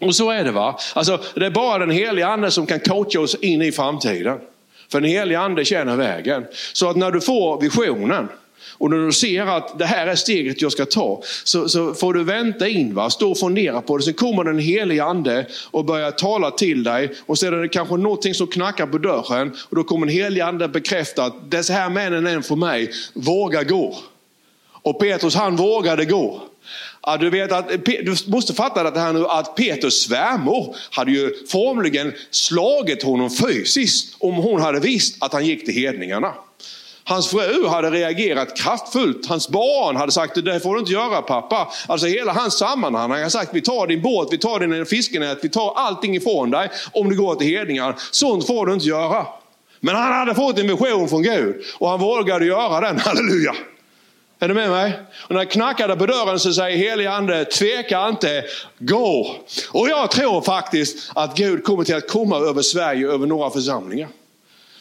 Och 0.01 0.15
så 0.15 0.31
är 0.31 0.45
det 0.45 0.53
va. 0.53 0.79
Alltså, 0.95 1.21
det 1.35 1.47
är 1.47 1.51
bara 1.51 1.79
den 1.79 1.91
heliga 1.91 2.27
ande 2.27 2.51
som 2.51 2.67
kan 2.67 2.81
coacha 2.81 3.21
oss 3.21 3.35
in 3.35 3.63
i 3.63 3.73
framtiden. 3.73 4.39
För 4.89 5.01
den 5.01 5.11
heliga 5.11 5.41
ande 5.41 5.65
känner 5.65 5.97
vägen. 5.97 6.45
Så 6.73 6.91
att 6.91 6.97
när 6.97 7.11
du 7.11 7.21
får 7.21 7.61
visionen 7.61 8.29
och 8.79 8.91
när 8.91 9.07
du 9.07 9.13
ser 9.13 9.47
att 9.47 9.79
det 9.79 9.85
här 9.85 10.07
är 10.07 10.15
steget 10.15 10.63
jag 10.63 10.73
ska 10.73 10.85
ta, 10.85 11.23
så, 11.45 11.69
så 11.69 11.95
får 11.95 12.15
du 12.15 12.25
vänta 12.25 12.69
in, 12.69 12.95
va? 12.95 13.11
stå 13.11 13.31
och 13.31 13.39
fundera 13.39 13.81
på 13.81 13.97
det. 13.97 14.03
Sen 14.03 14.15
kommer 14.15 14.45
den 14.45 14.59
heliga 14.59 15.05
ande 15.05 15.47
och 15.71 15.85
börjar 15.85 16.11
tala 16.11 16.51
till 16.51 16.83
dig. 16.83 17.13
Och 17.27 17.39
sen 17.39 17.55
är 17.55 17.59
det 17.59 17.69
kanske 17.69 17.97
någonting 17.97 18.35
som 18.35 18.47
knackar 18.47 18.87
på 18.87 18.99
dörren. 18.99 19.53
Och 19.69 19.77
då 19.77 19.85
kommer 19.85 20.07
den 20.07 20.15
heliga 20.15 20.47
ande 20.47 20.69
bekräfta 20.69 21.25
att 21.25 21.51
dessa 21.51 21.73
här 21.73 21.91
männen 21.91 22.27
är 22.27 22.41
för 22.41 22.57
mig, 22.57 22.91
våga 23.15 23.63
gå. 23.63 23.97
Och 24.83 25.01
Petrus 25.01 25.35
han 25.35 25.57
vågade 25.57 26.05
gå. 26.05 26.43
Ja, 27.03 27.17
du, 27.17 27.31
vet 27.31 27.53
att, 27.53 27.69
du 27.85 28.17
måste 28.27 28.55
fatta 28.55 28.91
det 28.91 29.01
här 29.01 29.13
nu 29.13 29.27
att 29.27 29.57
Petrus 29.57 30.03
svärmor 30.03 30.77
hade 30.91 31.11
ju 31.11 31.47
formligen 31.47 32.13
slagit 32.31 33.03
honom 33.03 33.31
fysiskt 33.31 34.17
om 34.19 34.35
hon 34.35 34.61
hade 34.61 34.81
visst 34.81 35.23
att 35.23 35.33
han 35.33 35.47
gick 35.47 35.65
till 35.65 35.75
hedningarna. 35.75 36.35
Hans 37.05 37.29
fru 37.29 37.67
hade 37.67 37.91
reagerat 37.91 38.57
kraftfullt. 38.57 39.27
Hans 39.27 39.49
barn 39.49 39.97
hade 39.97 40.13
sagt 40.13 40.45
det 40.45 40.61
får 40.61 40.75
du 40.75 40.81
inte 40.81 40.93
göra 40.93 41.23
pappa. 41.23 41.69
Alltså 41.87 42.07
hela 42.07 42.33
hans 42.33 42.59
sammanhang. 42.59 43.11
Han 43.11 43.19
hade 43.19 43.31
sagt 43.31 43.51
vi 43.55 43.61
tar 43.61 43.87
din 43.87 44.03
båt, 44.03 44.29
vi 44.31 44.39
tar 44.39 44.61
din 44.61 44.87
fiskenät, 44.87 45.39
vi 45.43 45.49
tar 45.49 45.73
allting 45.77 46.17
ifrån 46.17 46.51
dig 46.51 46.71
om 46.93 47.09
du 47.09 47.17
går 47.17 47.35
till 47.35 47.47
hedningar. 47.47 47.95
Sånt 48.11 48.47
får 48.47 48.67
du 48.67 48.75
inte 48.75 48.87
göra. 48.87 49.27
Men 49.81 49.95
han 49.95 50.13
hade 50.13 50.35
fått 50.35 50.59
en 50.59 50.67
vision 50.67 51.09
från 51.09 51.23
Gud 51.23 51.65
och 51.79 51.89
han 51.89 52.01
vågade 52.01 52.47
göra 52.47 52.81
den, 52.81 52.99
halleluja. 52.99 53.55
Är 54.43 54.49
du 54.49 54.55
med 54.55 54.71
mig? 54.71 54.93
Och 55.23 55.31
när 55.31 55.41
jag 55.41 55.51
knackade 55.51 55.97
på 55.97 56.07
dörren 56.07 56.39
så 56.39 56.53
säger 56.53 56.77
helige 56.77 57.11
ande, 57.11 57.45
tveka 57.45 58.09
inte, 58.09 58.45
gå. 58.79 59.37
Och 59.71 59.89
jag 59.89 60.11
tror 60.11 60.43
faktiskt 60.43 61.13
att 61.15 61.37
Gud 61.37 61.65
kommer 61.65 61.85
till 61.85 61.97
att 61.97 62.09
komma 62.09 62.37
över 62.37 62.63
Sverige, 62.63 63.09
över 63.09 63.27
några 63.27 63.51
församlingar. 63.51 64.09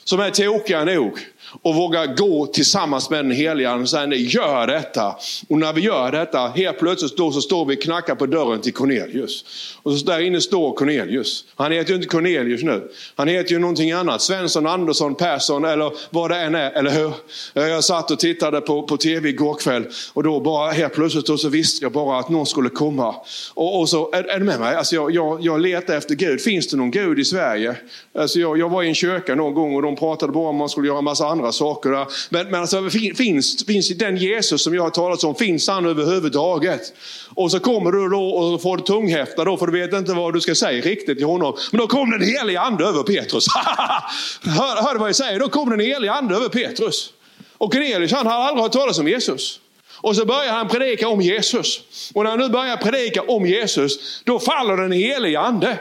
Som 0.09 0.19
är 0.19 0.29
tokiga 0.29 0.85
nog 0.85 1.19
och 1.61 1.75
våga 1.75 2.05
gå 2.05 2.45
tillsammans 2.45 3.09
med 3.09 3.25
den 3.25 3.31
heliga 3.31 3.75
och 3.75 3.89
säga 3.89 4.05
nej, 4.05 4.35
gör 4.35 4.67
detta. 4.67 5.15
Och 5.49 5.57
när 5.57 5.73
vi 5.73 5.81
gör 5.81 6.11
detta, 6.11 6.47
helt 6.47 6.79
plötsligt 6.79 7.17
då 7.17 7.31
så 7.31 7.41
står 7.41 7.65
vi 7.65 7.75
och 7.75 7.81
knackar 7.81 8.15
på 8.15 8.25
dörren 8.25 8.61
till 8.61 8.73
Cornelius. 8.73 9.45
Och 9.83 9.93
så 9.93 10.05
där 10.05 10.19
inne 10.19 10.41
står 10.41 10.73
Cornelius. 10.73 11.45
Han 11.55 11.71
heter 11.71 11.89
ju 11.89 11.95
inte 11.95 12.07
Cornelius 12.07 12.63
nu. 12.63 12.91
Han 13.15 13.27
heter 13.27 13.51
ju 13.51 13.59
någonting 13.59 13.91
annat. 13.91 14.21
Svensson, 14.21 14.67
Andersson, 14.67 15.15
Persson 15.15 15.65
eller 15.65 15.91
vad 16.09 16.31
det 16.31 16.37
än 16.37 16.55
är, 16.55 16.71
eller 16.71 16.91
hur? 16.91 17.13
Jag 17.53 17.83
satt 17.83 18.11
och 18.11 18.19
tittade 18.19 18.61
på, 18.61 18.83
på 18.83 18.97
tv 18.97 19.29
igår 19.29 19.53
kväll 19.53 19.85
och 20.13 20.23
då 20.23 20.39
bara 20.39 20.71
helt 20.71 20.93
plötsligt 20.93 21.25
då 21.25 21.37
så 21.37 21.49
visste 21.49 21.85
jag 21.85 21.91
bara 21.91 22.19
att 22.19 22.29
någon 22.29 22.45
skulle 22.45 22.69
komma. 22.69 23.15
Och, 23.53 23.79
och 23.79 23.89
så, 23.89 24.11
är, 24.11 24.23
är 24.23 24.39
du 24.39 24.45
med 24.45 24.59
mig? 24.59 24.75
Alltså 24.75 24.95
jag, 24.95 25.11
jag, 25.11 25.41
jag 25.41 25.61
letar 25.61 25.97
efter 25.97 26.15
Gud. 26.15 26.41
Finns 26.41 26.67
det 26.67 26.77
någon 26.77 26.91
Gud 26.91 27.19
i 27.19 27.25
Sverige? 27.25 27.75
Alltså 28.15 28.39
jag, 28.39 28.57
jag 28.57 28.69
var 28.69 28.83
i 28.83 28.87
en 28.87 28.95
kyrka 28.95 29.35
någon 29.35 29.53
gång 29.53 29.75
och 29.75 29.81
de 29.81 29.98
pratade 29.99 30.33
bara 30.33 30.49
om 30.49 30.55
att 30.55 30.59
man 30.59 30.69
skulle 30.69 30.87
göra 30.87 30.97
en 30.97 31.03
massa 31.03 31.27
andra 31.27 31.51
saker. 31.51 31.89
Men, 32.29 32.51
men 32.51 32.61
alltså, 32.61 32.89
finns, 32.89 33.65
finns 33.65 33.89
den 33.89 34.17
Jesus 34.17 34.63
som 34.63 34.73
jag 34.73 34.83
har 34.83 34.89
talat 34.89 35.23
om, 35.23 35.35
finns 35.35 35.67
han 35.67 35.85
överhuvudtaget? 35.85 36.81
Och 37.35 37.51
så 37.51 37.59
kommer 37.59 37.91
du 37.91 38.09
då 38.09 38.29
och 38.29 38.61
får 38.61 38.77
tunghäfta 38.77 39.45
då, 39.45 39.57
för 39.57 39.67
du 39.67 39.79
vet 39.79 39.93
inte 39.93 40.13
vad 40.13 40.33
du 40.33 40.41
ska 40.41 40.55
säga 40.55 40.81
riktigt 40.81 41.17
till 41.17 41.27
honom. 41.27 41.57
Men 41.71 41.81
då 41.81 41.87
kom 41.87 42.09
den 42.09 42.21
helige 42.21 42.61
ande 42.61 42.85
över 42.85 43.03
Petrus. 43.03 43.45
hör, 44.43 44.83
hör 44.83 44.93
du 44.93 44.99
vad 44.99 45.09
jag 45.09 45.15
säger? 45.15 45.39
Då 45.39 45.49
kom 45.49 45.69
den 45.69 45.79
helige 45.79 46.11
ande 46.11 46.35
över 46.35 46.49
Petrus. 46.49 47.13
Och 47.57 47.73
Cornelius 47.73 48.11
han 48.11 48.27
har 48.27 48.33
aldrig 48.33 48.63
hört 48.63 48.71
talas 48.71 48.99
om 48.99 49.07
Jesus. 49.07 49.59
Och 50.01 50.15
så 50.15 50.25
börjar 50.25 50.53
han 50.53 50.67
predika 50.67 51.07
om 51.07 51.21
Jesus. 51.21 51.81
Och 52.13 52.23
när 52.23 52.29
han 52.29 52.39
nu 52.39 52.49
börjar 52.49 52.77
predika 52.77 53.21
om 53.21 53.45
Jesus, 53.45 54.21
då 54.23 54.39
faller 54.39 54.77
den 54.77 54.91
helige 54.91 55.39
ande. 55.39 55.79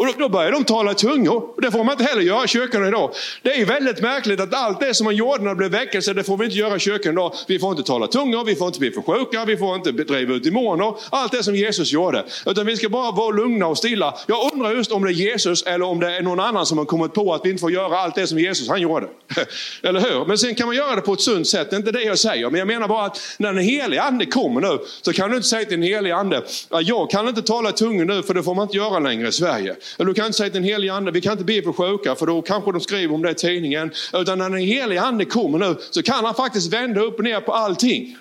Och 0.00 0.06
då, 0.06 0.12
då 0.18 0.28
börjar 0.28 0.52
de 0.52 0.64
tala 0.64 0.94
tungor. 0.94 1.60
Det 1.62 1.70
får 1.70 1.84
man 1.84 1.92
inte 1.92 2.04
heller 2.04 2.22
göra 2.22 2.44
i 2.44 2.48
kyrkan 2.48 2.88
idag. 2.88 3.10
Det 3.42 3.60
är 3.60 3.64
väldigt 3.64 4.00
märkligt 4.00 4.40
att 4.40 4.54
allt 4.54 4.80
det 4.80 4.94
som 4.94 5.04
man 5.04 5.16
gjorde 5.16 5.42
när 5.42 5.50
det 5.50 5.56
blev 5.56 5.70
väckelse, 5.70 6.12
det 6.12 6.24
får 6.24 6.36
vi 6.36 6.44
inte 6.44 6.56
göra 6.56 6.76
i 6.76 6.78
kyrkan 6.78 7.12
idag. 7.12 7.34
Vi 7.48 7.58
får 7.58 7.70
inte 7.70 7.82
tala 7.82 8.06
tungor, 8.06 8.44
vi 8.44 8.56
får 8.56 8.66
inte 8.66 8.78
bli 8.78 8.90
för 8.90 9.02
sjuka, 9.02 9.44
vi 9.44 9.56
får 9.56 9.76
inte 9.76 9.92
driva 9.92 10.34
ut 10.34 10.44
demoner. 10.44 10.94
Allt 11.10 11.32
det 11.32 11.42
som 11.42 11.54
Jesus 11.54 11.92
gjorde. 11.92 12.24
Utan 12.46 12.66
vi 12.66 12.76
ska 12.76 12.88
bara 12.88 13.12
vara 13.12 13.30
lugna 13.30 13.66
och 13.66 13.78
stilla. 13.78 14.14
Jag 14.26 14.52
undrar 14.52 14.72
just 14.72 14.92
om 14.92 15.04
det 15.04 15.10
är 15.10 15.12
Jesus 15.12 15.62
eller 15.62 15.84
om 15.84 16.00
det 16.00 16.16
är 16.16 16.22
någon 16.22 16.40
annan 16.40 16.66
som 16.66 16.78
har 16.78 16.84
kommit 16.84 17.14
på 17.14 17.34
att 17.34 17.44
vi 17.44 17.50
inte 17.50 17.60
får 17.60 17.72
göra 17.72 17.98
allt 17.98 18.14
det 18.14 18.26
som 18.26 18.38
Jesus 18.38 18.68
han 18.68 18.80
gjorde. 18.80 19.06
eller 19.82 20.00
hur? 20.00 20.24
Men 20.24 20.38
sen 20.38 20.54
kan 20.54 20.66
man 20.66 20.76
göra 20.76 20.96
det 20.96 21.02
på 21.02 21.12
ett 21.12 21.20
sunt 21.20 21.48
sätt. 21.48 21.70
Det 21.70 21.76
är 21.76 21.78
inte 21.78 21.92
det 21.92 22.02
jag 22.02 22.18
säger. 22.18 22.50
Men 22.50 22.58
jag 22.58 22.68
menar 22.68 22.88
bara 22.88 23.04
att 23.04 23.20
när 23.38 23.52
den 23.52 23.64
helige 23.64 24.02
ande 24.02 24.26
kommer 24.26 24.60
nu 24.60 24.78
så 25.02 25.12
kan 25.12 25.30
du 25.30 25.36
inte 25.36 25.48
säga 25.48 25.64
till 25.64 25.80
den 25.80 25.88
helige 25.88 26.16
ande, 26.16 26.42
jag 26.70 27.10
kan 27.10 27.28
inte 27.28 27.42
tala 27.42 27.72
tungor 27.72 28.04
nu 28.04 28.22
för 28.22 28.34
det 28.34 28.42
får 28.42 28.54
man 28.54 28.62
inte 28.62 28.76
göra 28.76 28.98
längre 28.98 29.28
i 29.28 29.32
Sverige. 29.32 29.76
Eller 29.98 30.06
du 30.06 30.14
kan 30.14 30.26
inte 30.26 30.38
säga 30.38 30.50
till 30.50 30.62
den 30.62 30.70
helige 30.70 30.92
ande, 30.92 31.10
vi 31.10 31.20
kan 31.20 31.32
inte 31.32 31.44
be 31.44 31.62
för 31.62 31.72
sjuka 31.72 32.14
för 32.14 32.26
då 32.26 32.42
kanske 32.42 32.72
de 32.72 32.80
skriver 32.80 33.14
om 33.14 33.22
det 33.22 33.30
i 33.30 33.34
tidningen. 33.34 33.90
Utan 34.12 34.38
när 34.38 34.50
den 34.50 34.58
helige 34.58 35.02
ande 35.02 35.24
kommer 35.24 35.58
nu 35.58 35.76
så 35.90 36.02
kan 36.02 36.24
han 36.24 36.34
faktiskt 36.34 36.72
vända 36.72 37.00
upp 37.00 37.18
och 37.18 37.24
ner 37.24 37.40
på 37.40 37.52
allting. 37.52 38.16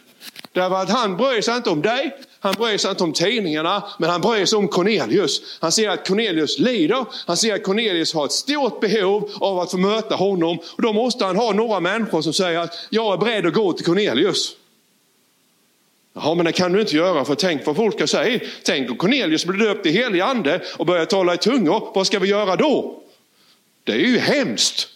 Därför 0.53 0.75
att 0.75 0.89
han 0.89 1.17
bryr 1.17 1.41
sig 1.41 1.55
inte 1.55 1.69
om 1.69 1.81
dig, 1.81 2.15
han 2.39 2.53
bryr 2.53 2.77
sig 2.77 2.91
inte 2.91 3.03
om 3.03 3.13
tidningarna, 3.13 3.83
men 3.99 4.09
han 4.09 4.21
bryr 4.21 4.45
sig 4.45 4.57
om 4.57 4.67
Cornelius. 4.67 5.41
Han 5.59 5.71
ser 5.71 5.89
att 5.89 6.07
Cornelius 6.07 6.59
lider, 6.59 7.05
han 7.27 7.37
ser 7.37 7.55
att 7.55 7.63
Cornelius 7.63 8.13
har 8.13 8.25
ett 8.25 8.31
stort 8.31 8.79
behov 8.79 9.31
av 9.39 9.59
att 9.59 9.71
få 9.71 9.77
möta 9.77 10.15
honom. 10.15 10.57
Och 10.75 10.81
då 10.81 10.93
måste 10.93 11.25
han 11.25 11.35
ha 11.35 11.53
några 11.53 11.79
människor 11.79 12.21
som 12.21 12.33
säger 12.33 12.59
att 12.59 12.73
jag 12.89 13.13
är 13.13 13.17
beredd 13.17 13.45
att 13.45 13.53
gå 13.53 13.73
till 13.73 13.85
Cornelius. 13.85 14.55
Ja, 16.23 16.35
men 16.35 16.45
det 16.45 16.51
kan 16.51 16.71
du 16.71 16.81
inte 16.81 16.95
göra 16.95 17.25
för 17.25 17.35
tänk 17.35 17.65
vad 17.65 17.75
folk 17.75 17.95
ska 17.95 18.07
säga. 18.07 18.39
Tänk 18.63 18.91
om 18.91 18.97
Cornelius 18.97 19.45
blir 19.45 19.65
döpt 19.65 19.85
i 19.85 19.91
helig 19.91 20.19
ande 20.19 20.61
och 20.77 20.85
börjar 20.85 21.05
tala 21.05 21.33
i 21.33 21.37
tungor. 21.37 21.91
Vad 21.95 22.07
ska 22.07 22.19
vi 22.19 22.27
göra 22.27 22.55
då? 22.55 23.03
Det 23.83 23.91
är 23.91 23.97
ju 23.97 24.17
hemskt. 24.17 24.87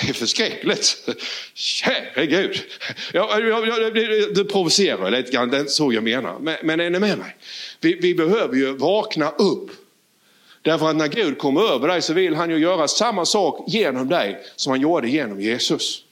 Det 0.00 0.08
är 0.08 0.12
förskräckligt. 0.12 1.10
Käre 1.54 2.26
Gud. 2.26 2.60
Jag, 3.12 3.48
jag, 3.48 3.68
jag, 3.68 3.94
det 4.34 4.44
provocerar 4.44 5.10
lite 5.10 5.32
grann, 5.32 5.50
det 5.50 5.56
är 5.56 5.60
inte 5.60 5.72
så 5.72 5.92
jag 5.92 6.04
menar. 6.04 6.38
Men, 6.38 6.56
men 6.62 6.80
är 6.80 6.90
ni 6.90 6.98
med 6.98 7.18
mig? 7.18 7.36
Vi, 7.80 7.94
vi 7.94 8.14
behöver 8.14 8.56
ju 8.56 8.76
vakna 8.76 9.30
upp. 9.30 9.70
Därför 10.62 10.90
att 10.90 10.96
när 10.96 11.08
Gud 11.08 11.38
kommer 11.38 11.74
över 11.74 11.88
dig 11.88 12.02
så 12.02 12.12
vill 12.12 12.34
han 12.34 12.50
ju 12.50 12.58
göra 12.58 12.88
samma 12.88 13.24
sak 13.24 13.64
genom 13.68 14.08
dig 14.08 14.38
som 14.56 14.70
han 14.70 14.80
gjorde 14.80 15.08
genom 15.08 15.40
Jesus. 15.40 16.03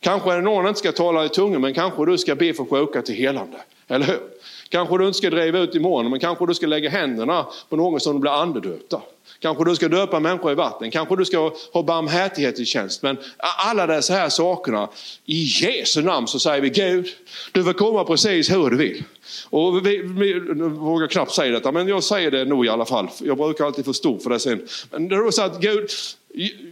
Kanske 0.00 0.32
är 0.32 0.36
det 0.36 0.42
någon 0.42 0.66
inte 0.66 0.78
ska 0.78 0.92
tala 0.92 1.24
i 1.24 1.28
tungor 1.28 1.58
men 1.58 1.74
kanske 1.74 2.06
du 2.06 2.18
ska 2.18 2.34
be 2.34 2.54
för 2.54 2.64
sjuka 2.64 3.02
till 3.02 3.14
helande. 3.14 3.56
Eller 3.88 4.06
hur? 4.06 4.20
Kanske 4.68 4.98
du 4.98 5.06
inte 5.06 5.18
ska 5.18 5.30
driva 5.30 5.58
ut 5.58 5.72
demoner 5.72 6.10
men 6.10 6.20
kanske 6.20 6.46
du 6.46 6.54
ska 6.54 6.66
lägga 6.66 6.90
händerna 6.90 7.46
på 7.68 7.76
någon 7.76 8.00
som 8.00 8.20
blir 8.20 8.30
andedöpta. 8.30 9.00
Kanske 9.38 9.64
du 9.64 9.76
ska 9.76 9.88
döpa 9.88 10.20
människor 10.20 10.52
i 10.52 10.54
vatten, 10.54 10.90
kanske 10.90 11.16
du 11.16 11.24
ska 11.24 11.52
ha 11.72 11.82
barmhärtighet 11.82 12.58
i 12.58 12.64
tjänst. 12.64 13.02
Men 13.02 13.16
alla 13.38 13.86
dessa 13.86 14.14
här 14.14 14.28
sakerna, 14.28 14.88
i 15.24 15.42
Jesu 15.42 16.02
namn 16.02 16.26
så 16.26 16.38
säger 16.38 16.60
vi 16.60 16.70
Gud, 16.70 17.06
du 17.52 17.64
får 17.64 17.72
komma 17.72 18.04
precis 18.04 18.50
hur 18.50 18.70
du 18.70 18.76
vill. 18.76 19.04
Och 19.50 19.86
vi, 19.86 20.02
vi, 20.02 20.32
jag 20.32 20.70
vågar 20.70 21.06
knappt 21.06 21.32
säga 21.32 21.52
detta, 21.52 21.72
men 21.72 21.88
jag 21.88 22.04
säger 22.04 22.30
det 22.30 22.44
nog 22.44 22.66
i 22.66 22.68
alla 22.68 22.84
fall. 22.84 23.08
Jag 23.18 23.36
brukar 23.36 23.64
alltid 23.64 23.84
få 23.84 23.92
stå 23.92 24.18
för 24.18 24.30
det 24.30 24.38
sen. 24.38 24.66
Men 24.90 25.08
det 25.08 25.16
är 25.16 25.30
så 25.30 25.42
att 25.42 25.60
Gud, 25.60 25.90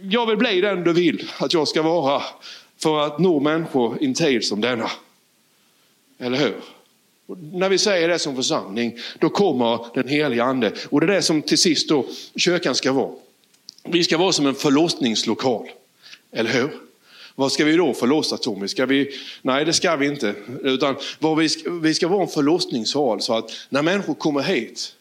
jag 0.09 0.25
vill 0.25 0.37
bli 0.37 0.61
den 0.61 0.83
du 0.83 0.93
vill 0.93 1.29
att 1.37 1.53
jag 1.53 1.67
ska 1.67 1.81
vara 1.81 2.21
för 2.81 2.99
att 2.99 3.19
nå 3.19 3.39
människor 3.39 3.97
i 4.01 4.05
en 4.05 4.13
tid 4.13 4.45
som 4.45 4.61
denna. 4.61 4.91
Eller 6.19 6.37
hur? 6.37 6.55
Och 7.25 7.37
när 7.37 7.69
vi 7.69 7.77
säger 7.77 8.07
det 8.07 8.19
som 8.19 8.35
församling, 8.35 8.97
då 9.19 9.29
kommer 9.29 9.85
den 9.93 10.07
heliga 10.07 10.43
ande. 10.43 10.73
Och 10.89 10.99
det 10.99 11.05
är 11.05 11.15
det 11.15 11.21
som 11.21 11.41
till 11.41 11.57
sist 11.57 11.89
då 11.89 12.05
kyrkan 12.35 12.75
ska 12.75 12.91
vara. 12.91 13.11
Vi 13.83 14.03
ska 14.03 14.17
vara 14.17 14.31
som 14.31 14.47
en 14.47 14.55
förlossningslokal. 14.55 15.69
Eller 16.31 16.49
hur? 16.49 16.69
Vad 17.35 17.51
ska 17.51 17.65
vi 17.65 17.75
då 17.75 17.93
förlossa 17.93 18.37
Tommy? 18.37 18.67
Ska 18.67 18.85
vi? 18.85 19.11
Nej 19.41 19.65
det 19.65 19.73
ska 19.73 19.95
vi 19.95 20.07
inte. 20.07 20.35
Utan 20.63 20.95
vad 21.19 21.37
vi, 21.37 21.49
ska, 21.49 21.71
vi 21.71 21.93
ska 21.93 22.07
vara 22.07 22.21
en 22.21 22.27
förlossningssal 22.27 23.21
så 23.21 23.33
att 23.37 23.51
när 23.69 23.81
människor 23.81 24.13
kommer 24.13 24.41
hit 24.41 24.95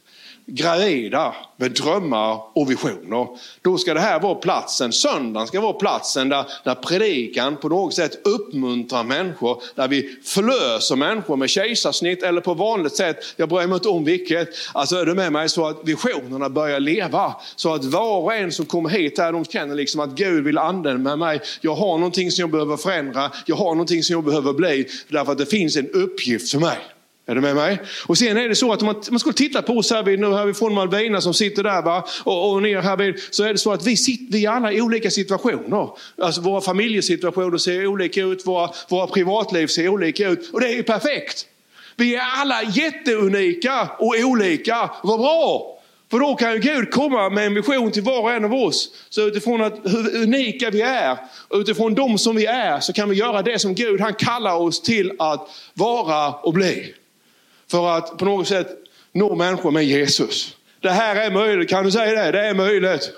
gravida 0.49 1.34
med 1.57 1.70
drömmar 1.70 2.40
och 2.55 2.70
visioner. 2.70 3.26
Då 3.62 3.78
ska 3.78 3.94
det 3.94 4.01
här 4.01 4.20
vara 4.20 4.34
platsen, 4.34 4.92
söndagen 4.92 5.46
ska 5.46 5.61
vara 5.61 5.72
platsen 5.72 6.28
där, 6.28 6.44
där 6.64 6.74
predikan 6.74 7.57
på 7.57 7.68
något 7.68 7.94
sätt 7.94 8.26
uppmuntrar 8.26 9.05
människor, 9.05 9.62
där 9.74 9.88
vi 9.88 10.18
förlöser 10.24 10.96
människor 10.96 11.36
med 11.36 11.51
kejsarsnitt 11.51 12.22
eller 12.22 12.40
på 12.40 12.55
vanligt 12.55 12.96
sätt, 12.96 13.16
jag 13.36 13.49
bryr 13.49 13.66
mig 13.66 13.74
inte 13.74 13.88
om 13.88 14.05
vilket. 14.05 14.49
Alltså 14.72 14.96
är 14.96 15.07
du 15.07 15.14
med 15.14 15.32
mig 15.32 15.49
så 15.49 15.66
att 15.66 15.80
visionerna 15.84 16.49
börjar 16.49 16.80
leva. 16.80 17.34
Så 17.57 17.74
att 17.74 17.84
var 17.84 18.18
och 18.18 18.34
en 18.34 18.53
som 18.53 18.66
kommer 18.66 18.90
hit 18.90 19.18
här, 19.18 19.32
de 19.32 19.44
känner 19.44 19.74
liksom 19.74 20.01
att 20.01 20.11
Gud 20.11 20.44
vill 20.44 20.59
använda 20.59 21.16
mig. 21.16 21.40
Jag 21.61 21.74
har 21.74 21.99
någonting 21.99 22.30
som 22.30 22.42
jag 22.42 22.51
behöver 22.51 22.76
förändra, 22.76 23.30
jag 23.46 23.57
har 23.57 23.70
någonting 23.70 24.03
som 24.03 24.14
jag 24.14 24.24
behöver 24.24 24.53
bli, 24.53 24.86
därför 25.09 25.32
att 25.32 25.38
det 25.38 25.46
finns 25.46 25.76
en 25.76 25.90
uppgift 25.90 26.51
för 26.51 26.59
mig. 26.59 26.78
Är 27.28 27.34
du 27.34 27.40
med 27.40 27.56
mig? 27.56 27.78
Och 28.06 28.18
sen 28.18 28.36
är 28.36 28.48
det 28.48 28.54
så 28.54 28.72
att 28.72 28.82
om 28.82 28.86
man, 28.86 29.02
man 29.10 29.20
skulle 29.20 29.34
titta 29.34 29.62
på 29.62 29.72
oss 29.72 29.90
här, 29.90 30.02
vid, 30.02 30.18
nu 30.18 30.32
här 30.32 30.46
vid 30.46 30.56
från 30.56 30.74
Malvina 30.74 31.20
som 31.20 31.34
sitter 31.34 31.62
där 31.62 31.82
va? 31.82 32.04
Och, 32.24 32.52
och 32.52 32.62
ner 32.62 32.80
här 32.80 32.96
vid, 32.96 33.14
så 33.30 33.44
är 33.44 33.52
det 33.52 33.58
så 33.58 33.72
att 33.72 33.86
vi 33.86 33.96
sitter 33.96 34.32
vi 34.32 34.46
alla 34.46 34.72
i 34.72 34.80
olika 34.80 35.10
situationer. 35.10 35.88
Alltså 36.22 36.40
våra 36.40 36.60
familjesituationer 36.60 37.58
ser 37.58 37.86
olika 37.86 38.22
ut, 38.22 38.46
våra, 38.46 38.70
våra 38.88 39.06
privatliv 39.06 39.66
ser 39.66 39.88
olika 39.88 40.28
ut 40.28 40.50
och 40.52 40.60
det 40.60 40.66
är 40.66 40.76
ju 40.76 40.82
perfekt. 40.82 41.46
Vi 41.96 42.14
är 42.14 42.22
alla 42.36 42.62
jätteunika 42.62 43.88
och 43.98 44.14
olika. 44.24 44.90
Vad 45.02 45.18
bra! 45.18 45.78
För 46.10 46.18
då 46.18 46.34
kan 46.34 46.52
ju 46.52 46.58
Gud 46.58 46.90
komma 46.90 47.30
med 47.30 47.46
en 47.46 47.54
vision 47.54 47.92
till 47.92 48.02
var 48.02 48.22
och 48.22 48.32
en 48.32 48.44
av 48.44 48.54
oss. 48.54 48.90
Så 49.08 49.20
utifrån 49.20 49.62
att 49.62 49.80
hur 49.84 50.22
unika 50.22 50.70
vi 50.70 50.82
är, 50.82 51.18
utifrån 51.50 51.94
dem 51.94 52.18
som 52.18 52.36
vi 52.36 52.46
är, 52.46 52.80
så 52.80 52.92
kan 52.92 53.08
vi 53.08 53.16
göra 53.16 53.42
det 53.42 53.58
som 53.58 53.74
Gud 53.74 54.00
han 54.00 54.14
kallar 54.14 54.54
oss 54.54 54.82
till 54.82 55.12
att 55.18 55.48
vara 55.74 56.32
och 56.32 56.52
bli 56.52 56.94
för 57.70 57.96
att 57.96 58.18
på 58.18 58.24
något 58.24 58.48
sätt 58.48 58.68
nå 59.12 59.34
människor 59.34 59.70
med 59.70 59.84
Jesus. 59.84 60.56
Det 60.80 60.90
här 60.90 61.16
är 61.16 61.30
möjligt, 61.30 61.70
kan 61.70 61.84
du 61.84 61.90
säga 61.90 62.24
det? 62.24 62.32
Det 62.32 62.46
är 62.46 62.54
möjligt. 62.54 63.12